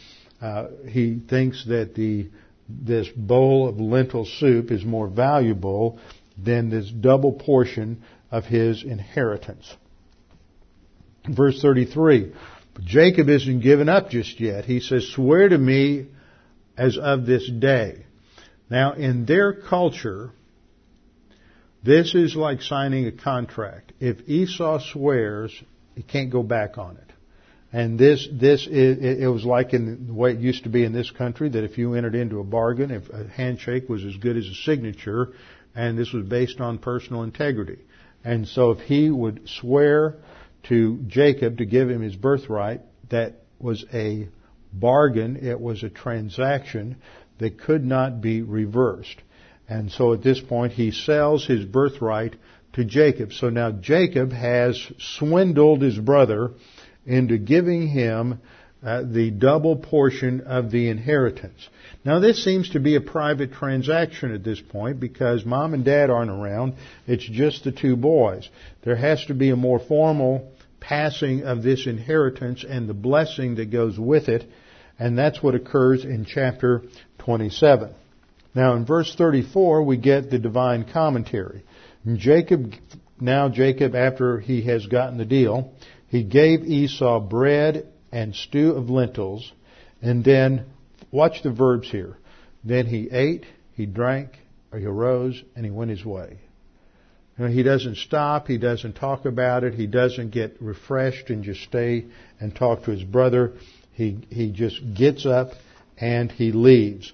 uh, 0.40 0.66
he 0.88 1.18
thinks 1.18 1.64
that 1.66 1.94
the 1.94 2.28
this 2.68 3.08
bowl 3.08 3.68
of 3.68 3.80
lentil 3.80 4.24
soup 4.24 4.70
is 4.70 4.84
more 4.84 5.08
valuable 5.08 5.98
than 6.42 6.70
this 6.70 6.90
double 6.90 7.32
portion 7.32 8.02
of 8.30 8.44
his 8.44 8.82
inheritance. 8.82 9.74
Verse 11.28 11.60
33. 11.60 12.32
Jacob 12.84 13.28
isn't 13.28 13.60
given 13.60 13.88
up 13.88 14.10
just 14.10 14.40
yet. 14.40 14.64
He 14.64 14.80
says, 14.80 15.06
swear 15.08 15.48
to 15.48 15.58
me 15.58 16.06
as 16.76 16.96
of 16.96 17.26
this 17.26 17.48
day. 17.48 18.06
Now, 18.72 18.94
in 18.94 19.26
their 19.26 19.52
culture, 19.52 20.30
this 21.84 22.14
is 22.14 22.34
like 22.34 22.62
signing 22.62 23.06
a 23.06 23.12
contract. 23.12 23.92
If 24.00 24.26
Esau 24.26 24.80
swears, 24.94 25.52
he 25.94 26.02
can't 26.02 26.30
go 26.30 26.42
back 26.42 26.78
on 26.78 26.96
it. 26.96 27.12
And 27.70 27.98
this, 27.98 28.26
this, 28.32 28.66
is, 28.66 29.20
it 29.20 29.26
was 29.26 29.44
like 29.44 29.74
in 29.74 30.06
the 30.06 30.14
way 30.14 30.30
it 30.30 30.38
used 30.38 30.62
to 30.62 30.70
be 30.70 30.84
in 30.84 30.94
this 30.94 31.10
country 31.10 31.50
that 31.50 31.64
if 31.64 31.76
you 31.76 31.92
entered 31.92 32.14
into 32.14 32.40
a 32.40 32.44
bargain, 32.44 32.90
if 32.90 33.10
a 33.10 33.28
handshake 33.28 33.90
was 33.90 34.06
as 34.06 34.16
good 34.16 34.38
as 34.38 34.46
a 34.46 34.54
signature, 34.54 35.34
and 35.74 35.98
this 35.98 36.10
was 36.14 36.24
based 36.24 36.58
on 36.58 36.78
personal 36.78 37.24
integrity. 37.24 37.80
And 38.24 38.48
so 38.48 38.70
if 38.70 38.78
he 38.80 39.10
would 39.10 39.50
swear 39.60 40.16
to 40.68 40.96
Jacob 41.08 41.58
to 41.58 41.66
give 41.66 41.90
him 41.90 42.00
his 42.00 42.16
birthright, 42.16 42.80
that 43.10 43.34
was 43.58 43.84
a 43.92 44.28
bargain, 44.72 45.36
it 45.46 45.60
was 45.60 45.82
a 45.82 45.90
transaction 45.90 46.96
that 47.38 47.60
could 47.60 47.84
not 47.84 48.20
be 48.20 48.42
reversed. 48.42 49.16
And 49.68 49.90
so 49.90 50.12
at 50.12 50.22
this 50.22 50.40
point 50.40 50.72
he 50.72 50.90
sells 50.90 51.46
his 51.46 51.64
birthright 51.64 52.36
to 52.74 52.84
Jacob. 52.84 53.32
So 53.32 53.50
now 53.50 53.70
Jacob 53.70 54.32
has 54.32 54.80
swindled 54.98 55.82
his 55.82 55.98
brother 55.98 56.52
into 57.06 57.38
giving 57.38 57.88
him 57.88 58.40
uh, 58.84 59.02
the 59.04 59.30
double 59.30 59.76
portion 59.76 60.40
of 60.40 60.70
the 60.70 60.88
inheritance. 60.88 61.68
Now 62.04 62.18
this 62.18 62.42
seems 62.42 62.70
to 62.70 62.80
be 62.80 62.96
a 62.96 63.00
private 63.00 63.52
transaction 63.52 64.34
at 64.34 64.42
this 64.42 64.60
point 64.60 64.98
because 64.98 65.44
mom 65.44 65.74
and 65.74 65.84
dad 65.84 66.10
aren't 66.10 66.30
around. 66.30 66.74
It's 67.06 67.24
just 67.24 67.62
the 67.62 67.72
two 67.72 67.96
boys. 67.96 68.48
There 68.82 68.96
has 68.96 69.24
to 69.26 69.34
be 69.34 69.50
a 69.50 69.56
more 69.56 69.78
formal 69.78 70.50
passing 70.80 71.44
of 71.44 71.62
this 71.62 71.86
inheritance 71.86 72.64
and 72.68 72.88
the 72.88 72.94
blessing 72.94 73.54
that 73.54 73.70
goes 73.70 73.98
with 73.98 74.28
it. 74.28 74.44
And 74.98 75.16
that's 75.16 75.42
what 75.42 75.54
occurs 75.54 76.04
in 76.04 76.24
chapter 76.24 76.82
27. 77.24 77.94
Now 78.54 78.74
in 78.74 78.84
verse 78.84 79.14
34 79.14 79.82
we 79.84 79.96
get 79.96 80.30
the 80.30 80.38
divine 80.38 80.84
commentary. 80.92 81.62
Jacob, 82.16 82.74
now 83.20 83.48
Jacob 83.48 83.94
after 83.94 84.40
he 84.40 84.62
has 84.62 84.86
gotten 84.86 85.18
the 85.18 85.24
deal, 85.24 85.72
he 86.08 86.24
gave 86.24 86.64
Esau 86.64 87.20
bread 87.20 87.86
and 88.10 88.34
stew 88.34 88.72
of 88.72 88.90
lentils, 88.90 89.50
and 90.02 90.24
then, 90.24 90.66
watch 91.10 91.42
the 91.42 91.50
verbs 91.50 91.90
here. 91.90 92.18
Then 92.64 92.86
he 92.86 93.08
ate, 93.10 93.46
he 93.74 93.86
drank, 93.86 94.36
or 94.70 94.78
he 94.78 94.84
arose, 94.84 95.42
and 95.56 95.64
he 95.64 95.70
went 95.70 95.90
his 95.90 96.04
way. 96.04 96.38
You 97.38 97.44
know, 97.44 97.50
he 97.50 97.62
doesn't 97.62 97.96
stop, 97.96 98.48
he 98.48 98.58
doesn't 98.58 98.94
talk 98.94 99.24
about 99.24 99.64
it, 99.64 99.74
he 99.74 99.86
doesn't 99.86 100.30
get 100.30 100.60
refreshed 100.60 101.30
and 101.30 101.42
just 101.42 101.62
stay 101.62 102.04
and 102.40 102.54
talk 102.54 102.84
to 102.84 102.90
his 102.90 103.04
brother. 103.04 103.54
He, 103.92 104.18
he 104.28 104.50
just 104.50 104.80
gets 104.94 105.24
up 105.24 105.52
and 106.02 106.32
he 106.32 106.50
leaves. 106.50 107.12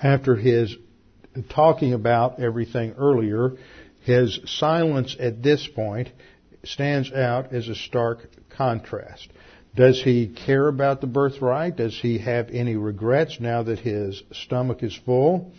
After 0.00 0.36
his 0.36 0.76
talking 1.50 1.92
about 1.92 2.38
everything 2.38 2.94
earlier, 2.96 3.56
his 4.02 4.38
silence 4.46 5.16
at 5.18 5.42
this 5.42 5.66
point 5.66 6.08
stands 6.64 7.12
out 7.12 7.52
as 7.52 7.68
a 7.68 7.74
stark 7.74 8.28
contrast. 8.48 9.28
Does 9.74 10.00
he 10.00 10.28
care 10.28 10.68
about 10.68 11.00
the 11.00 11.08
birthright? 11.08 11.76
Does 11.76 11.98
he 12.00 12.18
have 12.18 12.48
any 12.50 12.76
regrets 12.76 13.38
now 13.40 13.64
that 13.64 13.80
his 13.80 14.22
stomach 14.32 14.82
is 14.84 14.96
full? 15.04 15.52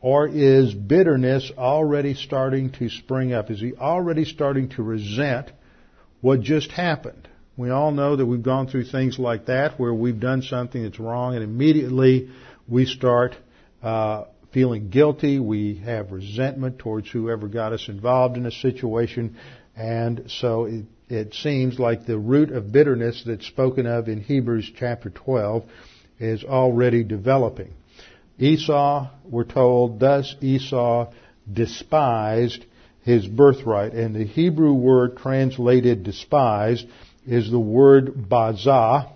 Or 0.00 0.28
is 0.28 0.72
bitterness 0.72 1.50
already 1.58 2.14
starting 2.14 2.70
to 2.78 2.88
spring 2.88 3.32
up? 3.32 3.50
Is 3.50 3.60
he 3.60 3.74
already 3.74 4.24
starting 4.24 4.68
to 4.70 4.82
resent 4.84 5.50
what 6.20 6.40
just 6.40 6.70
happened? 6.70 7.27
We 7.58 7.70
all 7.70 7.90
know 7.90 8.14
that 8.14 8.24
we've 8.24 8.40
gone 8.40 8.68
through 8.68 8.84
things 8.84 9.18
like 9.18 9.46
that 9.46 9.80
where 9.80 9.92
we've 9.92 10.20
done 10.20 10.42
something 10.42 10.80
that's 10.80 11.00
wrong 11.00 11.34
and 11.34 11.42
immediately 11.42 12.30
we 12.68 12.86
start 12.86 13.34
uh, 13.82 14.26
feeling 14.52 14.90
guilty. 14.90 15.40
We 15.40 15.78
have 15.84 16.12
resentment 16.12 16.78
towards 16.78 17.10
whoever 17.10 17.48
got 17.48 17.72
us 17.72 17.88
involved 17.88 18.36
in 18.36 18.46
a 18.46 18.52
situation. 18.52 19.38
And 19.74 20.26
so 20.28 20.66
it, 20.66 20.84
it 21.08 21.34
seems 21.34 21.80
like 21.80 22.06
the 22.06 22.16
root 22.16 22.52
of 22.52 22.70
bitterness 22.70 23.24
that's 23.26 23.48
spoken 23.48 23.86
of 23.86 24.06
in 24.06 24.20
Hebrews 24.20 24.70
chapter 24.76 25.10
12 25.10 25.64
is 26.20 26.44
already 26.44 27.02
developing. 27.02 27.74
Esau, 28.38 29.10
we're 29.24 29.42
told, 29.42 29.98
thus 29.98 30.36
Esau 30.40 31.12
despised 31.52 32.64
his 33.02 33.26
birthright. 33.26 33.94
And 33.94 34.14
the 34.14 34.26
Hebrew 34.26 34.74
word 34.74 35.16
translated 35.16 36.04
despised 36.04 36.86
is 37.28 37.50
the 37.50 37.60
word 37.60 38.28
bazah, 38.28 39.12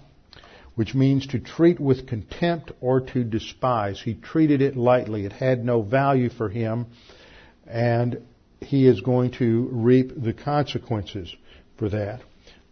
which 0.75 0.95
means 0.95 1.27
to 1.29 1.39
treat 1.39 1.81
with 1.81 2.07
contempt 2.07 2.71
or 2.81 3.01
to 3.01 3.25
despise. 3.25 4.01
He 4.01 4.15
treated 4.15 4.61
it 4.61 4.77
lightly. 4.77 5.25
It 5.25 5.33
had 5.33 5.65
no 5.65 5.81
value 5.81 6.29
for 6.29 6.51
him. 6.51 6.87
And 7.67 8.23
he 8.61 8.87
is 8.87 9.01
going 9.01 9.33
to 9.33 9.69
reap 9.73 10.13
the 10.15 10.35
consequences 10.35 11.35
for 11.79 11.89
that, 11.89 12.21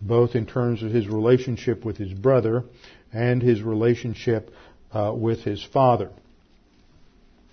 both 0.00 0.34
in 0.34 0.44
terms 0.44 0.82
of 0.82 0.92
his 0.92 1.08
relationship 1.08 1.84
with 1.86 1.96
his 1.96 2.12
brother 2.12 2.64
and 3.12 3.42
his 3.42 3.62
relationship 3.62 4.50
uh, 4.92 5.12
with 5.16 5.40
his 5.40 5.64
father. 5.72 6.10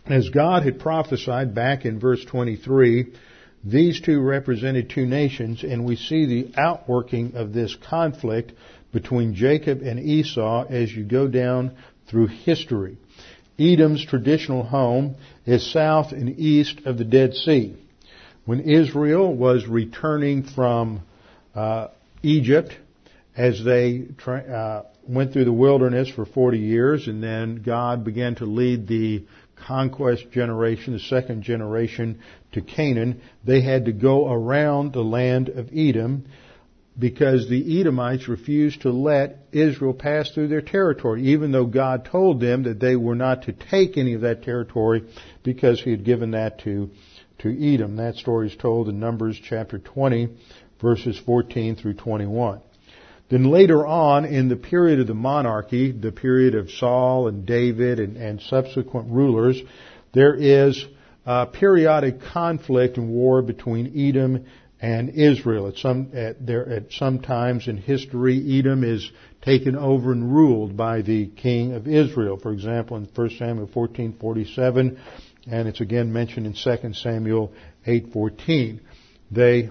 As 0.05 0.29
God 0.29 0.63
had 0.63 0.79
prophesied 0.79 1.55
back 1.55 1.85
in 1.85 1.99
verse 1.99 2.23
23, 2.25 3.13
these 3.69 3.99
two 3.99 4.21
represented 4.21 4.89
two 4.89 5.05
nations, 5.05 5.63
and 5.63 5.85
we 5.85 5.95
see 5.95 6.25
the 6.25 6.59
outworking 6.59 7.35
of 7.35 7.53
this 7.53 7.75
conflict 7.75 8.53
between 8.93 9.35
Jacob 9.35 9.81
and 9.81 9.99
Esau 9.99 10.65
as 10.69 10.91
you 10.91 11.03
go 11.03 11.27
down 11.27 11.75
through 12.09 12.27
history. 12.27 12.97
Edom's 13.59 14.05
traditional 14.05 14.63
home 14.63 15.15
is 15.45 15.71
south 15.71 16.11
and 16.11 16.39
east 16.39 16.81
of 16.85 16.97
the 16.97 17.03
Dead 17.03 17.33
Sea. 17.33 17.75
When 18.45 18.61
Israel 18.61 19.35
was 19.35 19.67
returning 19.67 20.43
from 20.43 21.01
uh, 21.53 21.87
Egypt, 22.23 22.73
as 23.35 23.63
they 23.63 24.05
tra- 24.17 24.41
uh, 24.41 24.85
went 25.07 25.33
through 25.33 25.45
the 25.45 25.51
wilderness 25.51 26.09
for 26.09 26.25
40 26.25 26.57
years, 26.59 27.07
and 27.07 27.21
then 27.21 27.61
God 27.63 28.05
began 28.05 28.35
to 28.35 28.45
lead 28.45 28.87
the 28.87 29.25
conquest 29.55 30.31
generation, 30.31 30.93
the 30.93 30.99
second 30.99 31.43
generation, 31.43 32.21
to 32.53 32.61
Canaan, 32.61 33.21
they 33.43 33.61
had 33.61 33.85
to 33.85 33.91
go 33.91 34.31
around 34.31 34.93
the 34.93 35.03
land 35.03 35.49
of 35.49 35.69
Edom 35.73 36.25
because 36.97 37.47
the 37.47 37.79
Edomites 37.79 38.27
refused 38.27 38.81
to 38.81 38.91
let 38.91 39.39
Israel 39.51 39.93
pass 39.93 40.31
through 40.31 40.47
their 40.47 40.61
territory, 40.61 41.27
even 41.27 41.51
though 41.51 41.65
God 41.65 42.05
told 42.05 42.39
them 42.39 42.63
that 42.63 42.79
they 42.79 42.95
were 42.95 43.15
not 43.15 43.43
to 43.43 43.53
take 43.53 43.97
any 43.97 44.13
of 44.13 44.21
that 44.21 44.43
territory 44.43 45.03
because 45.43 45.81
He 45.81 45.91
had 45.91 46.03
given 46.03 46.31
that 46.31 46.59
to 46.61 46.89
to 47.39 47.73
Edom. 47.73 47.97
That 47.97 48.15
story 48.15 48.47
is 48.47 48.55
told 48.55 48.89
in 48.89 48.99
Numbers 48.99 49.39
chapter 49.41 49.77
20, 49.77 50.29
verses 50.81 51.19
14 51.23 51.75
through 51.75 51.93
21. 51.95 52.61
Then 53.29 53.43
later 53.43 53.85
on, 53.85 54.25
in 54.25 54.47
the 54.47 54.55
period 54.55 54.99
of 54.99 55.07
the 55.07 55.13
monarchy, 55.13 55.91
the 55.91 56.11
period 56.11 56.55
of 56.55 56.71
Saul 56.71 57.27
and 57.27 57.45
David 57.45 57.99
and, 57.99 58.17
and 58.17 58.41
subsequent 58.41 59.11
rulers, 59.11 59.61
there 60.13 60.33
is 60.33 60.83
a 61.27 61.45
periodic 61.45 62.21
conflict 62.21 62.97
and 62.97 63.09
war 63.09 63.41
between 63.41 63.91
Edom 63.95 64.45
and 64.79 65.09
Israel. 65.09 65.67
At 65.67 65.75
some, 65.75 66.11
at, 66.13 66.45
there, 66.45 66.67
at 66.69 66.93
some 66.93 67.19
times 67.19 67.67
in 67.67 67.75
history, 67.75 68.57
Edom 68.57 68.85
is 68.85 69.11
taken 69.41 69.75
over 69.75 70.13
and 70.13 70.33
ruled 70.33 70.77
by 70.77 71.01
the 71.01 71.27
king 71.27 71.73
of 71.73 71.85
Israel. 71.85 72.37
For 72.37 72.53
example, 72.53 72.95
in 72.95 73.09
1 73.13 73.29
Samuel 73.31 73.67
14:47, 73.67 74.97
and 75.47 75.67
it's 75.67 75.81
again 75.81 76.13
mentioned 76.13 76.45
in 76.45 76.53
2 76.53 76.93
Samuel 76.93 77.51
8:14. 77.85 78.79
They 79.29 79.69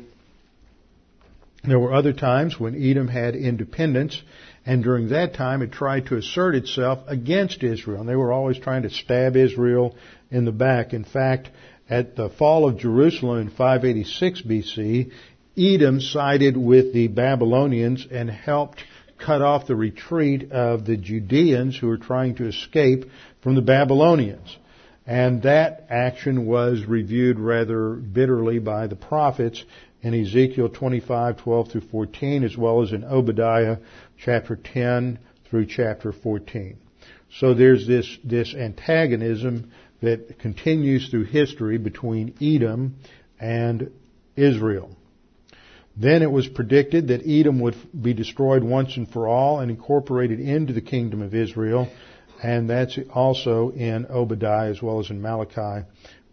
there 1.70 1.78
were 1.78 1.94
other 1.94 2.12
times 2.12 2.58
when 2.58 2.74
Edom 2.74 3.08
had 3.08 3.34
independence 3.34 4.22
And 4.68 4.82
during 4.82 5.10
that 5.10 5.34
time, 5.34 5.62
it 5.62 5.70
tried 5.70 6.06
to 6.06 6.16
assert 6.16 6.56
itself 6.56 6.98
against 7.06 7.62
Israel. 7.62 8.00
And 8.00 8.08
they 8.08 8.16
were 8.16 8.32
always 8.32 8.58
trying 8.58 8.82
to 8.82 8.90
stab 8.90 9.36
Israel 9.36 9.94
in 10.30 10.44
the 10.44 10.52
back. 10.52 10.92
In 10.92 11.04
fact, 11.04 11.50
at 11.88 12.16
the 12.16 12.28
fall 12.30 12.68
of 12.68 12.76
Jerusalem 12.76 13.38
in 13.38 13.50
586 13.50 14.42
BC, 14.42 15.12
Edom 15.56 16.00
sided 16.00 16.56
with 16.56 16.92
the 16.92 17.06
Babylonians 17.06 18.06
and 18.10 18.28
helped 18.28 18.82
cut 19.24 19.40
off 19.40 19.68
the 19.68 19.76
retreat 19.76 20.50
of 20.50 20.84
the 20.84 20.96
Judeans 20.96 21.78
who 21.78 21.86
were 21.86 21.96
trying 21.96 22.34
to 22.34 22.48
escape 22.48 23.04
from 23.42 23.54
the 23.54 23.62
Babylonians. 23.62 24.58
And 25.06 25.42
that 25.42 25.86
action 25.88 26.46
was 26.46 26.84
reviewed 26.84 27.38
rather 27.38 27.94
bitterly 27.94 28.58
by 28.58 28.88
the 28.88 28.96
prophets 28.96 29.64
in 30.06 30.14
Ezekiel 30.14 30.68
25, 30.68 31.38
12 31.38 31.72
through 31.72 31.80
14, 31.80 32.44
as 32.44 32.56
well 32.56 32.80
as 32.80 32.92
in 32.92 33.02
Obadiah 33.02 33.78
chapter 34.16 34.54
10 34.54 35.18
through 35.50 35.66
chapter 35.66 36.12
14. 36.12 36.78
So 37.40 37.54
there's 37.54 37.88
this, 37.88 38.16
this 38.22 38.54
antagonism 38.54 39.72
that 40.02 40.38
continues 40.38 41.08
through 41.10 41.24
history 41.24 41.78
between 41.78 42.34
Edom 42.40 42.98
and 43.40 43.90
Israel. 44.36 44.94
Then 45.96 46.22
it 46.22 46.30
was 46.30 46.46
predicted 46.46 47.08
that 47.08 47.26
Edom 47.26 47.58
would 47.60 47.74
be 48.00 48.14
destroyed 48.14 48.62
once 48.62 48.96
and 48.96 49.10
for 49.10 49.26
all 49.26 49.58
and 49.58 49.72
incorporated 49.72 50.38
into 50.38 50.72
the 50.72 50.82
kingdom 50.82 51.20
of 51.20 51.34
Israel, 51.34 51.88
and 52.40 52.70
that's 52.70 52.96
also 53.12 53.70
in 53.70 54.06
Obadiah 54.06 54.70
as 54.70 54.80
well 54.80 55.00
as 55.00 55.10
in 55.10 55.20
Malachi 55.20 55.84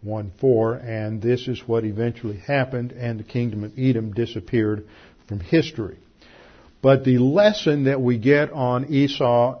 1:4, 0.04 0.82
and 0.84 1.22
this 1.22 1.48
is 1.48 1.66
what 1.66 1.84
eventually 1.84 2.36
happened, 2.36 2.92
and 2.92 3.18
the 3.18 3.24
kingdom 3.24 3.64
of 3.64 3.72
Edom 3.78 4.12
disappeared 4.12 4.84
from 5.26 5.40
history. 5.40 5.96
But 6.82 7.04
the 7.04 7.18
lesson 7.18 7.84
that 7.84 8.00
we 8.00 8.18
get 8.18 8.52
on 8.52 8.92
Esau 8.92 9.60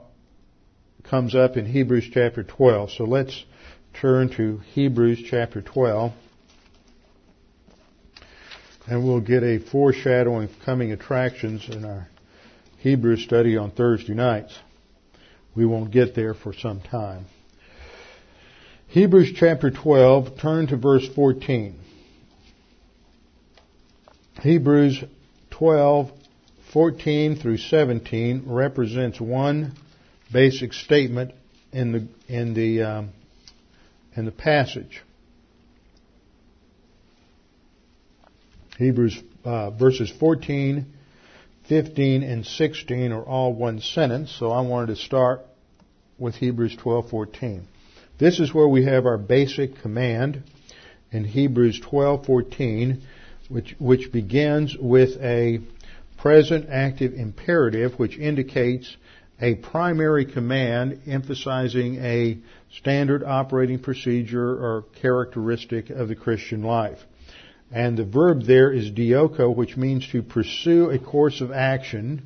comes 1.04 1.34
up 1.34 1.56
in 1.56 1.66
Hebrews 1.66 2.10
chapter 2.12 2.42
12. 2.42 2.90
So 2.90 3.04
let's 3.04 3.44
turn 3.94 4.28
to 4.36 4.58
Hebrews 4.74 5.22
chapter 5.28 5.62
12 5.62 6.12
and 8.86 9.04
we'll 9.04 9.20
get 9.20 9.42
a 9.42 9.58
foreshadowing 9.58 10.48
of 10.48 10.50
coming 10.64 10.92
attractions 10.92 11.68
in 11.68 11.84
our 11.84 12.08
Hebrew 12.78 13.16
study 13.16 13.56
on 13.56 13.70
Thursday 13.70 14.14
nights. 14.14 14.58
We 15.54 15.64
won't 15.64 15.90
get 15.90 16.14
there 16.14 16.34
for 16.34 16.52
some 16.52 16.80
time. 16.80 17.26
Hebrews 18.88 19.32
chapter 19.36 19.70
12, 19.70 20.38
turn 20.40 20.66
to 20.68 20.76
verse 20.76 21.06
14. 21.14 21.78
Hebrews 24.40 25.02
12, 25.50 26.10
14 26.72 27.36
through 27.36 27.58
17 27.58 28.44
represents 28.46 29.20
one 29.20 29.72
basic 30.32 30.72
statement 30.72 31.32
in 31.72 31.92
the 31.92 32.08
in 32.28 32.54
the 32.54 32.82
um, 32.82 33.10
in 34.16 34.24
the 34.24 34.32
passage. 34.32 35.02
Hebrews 38.76 39.22
uh, 39.44 39.70
verses 39.70 40.12
14, 40.18 40.86
15, 41.68 42.22
and 42.22 42.44
16 42.44 43.12
are 43.12 43.22
all 43.22 43.52
one 43.52 43.80
sentence, 43.80 44.34
so 44.38 44.50
I 44.50 44.62
wanted 44.62 44.88
to 44.88 44.96
start 44.96 45.42
with 46.18 46.34
Hebrews 46.34 46.76
12:14. 46.76 47.62
This 48.16 48.38
is 48.38 48.54
where 48.54 48.68
we 48.68 48.84
have 48.84 49.06
our 49.06 49.18
basic 49.18 49.82
command 49.82 50.44
in 51.10 51.24
Hebrews 51.24 51.80
12:14, 51.80 53.00
which 53.48 53.74
which 53.80 54.12
begins 54.12 54.76
with 54.78 55.20
a 55.20 55.58
present 56.16 56.66
active 56.70 57.12
imperative, 57.14 57.98
which 57.98 58.16
indicates 58.16 58.96
a 59.40 59.56
primary 59.56 60.26
command 60.26 61.00
emphasizing 61.08 61.96
a 61.96 62.38
standard 62.78 63.24
operating 63.24 63.80
procedure 63.80 64.48
or 64.48 64.84
characteristic 65.02 65.90
of 65.90 66.06
the 66.06 66.14
Christian 66.14 66.62
life. 66.62 67.04
And 67.72 67.96
the 67.96 68.04
verb 68.04 68.44
there 68.44 68.72
is 68.72 68.92
dioko, 68.92 69.52
which 69.54 69.76
means 69.76 70.06
to 70.12 70.22
pursue 70.22 70.88
a 70.90 71.00
course 71.00 71.40
of 71.40 71.50
action. 71.50 72.22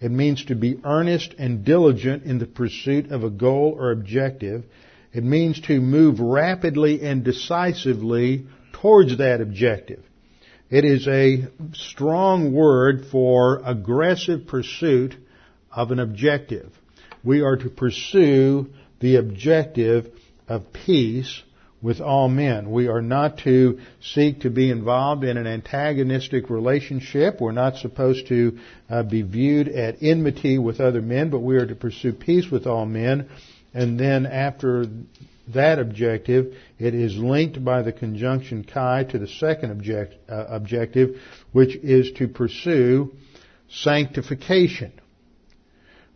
It 0.00 0.12
means 0.12 0.44
to 0.44 0.54
be 0.54 0.78
earnest 0.84 1.34
and 1.38 1.64
diligent 1.64 2.22
in 2.22 2.38
the 2.38 2.46
pursuit 2.46 3.10
of 3.10 3.24
a 3.24 3.30
goal 3.30 3.74
or 3.76 3.90
objective. 3.90 4.62
It 5.18 5.24
means 5.24 5.60
to 5.62 5.80
move 5.80 6.20
rapidly 6.20 7.02
and 7.02 7.24
decisively 7.24 8.46
towards 8.70 9.18
that 9.18 9.40
objective. 9.40 10.04
It 10.70 10.84
is 10.84 11.08
a 11.08 11.48
strong 11.72 12.52
word 12.52 13.06
for 13.10 13.60
aggressive 13.64 14.46
pursuit 14.46 15.16
of 15.72 15.90
an 15.90 15.98
objective. 15.98 16.70
We 17.24 17.40
are 17.40 17.56
to 17.56 17.68
pursue 17.68 18.68
the 19.00 19.16
objective 19.16 20.08
of 20.46 20.72
peace 20.72 21.42
with 21.82 22.00
all 22.00 22.28
men. 22.28 22.70
We 22.70 22.86
are 22.86 23.02
not 23.02 23.38
to 23.38 23.80
seek 24.00 24.42
to 24.42 24.50
be 24.50 24.70
involved 24.70 25.24
in 25.24 25.36
an 25.36 25.48
antagonistic 25.48 26.48
relationship. 26.48 27.40
We're 27.40 27.50
not 27.50 27.78
supposed 27.78 28.28
to 28.28 28.56
uh, 28.88 29.02
be 29.02 29.22
viewed 29.22 29.66
at 29.66 30.00
enmity 30.00 30.58
with 30.58 30.80
other 30.80 31.02
men, 31.02 31.30
but 31.30 31.40
we 31.40 31.56
are 31.56 31.66
to 31.66 31.74
pursue 31.74 32.12
peace 32.12 32.48
with 32.48 32.68
all 32.68 32.86
men. 32.86 33.28
And 33.78 33.96
then 33.96 34.26
after 34.26 34.86
that 35.54 35.78
objective, 35.78 36.52
it 36.80 36.94
is 36.96 37.16
linked 37.16 37.64
by 37.64 37.82
the 37.82 37.92
conjunction 37.92 38.64
kai 38.64 39.04
to 39.04 39.20
the 39.20 39.28
second 39.28 39.70
object, 39.70 40.16
uh, 40.28 40.46
objective, 40.48 41.20
which 41.52 41.76
is 41.76 42.10
to 42.16 42.26
pursue 42.26 43.12
sanctification 43.68 44.90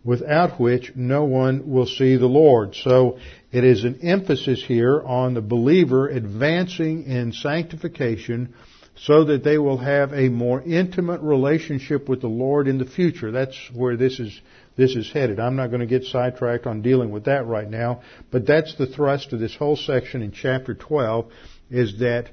without 0.03 0.59
which 0.59 0.91
no 0.97 1.23
one 1.23 1.71
will 1.71 1.87
see 1.87 2.17
the 2.17 2.27
Lord. 2.27 2.75
So 2.75 3.21
it 3.53 3.63
is 3.63 3.85
an 3.85 4.01
emphasis 4.03 4.65
here 4.67 5.01
on 5.01 5.35
the 5.35 5.41
believer 5.41 6.09
advancing 6.09 7.05
in 7.05 7.33
sanctification 7.33 8.55
so 8.97 9.27
that 9.27 9.45
they 9.45 9.57
will 9.57 9.79
have 9.79 10.13
a 10.13 10.29
more 10.31 10.61
intimate 10.61 11.21
relationship 11.21 12.09
with 12.09 12.23
the 12.23 12.27
Lord 12.27 12.67
in 12.67 12.79
the 12.79 12.87
future. 12.87 13.31
That's 13.31 13.57
where 13.73 13.97
this 13.97 14.19
is 14.19 14.41
this 14.77 14.97
is 14.97 15.11
headed. 15.13 15.39
I'm 15.39 15.57
not 15.57 15.69
going 15.69 15.81
to 15.81 15.87
get 15.87 16.05
sidetracked 16.05 16.67
on 16.67 16.83
dealing 16.83 17.11
with 17.11 17.25
that 17.25 17.47
right 17.47 17.69
now, 17.69 18.03
but 18.31 18.47
that's 18.47 18.75
the 18.77 18.87
thrust 18.87 19.33
of 19.33 19.41
this 19.41 19.55
whole 19.55 19.77
section 19.77 20.23
in 20.23 20.33
chapter 20.33 20.75
12 20.75 21.31
is 21.71 21.99
that 21.99 22.31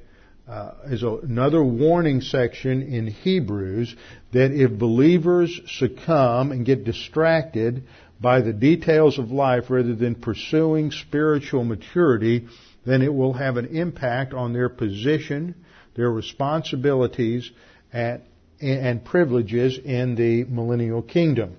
uh, 0.47 0.73
is 0.85 1.03
another 1.03 1.63
warning 1.63 2.21
section 2.21 2.81
in 2.81 3.07
Hebrews 3.07 3.95
that 4.31 4.51
if 4.51 4.71
believers 4.71 5.61
succumb 5.67 6.51
and 6.51 6.65
get 6.65 6.85
distracted 6.85 7.83
by 8.19 8.41
the 8.41 8.51
details 8.51 9.19
of 9.19 9.31
life 9.31 9.69
rather 9.69 9.93
than 9.93 10.15
pursuing 10.15 10.91
spiritual 10.91 11.63
maturity, 11.63 12.47
then 12.85 13.01
it 13.01 13.13
will 13.13 13.33
have 13.33 13.57
an 13.57 13.67
impact 13.67 14.33
on 14.33 14.53
their 14.53 14.69
position, 14.69 15.53
their 15.95 16.09
responsibilities, 16.09 17.51
at, 17.93 18.23
and 18.59 19.05
privileges 19.05 19.77
in 19.77 20.15
the 20.15 20.43
millennial 20.45 21.01
kingdom. 21.01 21.55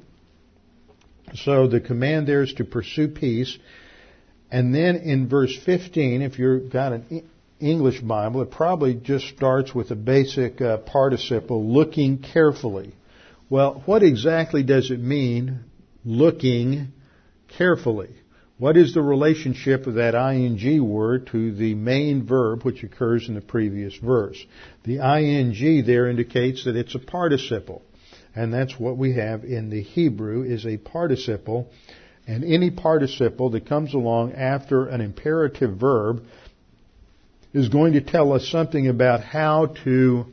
So 1.34 1.66
the 1.66 1.80
command 1.80 2.26
there 2.26 2.42
is 2.42 2.52
to 2.54 2.64
pursue 2.64 3.08
peace. 3.08 3.58
And 4.50 4.74
then 4.74 4.96
in 4.96 5.28
verse 5.28 5.56
15, 5.64 6.22
if 6.22 6.38
you've 6.38 6.70
got 6.70 6.92
an 6.92 7.28
English 7.60 8.00
Bible, 8.00 8.42
it 8.42 8.50
probably 8.50 8.94
just 8.94 9.28
starts 9.28 9.74
with 9.74 9.90
a 9.90 9.96
basic 9.96 10.60
uh, 10.60 10.78
participle, 10.78 11.72
looking 11.72 12.18
carefully. 12.18 12.94
Well, 13.48 13.82
what 13.86 14.02
exactly 14.02 14.62
does 14.62 14.90
it 14.90 15.00
mean, 15.00 15.60
looking 16.04 16.92
carefully? 17.48 18.10
What 18.58 18.76
is 18.76 18.92
the 18.92 19.02
relationship 19.02 19.86
of 19.86 19.94
that 19.94 20.14
ing 20.14 20.86
word 20.86 21.28
to 21.28 21.52
the 21.52 21.74
main 21.74 22.26
verb 22.26 22.62
which 22.62 22.82
occurs 22.82 23.26
in 23.28 23.34
the 23.34 23.40
previous 23.40 23.96
verse? 23.96 24.38
The 24.84 24.98
ing 24.98 25.86
there 25.86 26.08
indicates 26.08 26.64
that 26.64 26.76
it's 26.76 26.94
a 26.94 26.98
participle. 26.98 27.82
And 28.34 28.52
that's 28.52 28.78
what 28.78 28.96
we 28.96 29.14
have 29.14 29.44
in 29.44 29.70
the 29.70 29.82
Hebrew 29.82 30.42
is 30.42 30.64
a 30.66 30.76
participle. 30.76 31.68
And 32.26 32.44
any 32.44 32.70
participle 32.70 33.50
that 33.50 33.66
comes 33.66 33.92
along 33.94 34.34
after 34.34 34.86
an 34.86 35.00
imperative 35.00 35.76
verb 35.76 36.22
is 37.52 37.68
going 37.68 37.94
to 37.94 38.00
tell 38.00 38.32
us 38.32 38.48
something 38.48 38.86
about 38.86 39.22
how 39.22 39.74
to 39.84 40.26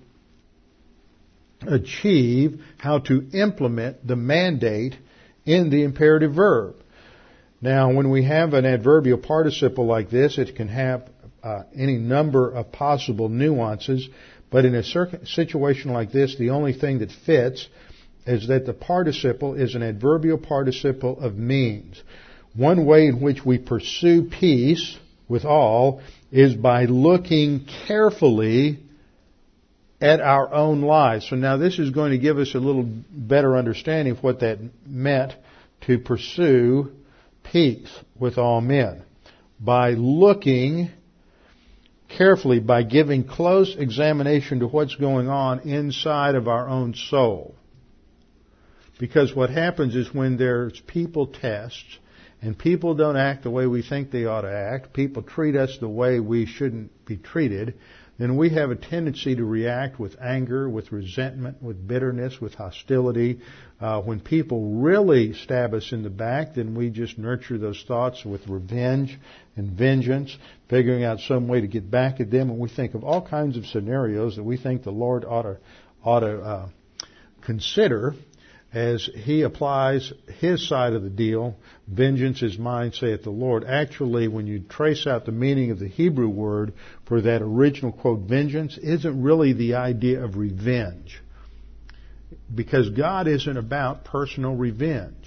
achieve, 1.65 2.61
how 2.77 2.99
to 2.99 3.27
implement 3.33 4.05
the 4.05 4.15
mandate 4.15 4.95
in 5.45 5.69
the 5.71 5.83
imperative 5.83 6.35
verb. 6.35 6.75
Now, 7.61 7.91
when 7.91 8.11
we 8.11 8.25
have 8.25 8.53
an 8.53 8.65
adverbial 8.65 9.17
participle 9.17 9.85
like 9.85 10.11
this, 10.11 10.37
it 10.37 10.55
can 10.55 10.67
have 10.67 11.09
uh, 11.41 11.63
any 11.75 11.97
number 11.97 12.51
of 12.51 12.71
possible 12.71 13.29
nuances, 13.29 14.07
but 14.51 14.65
in 14.65 14.75
a 14.75 14.83
situation 14.83 15.91
like 15.91 16.11
this, 16.11 16.35
the 16.37 16.51
only 16.51 16.73
thing 16.73 16.99
that 16.99 17.11
fits 17.25 17.67
is 18.27 18.47
that 18.49 18.65
the 18.65 18.73
participle 18.73 19.55
is 19.55 19.75
an 19.75 19.83
adverbial 19.83 20.37
participle 20.37 21.19
of 21.19 21.35
means. 21.35 22.01
One 22.53 22.85
way 22.85 23.07
in 23.07 23.21
which 23.21 23.45
we 23.45 23.57
pursue 23.57 24.29
peace 24.29 24.97
with 25.27 25.45
all 25.45 26.01
is 26.31 26.53
by 26.53 26.85
looking 26.85 27.67
carefully 27.87 28.79
at 30.01 30.19
our 30.19 30.53
own 30.53 30.81
lives. 30.81 31.29
So 31.29 31.35
now 31.35 31.57
this 31.57 31.79
is 31.79 31.89
going 31.91 32.11
to 32.11 32.17
give 32.17 32.37
us 32.37 32.53
a 32.53 32.59
little 32.59 32.87
better 33.11 33.57
understanding 33.57 34.17
of 34.17 34.23
what 34.23 34.41
that 34.41 34.59
meant 34.85 35.33
to 35.81 35.97
pursue 35.99 36.91
peace 37.43 37.89
with 38.19 38.37
all 38.37 38.61
men 38.61 39.03
by 39.59 39.91
looking 39.91 40.91
carefully, 42.09 42.59
by 42.59 42.83
giving 42.83 43.23
close 43.23 43.75
examination 43.77 44.59
to 44.59 44.67
what's 44.67 44.95
going 44.95 45.27
on 45.27 45.61
inside 45.61 46.35
of 46.35 46.47
our 46.47 46.67
own 46.67 46.93
soul. 46.93 47.55
Because 48.99 49.35
what 49.35 49.49
happens 49.49 49.95
is 49.95 50.13
when 50.13 50.37
there's 50.37 50.79
people 50.87 51.27
tests 51.27 51.99
and 52.41 52.57
people 52.57 52.95
don't 52.95 53.17
act 53.17 53.43
the 53.43 53.51
way 53.51 53.67
we 53.67 53.81
think 53.81 54.11
they 54.11 54.25
ought 54.25 54.41
to 54.41 54.51
act, 54.51 54.93
people 54.93 55.23
treat 55.23 55.55
us 55.55 55.77
the 55.79 55.89
way 55.89 56.19
we 56.19 56.45
shouldn't 56.45 57.05
be 57.05 57.17
treated, 57.17 57.75
then 58.17 58.35
we 58.35 58.49
have 58.49 58.71
a 58.71 58.75
tendency 58.75 59.35
to 59.35 59.45
react 59.45 59.99
with 59.99 60.15
anger, 60.19 60.67
with 60.67 60.91
resentment, 60.91 61.61
with 61.61 61.87
bitterness, 61.87 62.41
with 62.41 62.55
hostility. 62.55 63.39
Uh, 63.79 64.01
when 64.01 64.19
people 64.19 64.73
really 64.73 65.33
stab 65.33 65.75
us 65.75 65.91
in 65.91 66.01
the 66.01 66.09
back, 66.09 66.55
then 66.55 66.73
we 66.73 66.89
just 66.89 67.19
nurture 67.19 67.59
those 67.59 67.83
thoughts 67.87 68.25
with 68.25 68.47
revenge 68.47 69.19
and 69.55 69.71
vengeance, 69.71 70.35
figuring 70.67 71.03
out 71.03 71.19
some 71.19 71.47
way 71.47 71.61
to 71.61 71.67
get 71.67 71.91
back 71.91 72.19
at 72.19 72.31
them. 72.31 72.49
And 72.49 72.57
we 72.57 72.69
think 72.69 72.95
of 72.95 73.03
all 73.03 73.21
kinds 73.21 73.55
of 73.55 73.67
scenarios 73.67 74.35
that 74.37 74.43
we 74.43 74.57
think 74.57 74.81
the 74.81 74.91
Lord 74.91 75.23
ought 75.23 75.43
to, 75.43 75.57
ought 76.03 76.21
to 76.21 76.39
uh, 76.41 76.69
consider 77.41 78.15
as 78.77 79.09
he 79.15 79.41
applies 79.41 80.13
his 80.39 80.67
side 80.67 80.93
of 80.93 81.01
the 81.01 81.09
deal, 81.09 81.55
vengeance 81.87 82.43
is 82.43 82.59
mine, 82.59 82.91
saith 82.93 83.23
the 83.23 83.31
Lord. 83.31 83.63
Actually, 83.63 84.27
when 84.27 84.45
you 84.45 84.59
trace 84.59 85.07
out 85.07 85.25
the 85.25 85.31
meaning 85.31 85.71
of 85.71 85.79
the 85.79 85.87
Hebrew 85.87 86.29
word 86.29 86.73
for 87.07 87.21
that 87.21 87.41
original 87.41 87.91
quote, 87.91 88.19
vengeance, 88.19 88.77
isn't 88.77 89.23
really 89.23 89.53
the 89.53 89.75
idea 89.75 90.23
of 90.23 90.37
revenge. 90.37 91.19
Because 92.53 92.89
God 92.91 93.27
isn't 93.27 93.57
about 93.57 94.05
personal 94.05 94.55
revenge. 94.55 95.25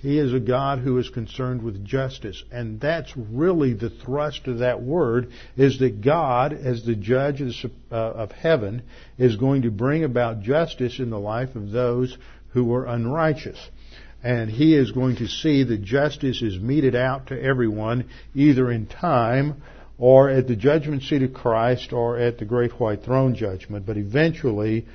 He 0.00 0.18
is 0.18 0.32
a 0.32 0.40
God 0.40 0.78
who 0.78 0.96
is 0.98 1.10
concerned 1.10 1.62
with 1.62 1.84
justice. 1.84 2.42
And 2.52 2.80
that's 2.80 3.12
really 3.16 3.74
the 3.74 3.90
thrust 3.90 4.46
of 4.46 4.58
that 4.58 4.80
word, 4.80 5.32
is 5.56 5.80
that 5.80 6.00
God, 6.00 6.52
as 6.52 6.84
the 6.84 6.94
judge 6.94 7.42
of, 7.42 7.52
uh, 7.90 8.26
heaven, 8.32 8.82
is 9.18 9.36
going 9.36 9.62
to 9.62 9.70
bring 9.70 10.04
about 10.04 10.40
justice 10.40 11.00
in 11.00 11.10
the 11.10 11.18
life 11.18 11.54
of 11.56 11.70
those 11.70 12.16
who 12.50 12.64
were 12.64 12.86
unrighteous. 12.86 13.58
And 14.22 14.50
he 14.50 14.74
is 14.74 14.90
going 14.90 15.16
to 15.16 15.28
see 15.28 15.62
that 15.64 15.82
justice 15.82 16.42
is 16.42 16.58
meted 16.58 16.94
out 16.94 17.28
to 17.28 17.40
everyone, 17.40 18.08
either 18.34 18.70
in 18.70 18.86
time 18.86 19.62
or 19.96 20.28
at 20.28 20.46
the 20.48 20.56
judgment 20.56 21.02
seat 21.02 21.22
of 21.22 21.34
Christ 21.34 21.92
or 21.92 22.18
at 22.18 22.38
the 22.38 22.44
great 22.44 22.72
white 22.80 23.04
throne 23.04 23.34
judgment. 23.34 23.86
But 23.86 23.96
eventually, 23.96 24.86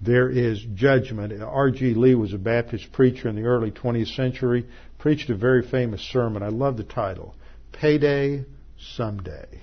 there 0.00 0.28
is 0.28 0.60
judgment. 0.74 1.32
R.G. 1.40 1.94
Lee 1.94 2.14
was 2.14 2.32
a 2.32 2.38
Baptist 2.38 2.90
preacher 2.92 3.28
in 3.28 3.36
the 3.36 3.44
early 3.44 3.70
20th 3.70 4.14
century, 4.16 4.66
preached 4.98 5.30
a 5.30 5.36
very 5.36 5.62
famous 5.62 6.00
sermon. 6.00 6.42
I 6.42 6.48
love 6.48 6.76
the 6.76 6.84
title. 6.84 7.34
Payday 7.72 8.44
Someday. 8.96 9.60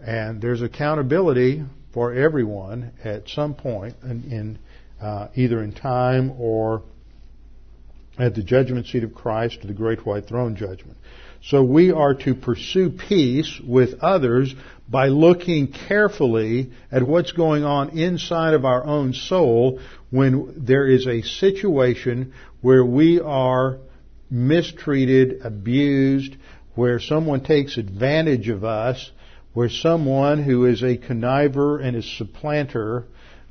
And 0.00 0.40
there's 0.40 0.62
accountability 0.62 1.64
for 1.92 2.12
everyone 2.12 2.92
at 3.02 3.28
some 3.28 3.54
point 3.54 3.96
in, 4.02 4.30
in 4.30 4.58
uh, 5.00 5.28
either 5.34 5.62
in 5.62 5.72
time 5.72 6.32
or 6.38 6.82
at 8.18 8.34
the 8.34 8.42
judgment 8.42 8.86
seat 8.86 9.04
of 9.04 9.14
Christ 9.14 9.58
or 9.62 9.68
the 9.68 9.74
great 9.74 10.04
white 10.04 10.26
throne 10.26 10.56
judgment. 10.56 10.98
So 11.42 11.62
we 11.62 11.92
are 11.92 12.14
to 12.14 12.34
pursue 12.34 12.90
peace 12.90 13.60
with 13.64 14.00
others 14.00 14.54
by 14.88 15.08
looking 15.08 15.72
carefully 15.72 16.72
at 16.90 17.06
what's 17.06 17.32
going 17.32 17.62
on 17.62 17.90
inside 17.90 18.54
of 18.54 18.64
our 18.64 18.84
own 18.84 19.12
soul 19.12 19.78
when 20.10 20.64
there 20.66 20.86
is 20.86 21.06
a 21.06 21.22
situation 21.22 22.32
where 22.60 22.84
we 22.84 23.20
are 23.20 23.78
mistreated, 24.30 25.42
abused, 25.42 26.36
where 26.74 26.98
someone 26.98 27.44
takes 27.44 27.76
advantage 27.76 28.48
of 28.48 28.64
us, 28.64 29.10
where 29.52 29.68
someone 29.68 30.42
who 30.42 30.66
is 30.66 30.82
a 30.82 30.98
conniver 30.98 31.82
and 31.82 31.96
a 31.96 32.02
supplanter 32.02 33.04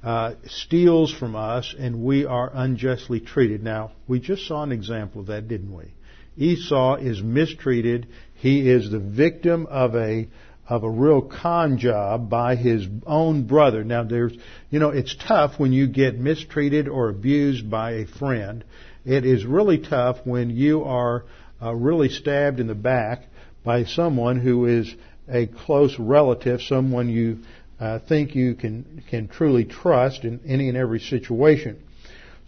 uh, 0.04 0.34
steals 0.45 1.12
from 1.12 1.36
us 1.36 1.74
and 1.78 2.04
we 2.04 2.26
are 2.26 2.52
unjustly 2.54 3.20
treated. 3.20 3.64
Now, 3.64 3.91
we 4.08 4.20
just 4.20 4.48
saw 4.48 4.64
an 4.64 4.72
example 4.72 5.22
of 5.22 5.28
that, 5.28 5.48
didn't 5.48 5.76
we? 5.76 5.93
Esau 6.38 6.95
is 6.95 7.22
mistreated. 7.22 8.08
He 8.36 8.70
is 8.70 8.91
the 8.91 9.00
victim 9.00 9.66
of 9.66 9.95
a 9.95 10.28
of 10.70 10.84
a 10.84 10.89
real 10.89 11.22
con 11.22 11.78
job 11.78 12.30
by 12.30 12.56
his 12.56 12.86
own 13.06 13.48
brother. 13.48 13.86
Now 13.86 14.04
there's, 14.04 14.34
you 14.70 14.80
know, 14.80 14.89
it's 14.89 15.16
tough 15.16 15.58
when 15.58 15.72
you 15.72 15.88
get 15.88 16.20
mistreated 16.20 16.89
or 16.89 17.08
abused 17.08 17.70
by 17.70 17.91
a 17.91 18.06
friend. 18.06 18.66
It 19.06 19.26
is 19.26 19.45
really 19.45 19.78
tough 19.78 20.18
when 20.26 20.50
you 20.50 20.84
are 20.84 21.24
uh, 21.62 21.74
really 21.74 22.10
stabbed 22.10 22.60
in 22.60 22.68
the 22.68 22.76
back 22.76 23.24
by 23.64 23.86
someone 23.86 24.39
who 24.39 24.66
is 24.66 24.93
a 25.30 25.48
close 25.48 25.98
relative, 25.98 26.62
someone 26.62 27.10
you 27.10 27.39
uh, 27.80 27.99
think 27.99 28.36
you 28.36 28.55
can 28.55 29.03
can 29.09 29.28
truly 29.28 29.65
trust 29.65 30.23
in 30.23 30.39
any 30.45 30.69
and 30.69 30.78
every 30.78 30.99
situation. 30.99 31.82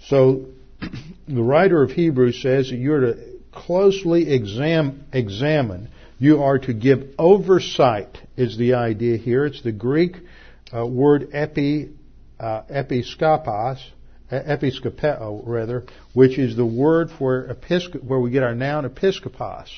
So 0.07 0.45
the 1.27 1.43
writer 1.43 1.84
of 1.84 1.91
Hebrews 1.91 2.41
says 2.41 2.69
that 2.69 2.77
you're 2.77 2.99
to 3.01 3.39
closely 3.51 4.32
exam, 4.32 5.05
examine. 5.13 5.89
You 6.17 6.43
are 6.43 6.59
to 6.59 6.73
give 6.73 7.11
oversight 7.17 8.17
is 8.36 8.57
the 8.57 8.73
idea 8.73 9.17
here. 9.17 9.45
It's 9.45 9.61
the 9.61 9.71
Greek 9.71 10.17
uh, 10.75 10.86
word 10.86 11.30
epi, 11.34 11.91
uh, 12.39 12.63
episkopos, 12.63 13.82
rather, 14.32 15.86
which 16.13 16.38
is 16.38 16.55
the 16.55 16.65
word 16.65 17.09
for 17.17 17.47
episcop, 17.47 18.03
where 18.03 18.19
we 18.19 18.32
get 18.32 18.43
our 18.43 18.55
noun 18.55 18.88
episkopos. 18.88 19.69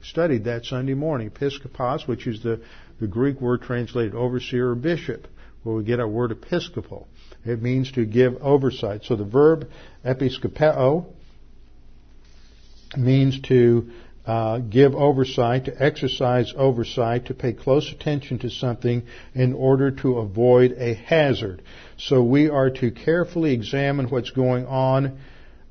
We 0.00 0.06
studied 0.06 0.44
that 0.44 0.64
Sunday 0.64 0.94
morning. 0.94 1.30
Episkopos, 1.30 2.08
which 2.08 2.26
is 2.26 2.42
the 2.42 2.62
the 3.02 3.08
Greek 3.08 3.40
word 3.40 3.62
translated 3.62 4.14
overseer 4.14 4.70
or 4.70 4.74
bishop, 4.76 5.26
where 5.64 5.74
we 5.74 5.82
get 5.82 5.98
our 5.98 6.06
word 6.08 6.30
episcopal. 6.30 7.08
It 7.44 7.60
means 7.60 7.90
to 7.92 8.06
give 8.06 8.36
oversight. 8.40 9.02
So 9.02 9.16
the 9.16 9.24
verb 9.24 9.68
episkopeo 10.04 11.06
means 12.96 13.40
to 13.48 13.90
uh, 14.24 14.58
give 14.58 14.94
oversight, 14.94 15.64
to 15.64 15.82
exercise 15.82 16.54
oversight, 16.56 17.26
to 17.26 17.34
pay 17.34 17.54
close 17.54 17.90
attention 17.90 18.38
to 18.38 18.50
something 18.50 19.02
in 19.34 19.52
order 19.52 19.90
to 19.90 20.18
avoid 20.18 20.76
a 20.78 20.94
hazard. 20.94 21.60
So 21.98 22.22
we 22.22 22.48
are 22.48 22.70
to 22.70 22.92
carefully 22.92 23.52
examine 23.52 24.10
what's 24.10 24.30
going 24.30 24.66
on 24.66 25.18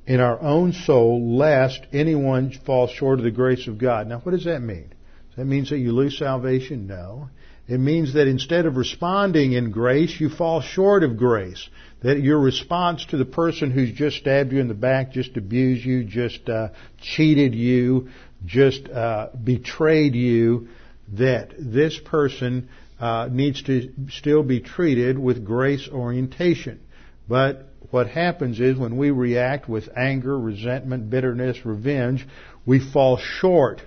in 0.06 0.20
our 0.20 0.42
own 0.42 0.74
soul 0.74 1.38
lest 1.38 1.80
anyone 1.94 2.52
fall 2.66 2.88
short 2.88 3.20
of 3.20 3.24
the 3.24 3.32
grace 3.32 3.68
of 3.68 3.78
God. 3.78 4.08
Now 4.08 4.20
what 4.20 4.34
does 4.34 4.44
that 4.44 4.62
mean? 4.62 4.92
That 5.38 5.46
means 5.46 5.70
that 5.70 5.78
you 5.78 5.92
lose 5.94 6.18
salvation? 6.18 6.88
No. 6.88 7.30
It 7.68 7.80
means 7.80 8.16
that 8.16 8.28
instead 8.28 8.66
of 8.66 8.76
responding 8.76 9.54
in 9.54 9.72
grace, 9.72 10.20
you 10.20 10.30
fall 10.30 10.62
short 10.62 11.04
of 11.04 11.16
grace. 11.16 11.70
That 12.02 12.20
your 12.20 12.40
response 12.40 13.06
to 13.12 13.18
the 13.18 13.26
person 13.26 13.72
who's 13.72 13.92
just 13.94 14.18
stabbed 14.18 14.52
you 14.52 14.60
in 14.60 14.68
the 14.68 14.74
back, 14.74 15.14
just 15.14 15.38
abused 15.38 15.86
you, 15.86 16.04
just 16.04 16.50
uh, 16.50 16.70
cheated 17.00 17.56
you, 17.56 18.10
just 18.46 18.90
uh, 18.90 19.30
betrayed 19.42 20.16
you, 20.16 20.68
that 21.14 21.54
this 21.58 21.98
person 22.04 22.68
uh, 23.00 23.30
needs 23.32 23.62
to 23.64 23.94
still 24.10 24.44
be 24.44 24.60
treated 24.60 25.18
with 25.18 25.46
grace 25.46 25.88
orientation. 25.88 26.82
But 27.30 27.68
what 27.92 28.08
happens 28.08 28.60
is 28.60 28.78
when 28.78 28.98
we 28.98 29.12
react 29.12 29.70
with 29.70 29.88
anger, 29.96 30.38
resentment, 30.38 31.10
bitterness, 31.10 31.66
revenge, 31.66 32.28
we 32.66 32.80
fall 32.80 33.18
short 33.18 33.82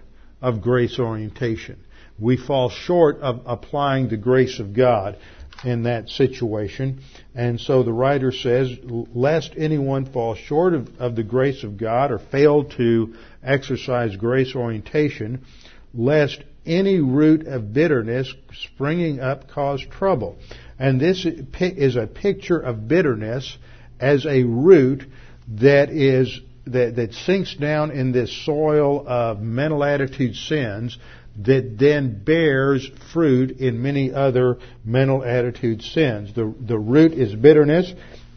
of 0.44 0.60
grace 0.60 0.98
orientation. 0.98 1.78
We 2.18 2.36
fall 2.36 2.68
short 2.68 3.20
of 3.20 3.40
applying 3.46 4.08
the 4.08 4.18
grace 4.18 4.60
of 4.60 4.74
God 4.74 5.16
in 5.64 5.84
that 5.84 6.10
situation. 6.10 7.00
And 7.34 7.58
so 7.58 7.82
the 7.82 7.94
writer 7.94 8.30
says, 8.30 8.68
lest 8.84 9.54
anyone 9.56 10.04
fall 10.04 10.34
short 10.34 10.74
of, 10.74 11.00
of 11.00 11.16
the 11.16 11.22
grace 11.22 11.64
of 11.64 11.78
God 11.78 12.12
or 12.12 12.18
fail 12.18 12.64
to 12.76 13.14
exercise 13.42 14.16
grace 14.16 14.54
orientation, 14.54 15.46
lest 15.94 16.44
any 16.66 17.00
root 17.00 17.46
of 17.46 17.72
bitterness 17.72 18.32
springing 18.52 19.20
up 19.20 19.48
cause 19.50 19.82
trouble. 19.90 20.36
And 20.78 21.00
this 21.00 21.24
is 21.24 21.96
a 21.96 22.06
picture 22.06 22.60
of 22.60 22.86
bitterness 22.86 23.56
as 23.98 24.26
a 24.26 24.42
root 24.42 25.04
that 25.48 25.88
is 25.88 26.38
that, 26.66 26.96
that 26.96 27.12
sinks 27.12 27.54
down 27.54 27.90
in 27.90 28.12
this 28.12 28.44
soil 28.44 29.06
of 29.06 29.40
mental 29.40 29.84
attitude 29.84 30.34
sins 30.34 30.98
that 31.42 31.76
then 31.78 32.22
bears 32.22 32.88
fruit 33.12 33.58
in 33.58 33.82
many 33.82 34.12
other 34.12 34.58
mental 34.84 35.24
attitude 35.24 35.82
sins. 35.82 36.32
The, 36.34 36.54
the 36.60 36.78
root 36.78 37.12
is 37.12 37.34
bitterness 37.34 37.92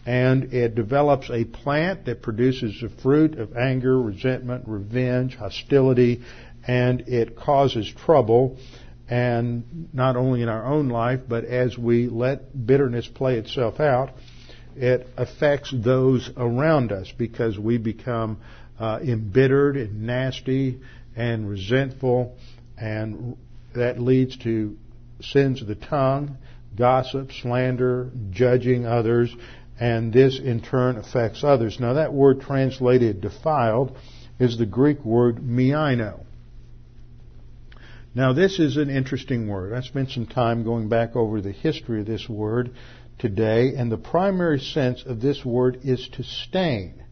and 0.05 0.53
it 0.53 0.73
develops 0.73 1.29
a 1.29 1.43
plant 1.43 2.05
that 2.05 2.21
produces 2.21 2.79
the 2.81 2.89
fruit 3.01 3.37
of 3.37 3.55
anger, 3.55 4.01
resentment, 4.01 4.63
revenge, 4.67 5.35
hostility, 5.35 6.21
and 6.65 7.01
it 7.01 7.35
causes 7.35 7.93
trouble 8.05 8.57
and 9.09 9.89
not 9.93 10.15
only 10.15 10.41
in 10.41 10.49
our 10.49 10.65
own 10.65 10.89
life, 10.89 11.21
but 11.27 11.45
as 11.45 11.77
we 11.77 12.07
let 12.07 12.65
bitterness 12.65 13.07
play 13.07 13.37
itself 13.37 13.79
out, 13.79 14.11
it 14.77 15.07
affects 15.17 15.73
those 15.75 16.29
around 16.37 16.91
us 16.91 17.11
because 17.17 17.57
we 17.57 17.77
become 17.77 18.37
uh, 18.79 18.99
embittered 19.01 19.75
and 19.75 20.03
nasty 20.03 20.79
and 21.15 21.49
resentful, 21.49 22.35
and 22.77 23.35
that 23.75 23.99
leads 23.99 24.37
to 24.37 24.77
sins 25.19 25.61
of 25.61 25.67
the 25.67 25.75
tongue, 25.75 26.37
gossip, 26.75 27.31
slander, 27.31 28.11
judging 28.29 28.85
others, 28.85 29.35
and 29.79 30.13
this 30.13 30.39
in 30.39 30.61
turn 30.61 30.97
affects 30.97 31.43
others. 31.43 31.79
Now 31.79 31.93
that 31.93 32.13
word 32.13 32.41
translated 32.41 33.21
defiled 33.21 33.97
is 34.39 34.57
the 34.57 34.65
Greek 34.65 35.03
word 35.03 35.37
miaino. 35.37 36.23
Now 38.13 38.33
this 38.33 38.59
is 38.59 38.77
an 38.77 38.89
interesting 38.89 39.47
word. 39.47 39.73
I 39.73 39.81
spent 39.81 40.11
some 40.11 40.25
time 40.25 40.63
going 40.63 40.89
back 40.89 41.15
over 41.15 41.41
the 41.41 41.51
history 41.51 41.99
of 41.99 42.07
this 42.07 42.27
word 42.27 42.71
today, 43.19 43.73
and 43.75 43.91
the 43.91 43.97
primary 43.97 44.59
sense 44.59 45.03
of 45.05 45.21
this 45.21 45.43
word 45.43 45.79
is 45.83 46.07
to 46.13 46.23
stain. 46.23 47.03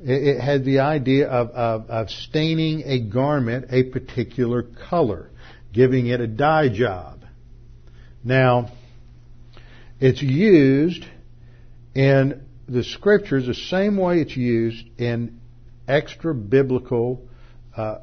It, 0.00 0.40
had 0.40 0.64
the 0.64 0.80
idea 0.80 1.28
of, 1.28 1.50
of, 1.50 1.90
of 1.90 2.10
staining 2.10 2.82
a 2.84 3.00
garment 3.00 3.66
a 3.70 3.84
particular 3.84 4.62
color, 4.62 5.30
giving 5.72 6.06
it 6.06 6.20
a 6.20 6.26
dye 6.26 6.68
job. 6.68 7.24
Now, 8.22 8.72
it's 10.00 10.20
used 10.20 11.04
in 11.94 12.42
the 12.68 12.84
scriptures 12.84 13.46
the 13.46 13.54
same 13.54 13.96
way 13.96 14.20
it's 14.20 14.36
used 14.36 14.84
in 14.98 15.40
extra 15.88 16.34
biblical 16.34 17.26
uh, 17.76 17.98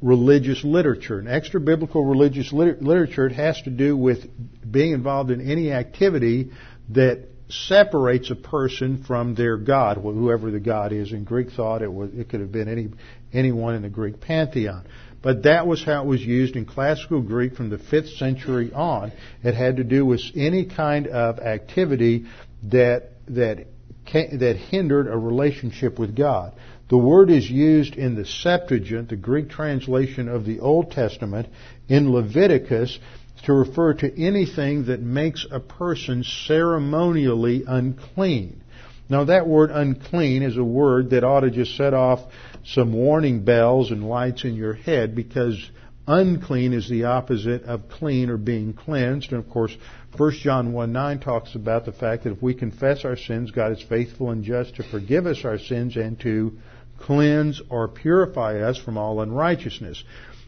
religious 0.00 0.62
literature. 0.64 1.18
And 1.18 1.28
extra 1.28 1.60
biblical 1.60 2.04
religious 2.04 2.52
liter- 2.52 2.78
literature 2.80 3.26
it 3.26 3.32
has 3.32 3.60
to 3.62 3.70
do 3.70 3.96
with 3.96 4.26
being 4.70 4.92
involved 4.92 5.30
in 5.30 5.50
any 5.50 5.72
activity 5.72 6.50
that 6.90 7.28
separates 7.48 8.30
a 8.30 8.36
person 8.36 9.02
from 9.04 9.34
their 9.34 9.56
God, 9.56 9.96
whoever 9.96 10.50
the 10.50 10.60
God 10.60 10.92
is. 10.92 11.12
In 11.12 11.24
Greek 11.24 11.50
thought, 11.50 11.82
it 11.82 11.92
was 11.92 12.10
it 12.14 12.28
could 12.28 12.40
have 12.40 12.52
been 12.52 12.68
any 12.68 12.88
anyone 13.32 13.74
in 13.74 13.82
the 13.82 13.88
Greek 13.88 14.20
pantheon. 14.20 14.86
But 15.20 15.44
that 15.44 15.66
was 15.66 15.82
how 15.82 16.02
it 16.04 16.06
was 16.06 16.22
used 16.22 16.54
in 16.54 16.64
classical 16.64 17.20
Greek 17.22 17.56
from 17.56 17.70
the 17.70 17.78
5th 17.78 18.16
century 18.18 18.72
on. 18.72 19.12
It 19.42 19.54
had 19.54 19.78
to 19.78 19.84
do 19.84 20.06
with 20.06 20.20
any 20.36 20.66
kind 20.66 21.08
of 21.08 21.40
activity 21.40 22.26
that 22.64 23.10
that 23.28 23.66
that 24.12 24.56
hindered 24.70 25.06
a 25.06 25.16
relationship 25.16 25.98
with 25.98 26.16
God. 26.16 26.54
The 26.88 26.98
word 26.98 27.30
is 27.30 27.50
used 27.50 27.96
in 27.96 28.14
the 28.14 28.24
Septuagint, 28.24 29.10
the 29.10 29.16
Greek 29.16 29.50
translation 29.50 30.28
of 30.28 30.46
the 30.46 30.60
Old 30.60 30.90
Testament, 30.90 31.48
in 31.88 32.12
Leviticus 32.12 32.98
to 33.44 33.52
refer 33.52 33.94
to 33.94 34.20
anything 34.20 34.86
that 34.86 35.00
makes 35.00 35.46
a 35.50 35.60
person 35.60 36.24
ceremonially 36.24 37.64
unclean. 37.66 38.62
Now 39.10 39.24
that 39.24 39.46
word 39.46 39.70
unclean 39.70 40.42
is 40.42 40.56
a 40.56 40.64
word 40.64 41.10
that 41.10 41.24
ought 41.24 41.40
to 41.40 41.50
just 41.50 41.76
set 41.76 41.94
off 41.94 42.20
some 42.64 42.92
warning 42.92 43.44
bells 43.44 43.90
and 43.90 44.08
lights 44.08 44.44
in 44.44 44.54
your 44.54 44.74
head 44.74 45.14
because 45.14 45.70
unclean 46.06 46.72
is 46.72 46.88
the 46.88 47.04
opposite 47.04 47.64
of 47.64 47.88
clean 47.88 48.30
or 48.30 48.38
being 48.38 48.72
cleansed. 48.72 49.32
And 49.32 49.44
of 49.44 49.50
course, 49.50 49.76
1 50.16 50.32
John 50.42 50.72
1 50.72 50.92
9 50.92 51.20
talks 51.20 51.54
about 51.54 51.84
the 51.84 51.92
fact 51.92 52.24
that 52.24 52.32
if 52.32 52.42
we 52.42 52.54
confess 52.54 53.04
our 53.04 53.16
sins, 53.16 53.50
God 53.50 53.72
is 53.72 53.82
faithful 53.82 54.30
and 54.30 54.42
just 54.42 54.76
to 54.76 54.82
forgive 54.82 55.26
us 55.26 55.44
our 55.44 55.58
sins 55.58 55.96
and 55.96 56.18
to 56.20 56.58
cleanse 56.98 57.60
or 57.70 57.88
purify 57.88 58.60
us 58.60 58.78
from 58.78 58.96
all 58.96 59.20
unrighteousness. 59.20 60.02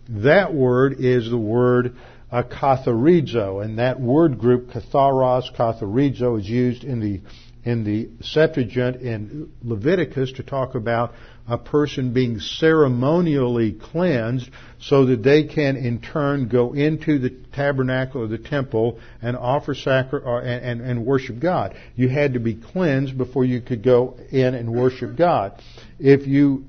That 0.08 0.52
word 0.52 0.96
is 0.98 1.30
the 1.30 1.38
word 1.38 1.96
uh, 2.30 2.42
katharizo, 2.42 3.64
and 3.64 3.78
that 3.78 4.00
word 4.00 4.38
group, 4.38 4.70
katharos, 4.70 5.54
katharizo, 5.56 6.38
is 6.38 6.48
used 6.48 6.84
in 6.84 7.00
the 7.00 7.20
in 7.62 7.84
the 7.84 8.08
Septuagint 8.22 9.02
in 9.02 9.52
Leviticus 9.62 10.32
to 10.32 10.42
talk 10.42 10.74
about 10.74 11.12
a 11.50 11.58
person 11.58 12.12
being 12.12 12.38
ceremonially 12.38 13.72
cleansed 13.72 14.48
so 14.78 15.06
that 15.06 15.24
they 15.24 15.42
can 15.42 15.76
in 15.76 16.00
turn 16.00 16.46
go 16.46 16.72
into 16.72 17.18
the 17.18 17.30
tabernacle 17.52 18.22
or 18.22 18.28
the 18.28 18.38
temple 18.38 19.00
and 19.20 19.36
offer 19.36 19.74
sacri- 19.74 20.22
or, 20.22 20.40
and, 20.40 20.64
and, 20.64 20.80
and 20.80 21.04
worship 21.04 21.40
God. 21.40 21.74
You 21.96 22.08
had 22.08 22.34
to 22.34 22.38
be 22.38 22.54
cleansed 22.54 23.18
before 23.18 23.44
you 23.44 23.60
could 23.60 23.82
go 23.82 24.16
in 24.30 24.54
and 24.54 24.72
worship 24.72 25.16
God. 25.16 25.60
If 25.98 26.28
you 26.28 26.66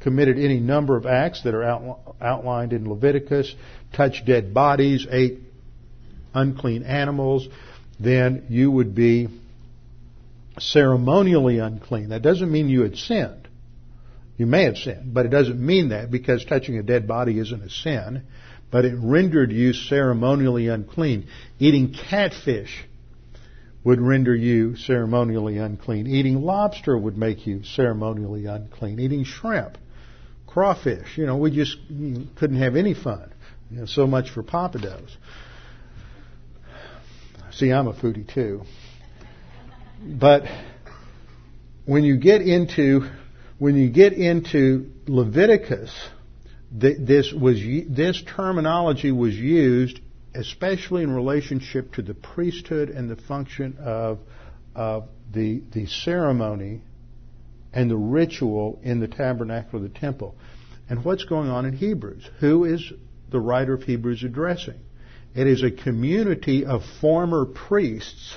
committed 0.00 0.38
any 0.38 0.58
number 0.58 0.96
of 0.96 1.04
acts 1.04 1.42
that 1.42 1.54
are 1.54 1.62
out, 1.62 2.16
outlined 2.18 2.72
in 2.72 2.88
Leviticus, 2.88 3.54
touched 3.92 4.24
dead 4.24 4.54
bodies, 4.54 5.06
ate 5.10 5.40
unclean 6.32 6.82
animals, 6.84 7.46
then 8.00 8.46
you 8.48 8.70
would 8.70 8.94
be 8.94 9.28
ceremonially 10.58 11.58
unclean. 11.58 12.08
That 12.08 12.22
doesn't 12.22 12.50
mean 12.50 12.70
you 12.70 12.82
had 12.82 12.96
sinned. 12.96 13.47
You 14.38 14.46
may 14.46 14.64
have 14.64 14.78
sinned, 14.78 15.12
but 15.12 15.26
it 15.26 15.30
doesn't 15.30 15.60
mean 15.60 15.88
that 15.88 16.10
because 16.10 16.44
touching 16.44 16.78
a 16.78 16.82
dead 16.82 17.08
body 17.08 17.38
isn't 17.40 17.62
a 17.62 17.68
sin, 17.68 18.22
but 18.70 18.84
it 18.84 18.94
rendered 18.96 19.50
you 19.50 19.72
ceremonially 19.72 20.68
unclean. 20.68 21.26
Eating 21.58 21.92
catfish 21.92 22.84
would 23.82 24.00
render 24.00 24.34
you 24.34 24.76
ceremonially 24.76 25.58
unclean. 25.58 26.06
Eating 26.06 26.42
lobster 26.42 26.96
would 26.96 27.16
make 27.16 27.46
you 27.48 27.64
ceremonially 27.64 28.46
unclean. 28.46 29.00
Eating 29.00 29.24
shrimp, 29.24 29.76
crawfish, 30.46 31.18
you 31.18 31.26
know, 31.26 31.36
we 31.36 31.50
just 31.50 31.76
couldn't 32.36 32.58
have 32.58 32.76
any 32.76 32.94
fun. 32.94 33.32
You 33.70 33.80
know, 33.80 33.86
so 33.86 34.06
much 34.06 34.30
for 34.30 34.44
Pappadeaux. 34.44 35.08
See, 37.50 37.72
I'm 37.72 37.88
a 37.88 37.92
foodie 37.92 38.32
too. 38.32 38.62
But 40.00 40.44
when 41.86 42.04
you 42.04 42.16
get 42.18 42.40
into 42.40 43.08
when 43.58 43.76
you 43.76 43.90
get 43.90 44.12
into 44.12 44.90
Leviticus, 45.06 45.92
this 46.70 47.32
was 47.32 47.58
this 47.88 48.22
terminology 48.36 49.10
was 49.10 49.34
used 49.34 50.00
especially 50.34 51.02
in 51.02 51.10
relationship 51.10 51.92
to 51.94 52.02
the 52.02 52.14
priesthood 52.14 52.90
and 52.90 53.10
the 53.10 53.16
function 53.16 53.76
of, 53.80 54.18
of 54.74 55.08
the 55.32 55.62
the 55.72 55.86
ceremony 55.86 56.82
and 57.72 57.90
the 57.90 57.96
ritual 57.96 58.78
in 58.82 59.00
the 59.00 59.08
tabernacle 59.08 59.78
of 59.78 59.82
the 59.82 59.98
temple. 59.98 60.34
And 60.88 61.04
what's 61.04 61.24
going 61.24 61.50
on 61.50 61.66
in 61.66 61.74
Hebrews? 61.74 62.28
Who 62.40 62.64
is 62.64 62.92
the 63.30 63.40
writer 63.40 63.74
of 63.74 63.82
Hebrews 63.82 64.22
addressing? 64.22 64.80
It 65.34 65.46
is 65.46 65.62
a 65.62 65.70
community 65.70 66.64
of 66.64 66.82
former 67.00 67.44
priests 67.44 68.36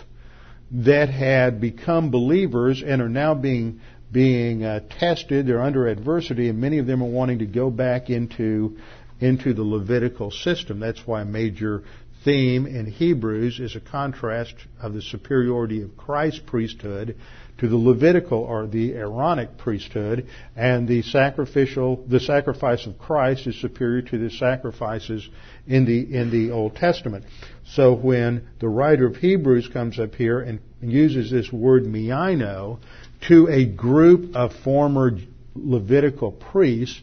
that 0.72 1.10
had 1.10 1.62
become 1.62 2.12
believers 2.12 2.84
and 2.86 3.02
are 3.02 3.10
now 3.10 3.36
being 3.36 3.82
being 4.12 4.64
uh, 4.64 4.82
tested. 5.00 5.48
They're 5.48 5.62
under 5.62 5.88
adversity, 5.88 6.50
and 6.50 6.60
many 6.60 6.80
of 6.80 6.88
them 6.88 7.02
are 7.02 7.10
wanting 7.10 7.40
to 7.40 7.46
go 7.46 7.70
back 7.70 8.10
into 8.10 8.78
into 9.20 9.54
the 9.54 9.64
Levitical 9.64 10.32
system. 10.32 10.80
That's 10.80 11.06
why 11.06 11.22
a 11.22 11.26
major 11.26 11.84
theme 12.24 12.66
in 12.66 12.86
Hebrews 12.86 13.60
is 13.60 13.76
a 13.76 13.80
contrast 13.80 14.54
of 14.82 14.94
the 14.94 15.02
superiority 15.02 15.82
of 15.82 15.96
Christ's 15.98 16.42
priesthood 16.46 17.16
to 17.60 17.68
the 17.68 17.78
Levitical 17.78 18.40
or 18.40 18.66
the 18.66 18.94
Aaronic 18.94 19.58
priesthood, 19.58 20.28
and 20.56 20.88
the 20.88 21.04
sacrificial, 21.04 22.04
the 22.08 22.20
sacrifice 22.20 22.88
of 22.88 22.98
Christ 22.98 23.46
is 23.46 23.62
superior 23.62 24.02
to 24.02 24.18
the 24.18 24.32
sacrifices 24.32 25.28
in 25.68 25.86
the 25.86 26.16
in 26.16 26.32
the 26.32 26.52
Old 26.52 26.76
Testament. 26.76 27.26
So 27.74 27.94
when 27.94 28.48
the 28.60 28.68
writer 28.68 29.06
of 29.06 29.18
Hebrews 29.18 29.70
comes 29.72 30.00
up 30.00 30.16
here 30.16 30.40
and 30.40 30.60
uses 30.82 31.30
this 31.30 31.52
word 31.52 31.84
miaino 31.84 32.80
to 33.28 33.48
a 33.48 33.66
group 33.66 34.36
of 34.36 34.54
former 34.64 35.18
Levitical 35.54 36.32
priests, 36.32 37.00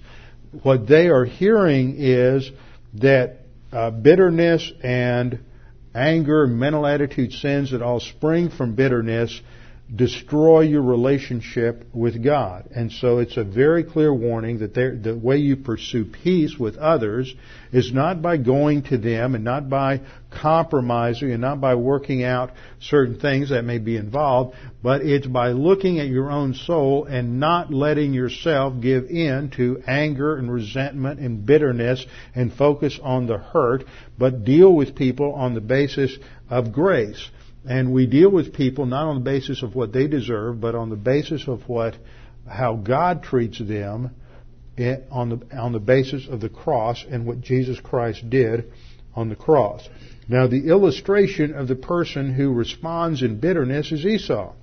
what 0.63 0.87
they 0.87 1.09
are 1.09 1.27
hearing 1.27 1.97
is 1.99 2.51
that 2.95 3.41
uh, 3.71 3.91
bitterness 3.91 4.73
and 4.83 5.41
anger, 5.95 6.47
mental 6.47 6.87
attitude 6.87 7.33
sins 7.33 7.73
that 7.73 7.83
all 7.83 8.01
spring 8.01 8.49
from 8.49 8.75
bitterness 8.75 9.39
destroy 9.95 10.61
your 10.61 10.83
relationship 10.83 11.87
with 11.95 12.23
God. 12.23 12.69
And 12.75 12.93
so 12.93 13.19
it's 13.19 13.39
a 13.39 13.45
very 13.45 13.85
clear 13.85 14.13
warning 14.13 14.59
that 14.59 14.75
the 14.75 15.17
way 15.17 15.39
you 15.39 15.57
pursue 15.57 16.05
peace 16.05 16.59
with 16.59 16.77
others 16.77 17.35
is 17.73 17.93
not 17.93 18.21
by 18.21 18.37
going 18.37 18.83
to 18.85 18.99
them 18.99 19.35
and 19.35 19.45
not 19.45 19.71
by 19.71 20.03
compromising 20.31 21.33
and 21.33 21.41
not 21.41 21.59
by 21.61 21.75
working 21.75 22.23
out 22.23 22.51
certain 22.81 23.19
things 23.19 23.49
that 23.49 23.65
may 23.65 23.79
be 23.79 23.97
involved, 23.97 24.55
but 24.83 25.01
it's 25.01 25.27
by 25.27 25.53
looking 25.53 25.99
at 25.99 26.07
your 26.07 26.31
own 26.31 26.53
soul 26.53 27.07
and 27.07 27.41
not 27.41 27.73
letting 27.73 28.13
yourself 28.13 28.75
give 28.83 29.07
in 29.07 29.51
to 29.57 29.83
anger 29.87 30.37
and 30.37 30.53
resentment 30.53 31.19
and 31.19 31.47
bitterness 31.47 32.05
and 32.35 32.53
focus 32.53 32.99
on 33.03 33.27
the 33.27 33.39
hurt, 33.39 33.85
but 34.19 34.45
deal 34.45 34.71
with 34.75 34.95
people 34.95 35.33
on 35.33 35.55
the 35.55 35.63
basis 35.63 36.15
of 36.51 36.73
grace. 36.73 37.31
And 37.69 37.93
we 37.93 38.07
deal 38.07 38.31
with 38.31 38.55
people 38.55 38.87
not 38.87 39.09
on 39.09 39.17
the 39.17 39.31
basis 39.31 39.63
of 39.63 39.75
what 39.75 39.93
they 39.93 40.07
deserve, 40.07 40.59
but 40.59 40.75
on 40.75 40.89
the 40.89 40.97
basis 40.97 41.47
of 41.47 41.69
what, 41.69 41.95
how 42.49 42.77
God 42.77 43.23
treats 43.23 43.59
them 43.59 44.13
eh, 44.79 44.97
on 45.11 45.29
the, 45.29 45.57
on 45.59 45.73
the 45.73 45.79
basis 45.79 46.27
of 46.29 46.41
the 46.41 46.49
cross 46.49 47.05
and 47.11 47.27
what 47.27 47.43
Jesus 47.43 47.79
Christ 47.79 48.31
did 48.31 48.73
on 49.15 49.29
the 49.29 49.37
cross. 49.37 49.87
Now 50.29 50.47
the 50.47 50.69
illustration 50.69 51.53
of 51.55 51.69
the 51.69 51.77
person 51.77 52.33
who 52.33 52.55
responds 52.55 53.23
in 53.23 53.39
bitterness 53.39 53.93
is 53.93 54.07
Esau. 54.07 54.55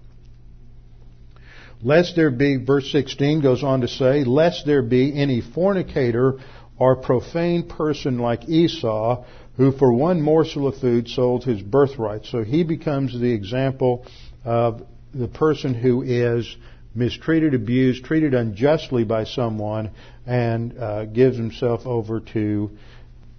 Lest 1.83 2.15
there 2.15 2.31
be, 2.31 2.57
verse 2.57 2.91
16 2.91 3.41
goes 3.41 3.63
on 3.63 3.81
to 3.81 3.87
say, 3.87 4.23
lest 4.23 4.65
there 4.65 4.81
be 4.81 5.15
any 5.15 5.41
fornicator 5.41 6.39
or 6.79 6.95
profane 6.95 7.69
person 7.69 8.17
like 8.17 8.49
Esau, 8.49 9.25
who 9.57 9.71
for 9.71 9.91
one 9.93 10.21
morsel 10.21 10.67
of 10.67 10.77
food 10.77 11.07
sold 11.07 11.43
his 11.43 11.61
birthright. 11.61 12.25
So 12.25 12.43
he 12.43 12.63
becomes 12.63 13.17
the 13.17 13.31
example 13.31 14.05
of 14.43 14.85
the 15.13 15.27
person 15.27 15.73
who 15.73 16.01
is 16.01 16.55
mistreated, 16.93 17.53
abused, 17.53 18.03
treated 18.05 18.33
unjustly 18.33 19.03
by 19.03 19.25
someone, 19.25 19.91
and 20.25 20.77
uh, 20.77 21.05
gives 21.05 21.37
himself 21.37 21.85
over 21.85 22.19
to 22.19 22.71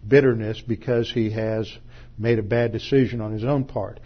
bitterness 0.07 0.61
because 0.61 1.11
he 1.11 1.31
has 1.31 1.71
made 2.19 2.39
a 2.39 2.43
bad 2.43 2.73
decision 2.73 3.21
on 3.21 3.33
his 3.33 3.45
own 3.45 3.65
part. 3.65 4.01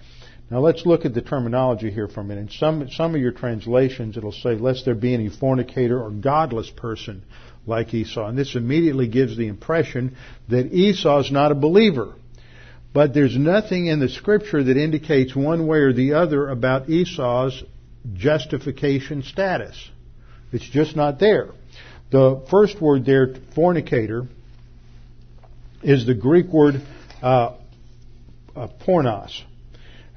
Now 0.51 0.59
let's 0.59 0.85
look 0.85 1.05
at 1.05 1.15
the 1.15 1.23
terminology 1.23 1.93
here 1.93 2.09
for 2.09 2.21
a 2.21 2.25
minute. 2.25 2.41
In 2.41 2.51
some, 2.51 2.89
some 2.91 3.15
of 3.15 3.21
your 3.21 3.31
translations 3.31 4.17
it'll 4.17 4.33
say, 4.33 4.57
lest 4.57 4.85
there 4.85 4.97
be 4.97 5.15
any 5.15 5.29
fornicator 5.29 6.03
or 6.03 6.11
godless 6.11 6.71
person 6.71 7.23
like 7.71 7.95
Esau. 7.95 8.27
And 8.27 8.37
this 8.37 8.55
immediately 8.55 9.09
gives 9.09 9.37
the 9.37 9.47
impression 9.47 10.17
that 10.51 10.73
Esau 10.73 11.21
is 11.21 11.33
not 11.33 11.53
a 11.53 11.55
believer. 11.55 12.15
But 12.93 13.15
there's 13.15 13.37
nothing 13.37 13.87
in 13.87 14.01
the 14.01 14.09
scripture 14.09 14.63
that 14.63 14.77
indicates 14.77 15.35
one 15.35 15.67
way 15.67 15.79
or 15.79 15.93
the 15.95 16.15
other 16.15 16.49
about 16.49 16.91
Esau's 16.91 17.63
justification 18.13 19.23
status. 19.23 19.91
It's 20.53 20.69
just 20.69 20.97
not 20.97 21.19
there. 21.19 21.51
The 22.11 22.45
first 22.51 22.81
word 22.81 23.07
there, 23.07 23.35
fornicator, 23.55 24.27
is 25.83 26.05
the 26.05 26.15
Greek 26.15 26.49
word 26.49 26.83
uh, 27.23 27.55
uh, 28.57 28.69
pornos. 28.85 29.43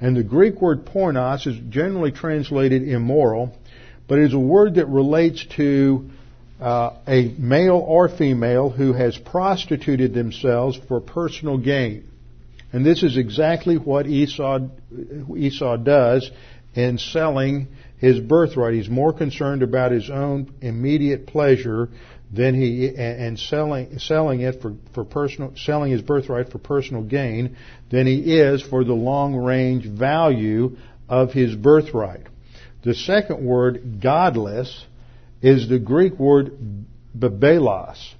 And 0.00 0.16
the 0.16 0.24
Greek 0.24 0.60
word 0.60 0.84
pornos 0.86 1.46
is 1.46 1.56
generally 1.68 2.10
translated 2.10 2.82
immoral, 2.82 3.56
but 4.08 4.18
it 4.18 4.24
is 4.24 4.34
a 4.34 4.38
word 4.38 4.74
that 4.74 4.88
relates 4.88 5.46
to 5.56 6.10
uh, 6.60 6.96
a 7.06 7.34
male 7.38 7.84
or 7.86 8.08
female 8.08 8.70
who 8.70 8.92
has 8.92 9.16
prostituted 9.16 10.14
themselves 10.14 10.78
for 10.88 11.00
personal 11.00 11.58
gain. 11.58 12.08
And 12.72 12.84
this 12.84 13.02
is 13.02 13.16
exactly 13.16 13.76
what 13.76 14.06
Esau, 14.06 14.68
Esau 15.36 15.76
does 15.76 16.30
in 16.74 16.98
selling 16.98 17.68
his 17.98 18.18
birthright. 18.18 18.74
He's 18.74 18.88
more 18.88 19.12
concerned 19.12 19.62
about 19.62 19.92
his 19.92 20.10
own 20.10 20.52
immediate 20.60 21.26
pleasure 21.26 21.88
than 22.32 22.54
he 22.54 22.92
and 22.96 23.38
selling 23.38 23.98
selling 23.98 24.40
it 24.40 24.60
for, 24.60 24.74
for 24.92 25.04
personal 25.04 25.52
selling 25.56 25.92
his 25.92 26.02
birthright 26.02 26.50
for 26.50 26.58
personal 26.58 27.02
gain 27.02 27.56
than 27.90 28.06
he 28.06 28.38
is 28.38 28.60
for 28.60 28.82
the 28.82 28.92
long 28.92 29.36
range 29.36 29.86
value 29.86 30.76
of 31.08 31.32
his 31.32 31.54
birthright. 31.54 32.26
The 32.82 32.94
second 32.94 33.44
word, 33.44 34.00
godless, 34.02 34.84
is 35.44 35.68
the 35.68 35.78
Greek 35.78 36.18
word 36.18 36.52
babelos. 37.16 38.14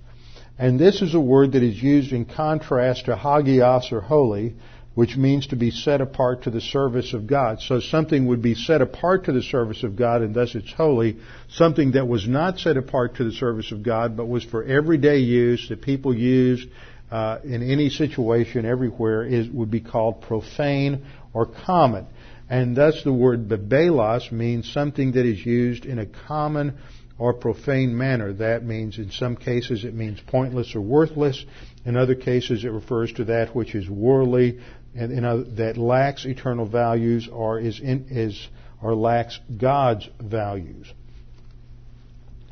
And 0.59 0.79
this 0.79 1.01
is 1.01 1.15
a 1.15 1.21
word 1.21 1.53
that 1.53 1.63
is 1.63 1.83
used 1.83 2.13
in 2.13 2.27
contrast 2.27 3.07
to 3.07 3.17
hagios 3.17 3.91
or 3.93 4.03
holy, 4.03 4.57
which 4.95 5.17
means 5.17 5.47
to 5.47 5.57
be 5.57 5.71
set 5.71 6.03
apart 6.03 6.43
to 6.43 6.51
the 6.51 6.61
service 6.61 7.15
of 7.15 7.27
God. 7.27 7.63
So 7.63 7.81
something 7.81 8.27
would 8.27 8.43
be 8.43 8.55
set 8.55 8.83
apart 8.83 9.25
to 9.25 9.33
the 9.33 9.43
service 9.43 9.83
of 9.85 9.97
God 9.97 10.21
and 10.21 10.35
thus 10.35 10.55
it's 10.55 10.71
holy. 10.75 11.17
Something 11.49 11.93
that 11.93 12.07
was 12.07 12.29
not 12.29 12.59
set 12.59 12.77
apart 12.77 13.17
to 13.17 13.25
the 13.25 13.33
service 13.33 13.73
of 13.73 13.83
God 13.83 14.19
but 14.19 14.29
was 14.29 14.45
for 14.45 14.63
everyday 14.63 15.21
use 15.21 15.67
that 15.71 15.81
people 15.81 16.15
used 16.15 16.69
uh, 17.11 17.39
in 17.43 17.63
any 17.63 17.89
situation 17.89 18.67
everywhere 18.67 19.25
is, 19.25 19.49
would 19.49 19.71
be 19.71 19.81
called 19.81 20.21
profane 20.21 21.07
or 21.33 21.47
common. 21.47 22.07
And 22.51 22.77
thus 22.77 23.03
the 23.03 23.15
word 23.15 23.49
babelos 23.49 24.31
means 24.31 24.71
something 24.71 25.13
that 25.13 25.25
is 25.25 25.45
used 25.45 25.87
in 25.87 25.99
a 25.99 26.07
common 26.07 26.79
or 27.19 27.33
profane 27.33 27.97
manner. 27.97 28.33
That 28.33 28.65
means 28.65 28.99
in 28.99 29.11
some 29.11 29.37
cases 29.37 29.85
it 29.85 29.95
means 29.95 30.21
pointless 30.27 30.75
or 30.75 30.81
worthless. 30.81 31.45
In 31.85 31.97
other 31.97 32.15
cases 32.15 32.65
it 32.65 32.71
refers 32.71 33.13
to 33.15 33.25
that 33.25 33.55
which 33.55 33.75
is 33.75 33.89
worldly 33.89 34.59
and 34.95 35.57
that 35.57 35.77
lacks 35.77 36.25
eternal 36.25 36.67
values 36.67 37.29
or 37.31 37.59
is, 37.59 37.81
in, 37.81 38.07
is 38.11 38.49
or 38.81 38.95
lacks 38.95 39.41
God's 39.57 40.09
values. 40.21 40.93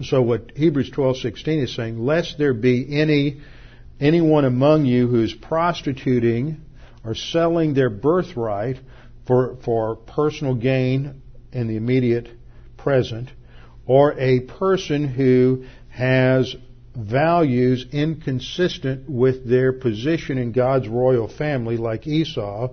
So 0.03 0.23
what 0.23 0.53
Hebrews 0.57 0.91
12:16 0.91 1.63
is 1.63 1.75
saying, 1.75 1.99
lest 1.99 2.39
there 2.39 2.55
be 2.55 3.01
any 3.01 3.41
anyone 4.01 4.45
among 4.45 4.85
you 4.87 5.07
who 5.07 5.23
is 5.23 5.33
prostituting 5.33 6.63
or 7.05 7.15
selling 7.15 7.75
their 7.75 7.91
birthright 7.91 8.79
for 9.27 9.57
for 9.65 9.97
personal 9.97 10.55
gain 10.55 11.23
in 11.53 11.69
the 11.69 11.77
immediate 11.77 12.29
present, 12.77 13.31
or 13.87 14.19
a 14.19 14.41
person 14.41 15.09
who 15.09 15.65
has 15.91 16.55
values 16.95 17.87
inconsistent 17.93 19.09
with 19.09 19.49
their 19.49 19.73
position 19.73 20.39
in 20.39 20.53
God's 20.53 20.89
royal 20.89 21.29
family, 21.29 21.77
like 21.77 22.07
Esau, 22.07 22.69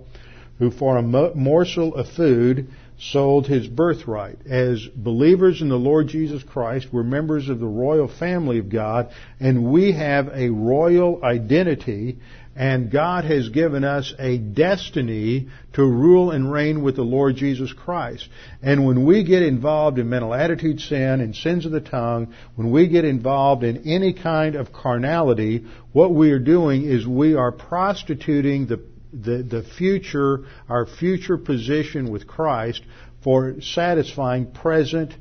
who 0.58 0.70
for 0.70 0.98
a 0.98 1.02
morsel 1.02 1.94
of 1.94 2.08
food 2.10 2.68
sold 2.98 3.46
his 3.46 3.66
birthright. 3.66 4.38
As 4.46 4.86
believers 4.94 5.62
in 5.62 5.70
the 5.70 5.76
Lord 5.76 6.08
Jesus 6.08 6.42
Christ, 6.42 6.88
we're 6.92 7.02
members 7.02 7.48
of 7.48 7.58
the 7.58 7.66
royal 7.66 8.08
family 8.08 8.58
of 8.58 8.68
God, 8.68 9.10
and 9.40 9.72
we 9.72 9.92
have 9.92 10.28
a 10.34 10.50
royal 10.50 11.24
identity, 11.24 12.18
and 12.60 12.90
God 12.90 13.24
has 13.24 13.48
given 13.48 13.84
us 13.84 14.12
a 14.18 14.36
destiny 14.36 15.48
to 15.72 15.82
rule 15.82 16.30
and 16.30 16.52
reign 16.52 16.82
with 16.82 16.94
the 16.94 17.02
Lord 17.02 17.36
Jesus 17.36 17.72
Christ. 17.72 18.28
And 18.60 18.84
when 18.84 19.06
we 19.06 19.24
get 19.24 19.42
involved 19.42 19.98
in 19.98 20.10
mental 20.10 20.34
attitude 20.34 20.78
sin 20.78 21.22
and 21.22 21.34
sins 21.34 21.64
of 21.64 21.72
the 21.72 21.80
tongue, 21.80 22.34
when 22.56 22.70
we 22.70 22.88
get 22.88 23.06
involved 23.06 23.64
in 23.64 23.88
any 23.88 24.12
kind 24.12 24.56
of 24.56 24.74
carnality, 24.74 25.64
what 25.94 26.12
we 26.12 26.32
are 26.32 26.38
doing 26.38 26.84
is 26.84 27.06
we 27.06 27.34
are 27.34 27.50
prostituting 27.50 28.66
the 28.66 28.84
the, 29.10 29.42
the 29.42 29.64
future, 29.78 30.44
our 30.68 30.84
future 30.84 31.38
position 31.38 32.12
with 32.12 32.26
Christ 32.26 32.82
for 33.24 33.62
satisfying 33.62 34.52
present 34.52 35.14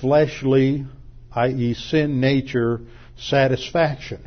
fleshly, 0.00 0.86
i.e. 1.36 1.74
sin 1.74 2.20
nature 2.20 2.80
satisfaction. 3.16 4.26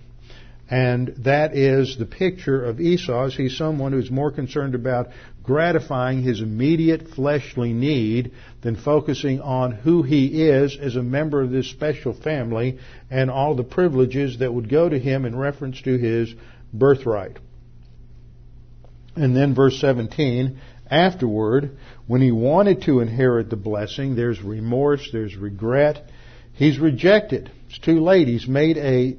And 0.70 1.16
that 1.20 1.56
is 1.56 1.98
the 1.98 2.06
picture 2.06 2.66
of 2.66 2.82
Esau. 2.82 3.30
He's 3.30 3.58
someone 3.58 3.94
who's 3.94 4.12
more 4.12 4.32
concerned 4.32 4.76
about 4.76 5.08
gratifying 5.42 6.24
his 6.24 6.42
immediate 6.42 7.08
fleshly 7.16 7.72
need 7.72 8.34
than 8.62 8.76
focusing 8.76 9.40
on 9.40 9.72
who 9.72 10.04
he 10.04 10.44
is 10.50 10.78
as 10.80 10.98
a 10.98 11.04
member 11.04 11.42
of 11.42 11.52
this 11.52 11.70
special 11.70 12.14
family 12.14 12.80
and 13.10 13.32
all 13.32 13.56
the 13.56 13.64
privileges 13.64 14.40
that 14.40 14.54
would 14.54 14.70
go 14.70 14.90
to 14.90 15.00
him 15.00 15.24
in 15.24 15.38
reference 15.38 15.82
to 15.84 15.98
his 15.98 16.34
birthright. 16.74 17.38
And 19.16 19.34
then 19.34 19.56
verse 19.56 19.80
17, 19.80 20.60
afterward, 20.92 21.78
when 22.08 22.22
he 22.22 22.32
wanted 22.34 22.84
to 22.84 23.00
inherit 23.00 23.50
the 23.50 23.56
blessing, 23.56 24.18
there's 24.18 24.42
remorse, 24.42 25.10
there's 25.14 25.36
regret. 25.36 26.04
He's 26.54 26.78
rejected. 26.78 27.52
It's 27.78 27.86
too 27.86 28.00
late. 28.00 28.28
He's 28.28 28.48
made 28.48 28.78
a 28.78 29.16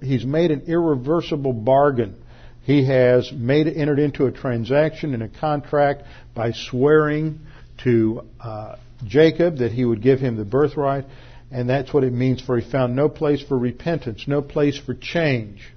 he's 0.00 0.24
made 0.24 0.52
an 0.52 0.62
irreversible 0.68 1.52
bargain. 1.52 2.14
He 2.62 2.84
has 2.86 3.32
made 3.32 3.66
entered 3.66 3.98
into 3.98 4.26
a 4.26 4.32
transaction 4.32 5.12
and 5.12 5.24
a 5.24 5.28
contract 5.28 6.02
by 6.34 6.52
swearing 6.52 7.40
to 7.82 8.22
uh, 8.40 8.76
Jacob 9.04 9.58
that 9.58 9.72
he 9.72 9.84
would 9.84 10.02
give 10.02 10.20
him 10.20 10.36
the 10.36 10.44
birthright, 10.44 11.06
and 11.50 11.68
that's 11.68 11.92
what 11.92 12.04
it 12.04 12.12
means. 12.12 12.40
For 12.40 12.58
he 12.58 12.70
found 12.70 12.94
no 12.94 13.08
place 13.08 13.42
for 13.42 13.58
repentance, 13.58 14.28
no 14.28 14.40
place 14.40 14.78
for 14.78 14.94
change. 14.94 15.68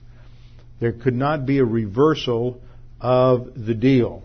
There 0.79 0.93
could 0.93 1.15
not 1.15 1.47
be 1.47 1.57
a 1.57 1.65
reversal 1.65 2.61
of 3.01 3.53
the 3.55 3.73
deal, 3.73 4.21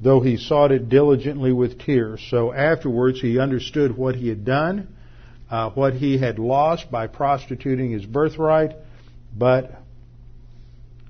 though 0.00 0.20
he 0.20 0.36
sought 0.36 0.72
it 0.72 0.88
diligently 0.88 1.52
with 1.52 1.78
tears. 1.78 2.26
So 2.28 2.52
afterwards, 2.52 3.20
he 3.20 3.38
understood 3.38 3.96
what 3.96 4.16
he 4.16 4.28
had 4.28 4.44
done 4.44 4.88
uh, 5.50 5.70
what 5.70 5.94
he 5.94 6.18
had 6.18 6.38
lost 6.38 6.90
by 6.90 7.06
prostituting 7.06 7.90
his 7.90 8.06
birthright, 8.06 8.76
but 9.36 9.72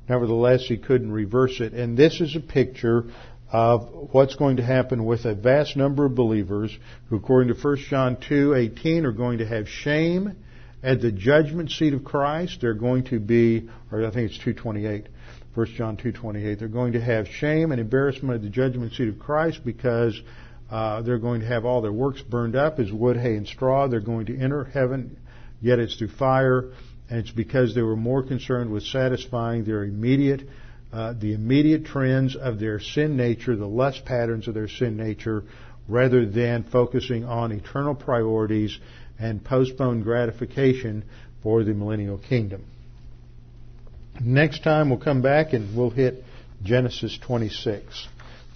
nevertheless 0.09 0.65
he 0.67 0.79
couldn't 0.79 1.13
reverse 1.13 1.61
it. 1.61 1.73
And 1.73 1.97
this 1.97 2.21
is 2.21 2.35
a 2.35 2.41
picture 2.41 3.05
of 3.53 4.09
what's 4.13 4.37
going 4.37 4.57
to 4.57 4.63
happen 4.63 5.05
with 5.05 5.25
a 5.25 5.35
vast 5.35 5.77
number 5.77 6.07
of 6.07 6.15
believers 6.15 6.77
who, 7.09 7.17
according 7.17 7.55
to 7.55 7.61
1 7.61 7.77
John 7.89 8.17
2:18, 8.17 9.05
are 9.05 9.13
going 9.13 9.39
to 9.39 9.47
have 9.47 9.69
shame 9.69 10.37
at 10.83 11.01
the 11.01 11.13
judgment 11.13 11.71
seat 11.71 11.93
of 11.93 12.05
Christ. 12.05 12.59
They're 12.61 12.75
going 12.75 13.05
to 13.05 13.21
be, 13.21 13.69
or 13.91 14.07
I 14.07 14.11
think 14.11 14.31
it's 14.31 14.39
2:28. 14.39 15.07
1 15.55 15.67
John 15.77 15.97
2:28. 15.97 16.59
They're 16.59 16.69
going 16.69 16.93
to 16.93 17.01
have 17.01 17.27
shame 17.29 17.73
and 17.73 17.81
embarrassment 17.81 18.37
at 18.37 18.43
the 18.43 18.49
judgment 18.49 18.93
seat 18.93 19.09
of 19.09 19.19
Christ 19.19 19.61
because 19.65 20.21
uh, 20.71 21.03
they're 21.03 21.19
going 21.19 21.41
to 21.41 21.47
have 21.47 21.65
all 21.65 21.83
their 21.83 21.93
works 21.93 22.23
burned 22.23 22.55
up 22.57 22.79
as 22.79 22.93
wood, 22.93 23.17
hay, 23.17 23.37
and 23.37 23.47
straw. 23.47 23.89
They're 23.89 24.01
going 24.01 24.27
to 24.27 24.39
enter 24.39 24.65
heaven, 24.65 25.19
yet 25.61 25.79
it's 25.79 25.97
through 25.97 26.11
fire. 26.11 26.71
And 27.09 27.19
it's 27.19 27.31
because 27.33 27.75
they 27.75 27.83
were 27.83 27.97
more 27.97 28.23
concerned 28.23 28.71
with 28.71 28.85
satisfying 28.85 29.65
their 29.65 29.83
immediate 29.83 30.43
uh, 30.93 31.13
the 31.13 31.35
immediate 31.35 31.85
trends 31.85 32.35
of 32.35 32.59
their 32.59 32.81
sin 32.81 33.17
nature, 33.17 33.55
the 33.55 33.67
lust 33.67 34.05
patterns 34.05 34.49
of 34.49 34.55
their 34.55 34.67
sin 34.67 34.97
nature, 34.97 35.45
rather 35.87 36.27
than 36.27 36.65
focusing 36.65 37.25
on 37.25 37.53
eternal 37.53 37.95
priorities 37.95 38.77
and 39.19 39.45
postponed 39.45 40.03
gratification 40.03 41.05
for 41.43 41.63
the 41.63 41.73
millennial 41.73 42.19
kingdom. 42.19 42.65
Next 44.21 44.65
time 44.65 44.91
we'll 44.91 44.99
come 44.99 45.23
back 45.23 45.53
and 45.53 45.77
we'll 45.77 45.91
hit 45.91 46.25
Genesis 46.63 47.17
26. 47.25 48.09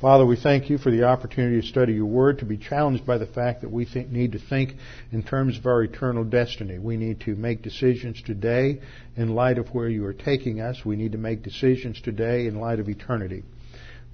Father, 0.04 0.26
we 0.26 0.36
thank 0.36 0.68
you 0.68 0.76
for 0.76 0.90
the 0.90 1.04
opportunity 1.04 1.62
to 1.62 1.66
study 1.66 1.94
your 1.94 2.04
word, 2.04 2.40
to 2.40 2.44
be 2.44 2.58
challenged 2.58 3.06
by 3.06 3.16
the 3.16 3.24
fact 3.24 3.62
that 3.62 3.70
we 3.70 3.86
think, 3.86 4.10
need 4.10 4.32
to 4.32 4.38
think 4.38 4.74
in 5.12 5.22
terms 5.22 5.56
of 5.56 5.64
our 5.64 5.82
eternal 5.82 6.24
destiny. 6.24 6.78
We 6.78 6.98
need 6.98 7.20
to 7.20 7.34
make 7.34 7.62
decisions 7.62 8.20
today 8.20 8.82
in 9.16 9.34
light 9.34 9.56
of 9.56 9.68
where 9.68 9.88
you 9.88 10.04
are 10.04 10.12
taking 10.12 10.60
us. 10.60 10.84
We 10.84 10.96
need 10.96 11.12
to 11.12 11.18
make 11.18 11.42
decisions 11.42 12.02
today 12.02 12.46
in 12.46 12.60
light 12.60 12.80
of 12.80 12.90
eternity. 12.90 13.44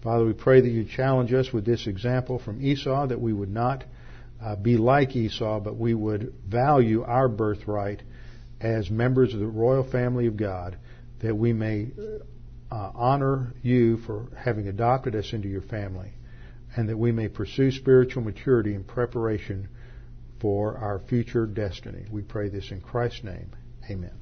Father, 0.01 0.25
we 0.25 0.33
pray 0.33 0.61
that 0.61 0.69
you 0.69 0.85
challenge 0.85 1.33
us 1.33 1.53
with 1.53 1.67
this 1.67 1.89
example 1.89 2.39
from 2.39 2.65
Esau, 2.65 3.09
that 3.09 3.21
we 3.21 3.33
would 3.33 3.53
not 3.53 3.83
uh, 4.41 4.55
be 4.55 4.77
like 4.77 5.17
Esau, 5.17 5.59
but 5.59 5.77
we 5.77 5.93
would 5.93 6.33
value 6.47 7.03
our 7.03 7.29
birthright 7.29 8.01
as 8.61 8.89
members 8.91 9.35
of 9.35 9.41
the 9.41 9.47
royal 9.47 9.83
family 9.83 10.29
of 10.29 10.37
God, 10.37 10.79
that 11.21 11.37
we 11.37 11.53
may 11.53 11.89
uh, 12.71 12.93
honor 12.95 13.55
you 13.63 13.99
for 13.99 14.29
having 14.37 14.69
adopted 14.69 15.15
us 15.15 15.33
into 15.33 15.49
your 15.49 15.63
family, 15.63 16.13
and 16.77 16.89
that 16.89 16.97
we 16.97 17.13
may 17.13 17.29
pursue 17.29 17.71
spiritual 17.71 18.23
maturity 18.23 18.75
in 18.75 18.85
preparation 18.85 19.69
for 20.41 20.77
our 20.79 21.01
future 21.09 21.47
destiny. 21.47 22.07
We 22.11 22.23
pray 22.23 22.49
this 22.49 22.71
in 22.71 22.81
Christ's 22.81 23.25
name. 23.25 23.51
Amen. 23.91 24.20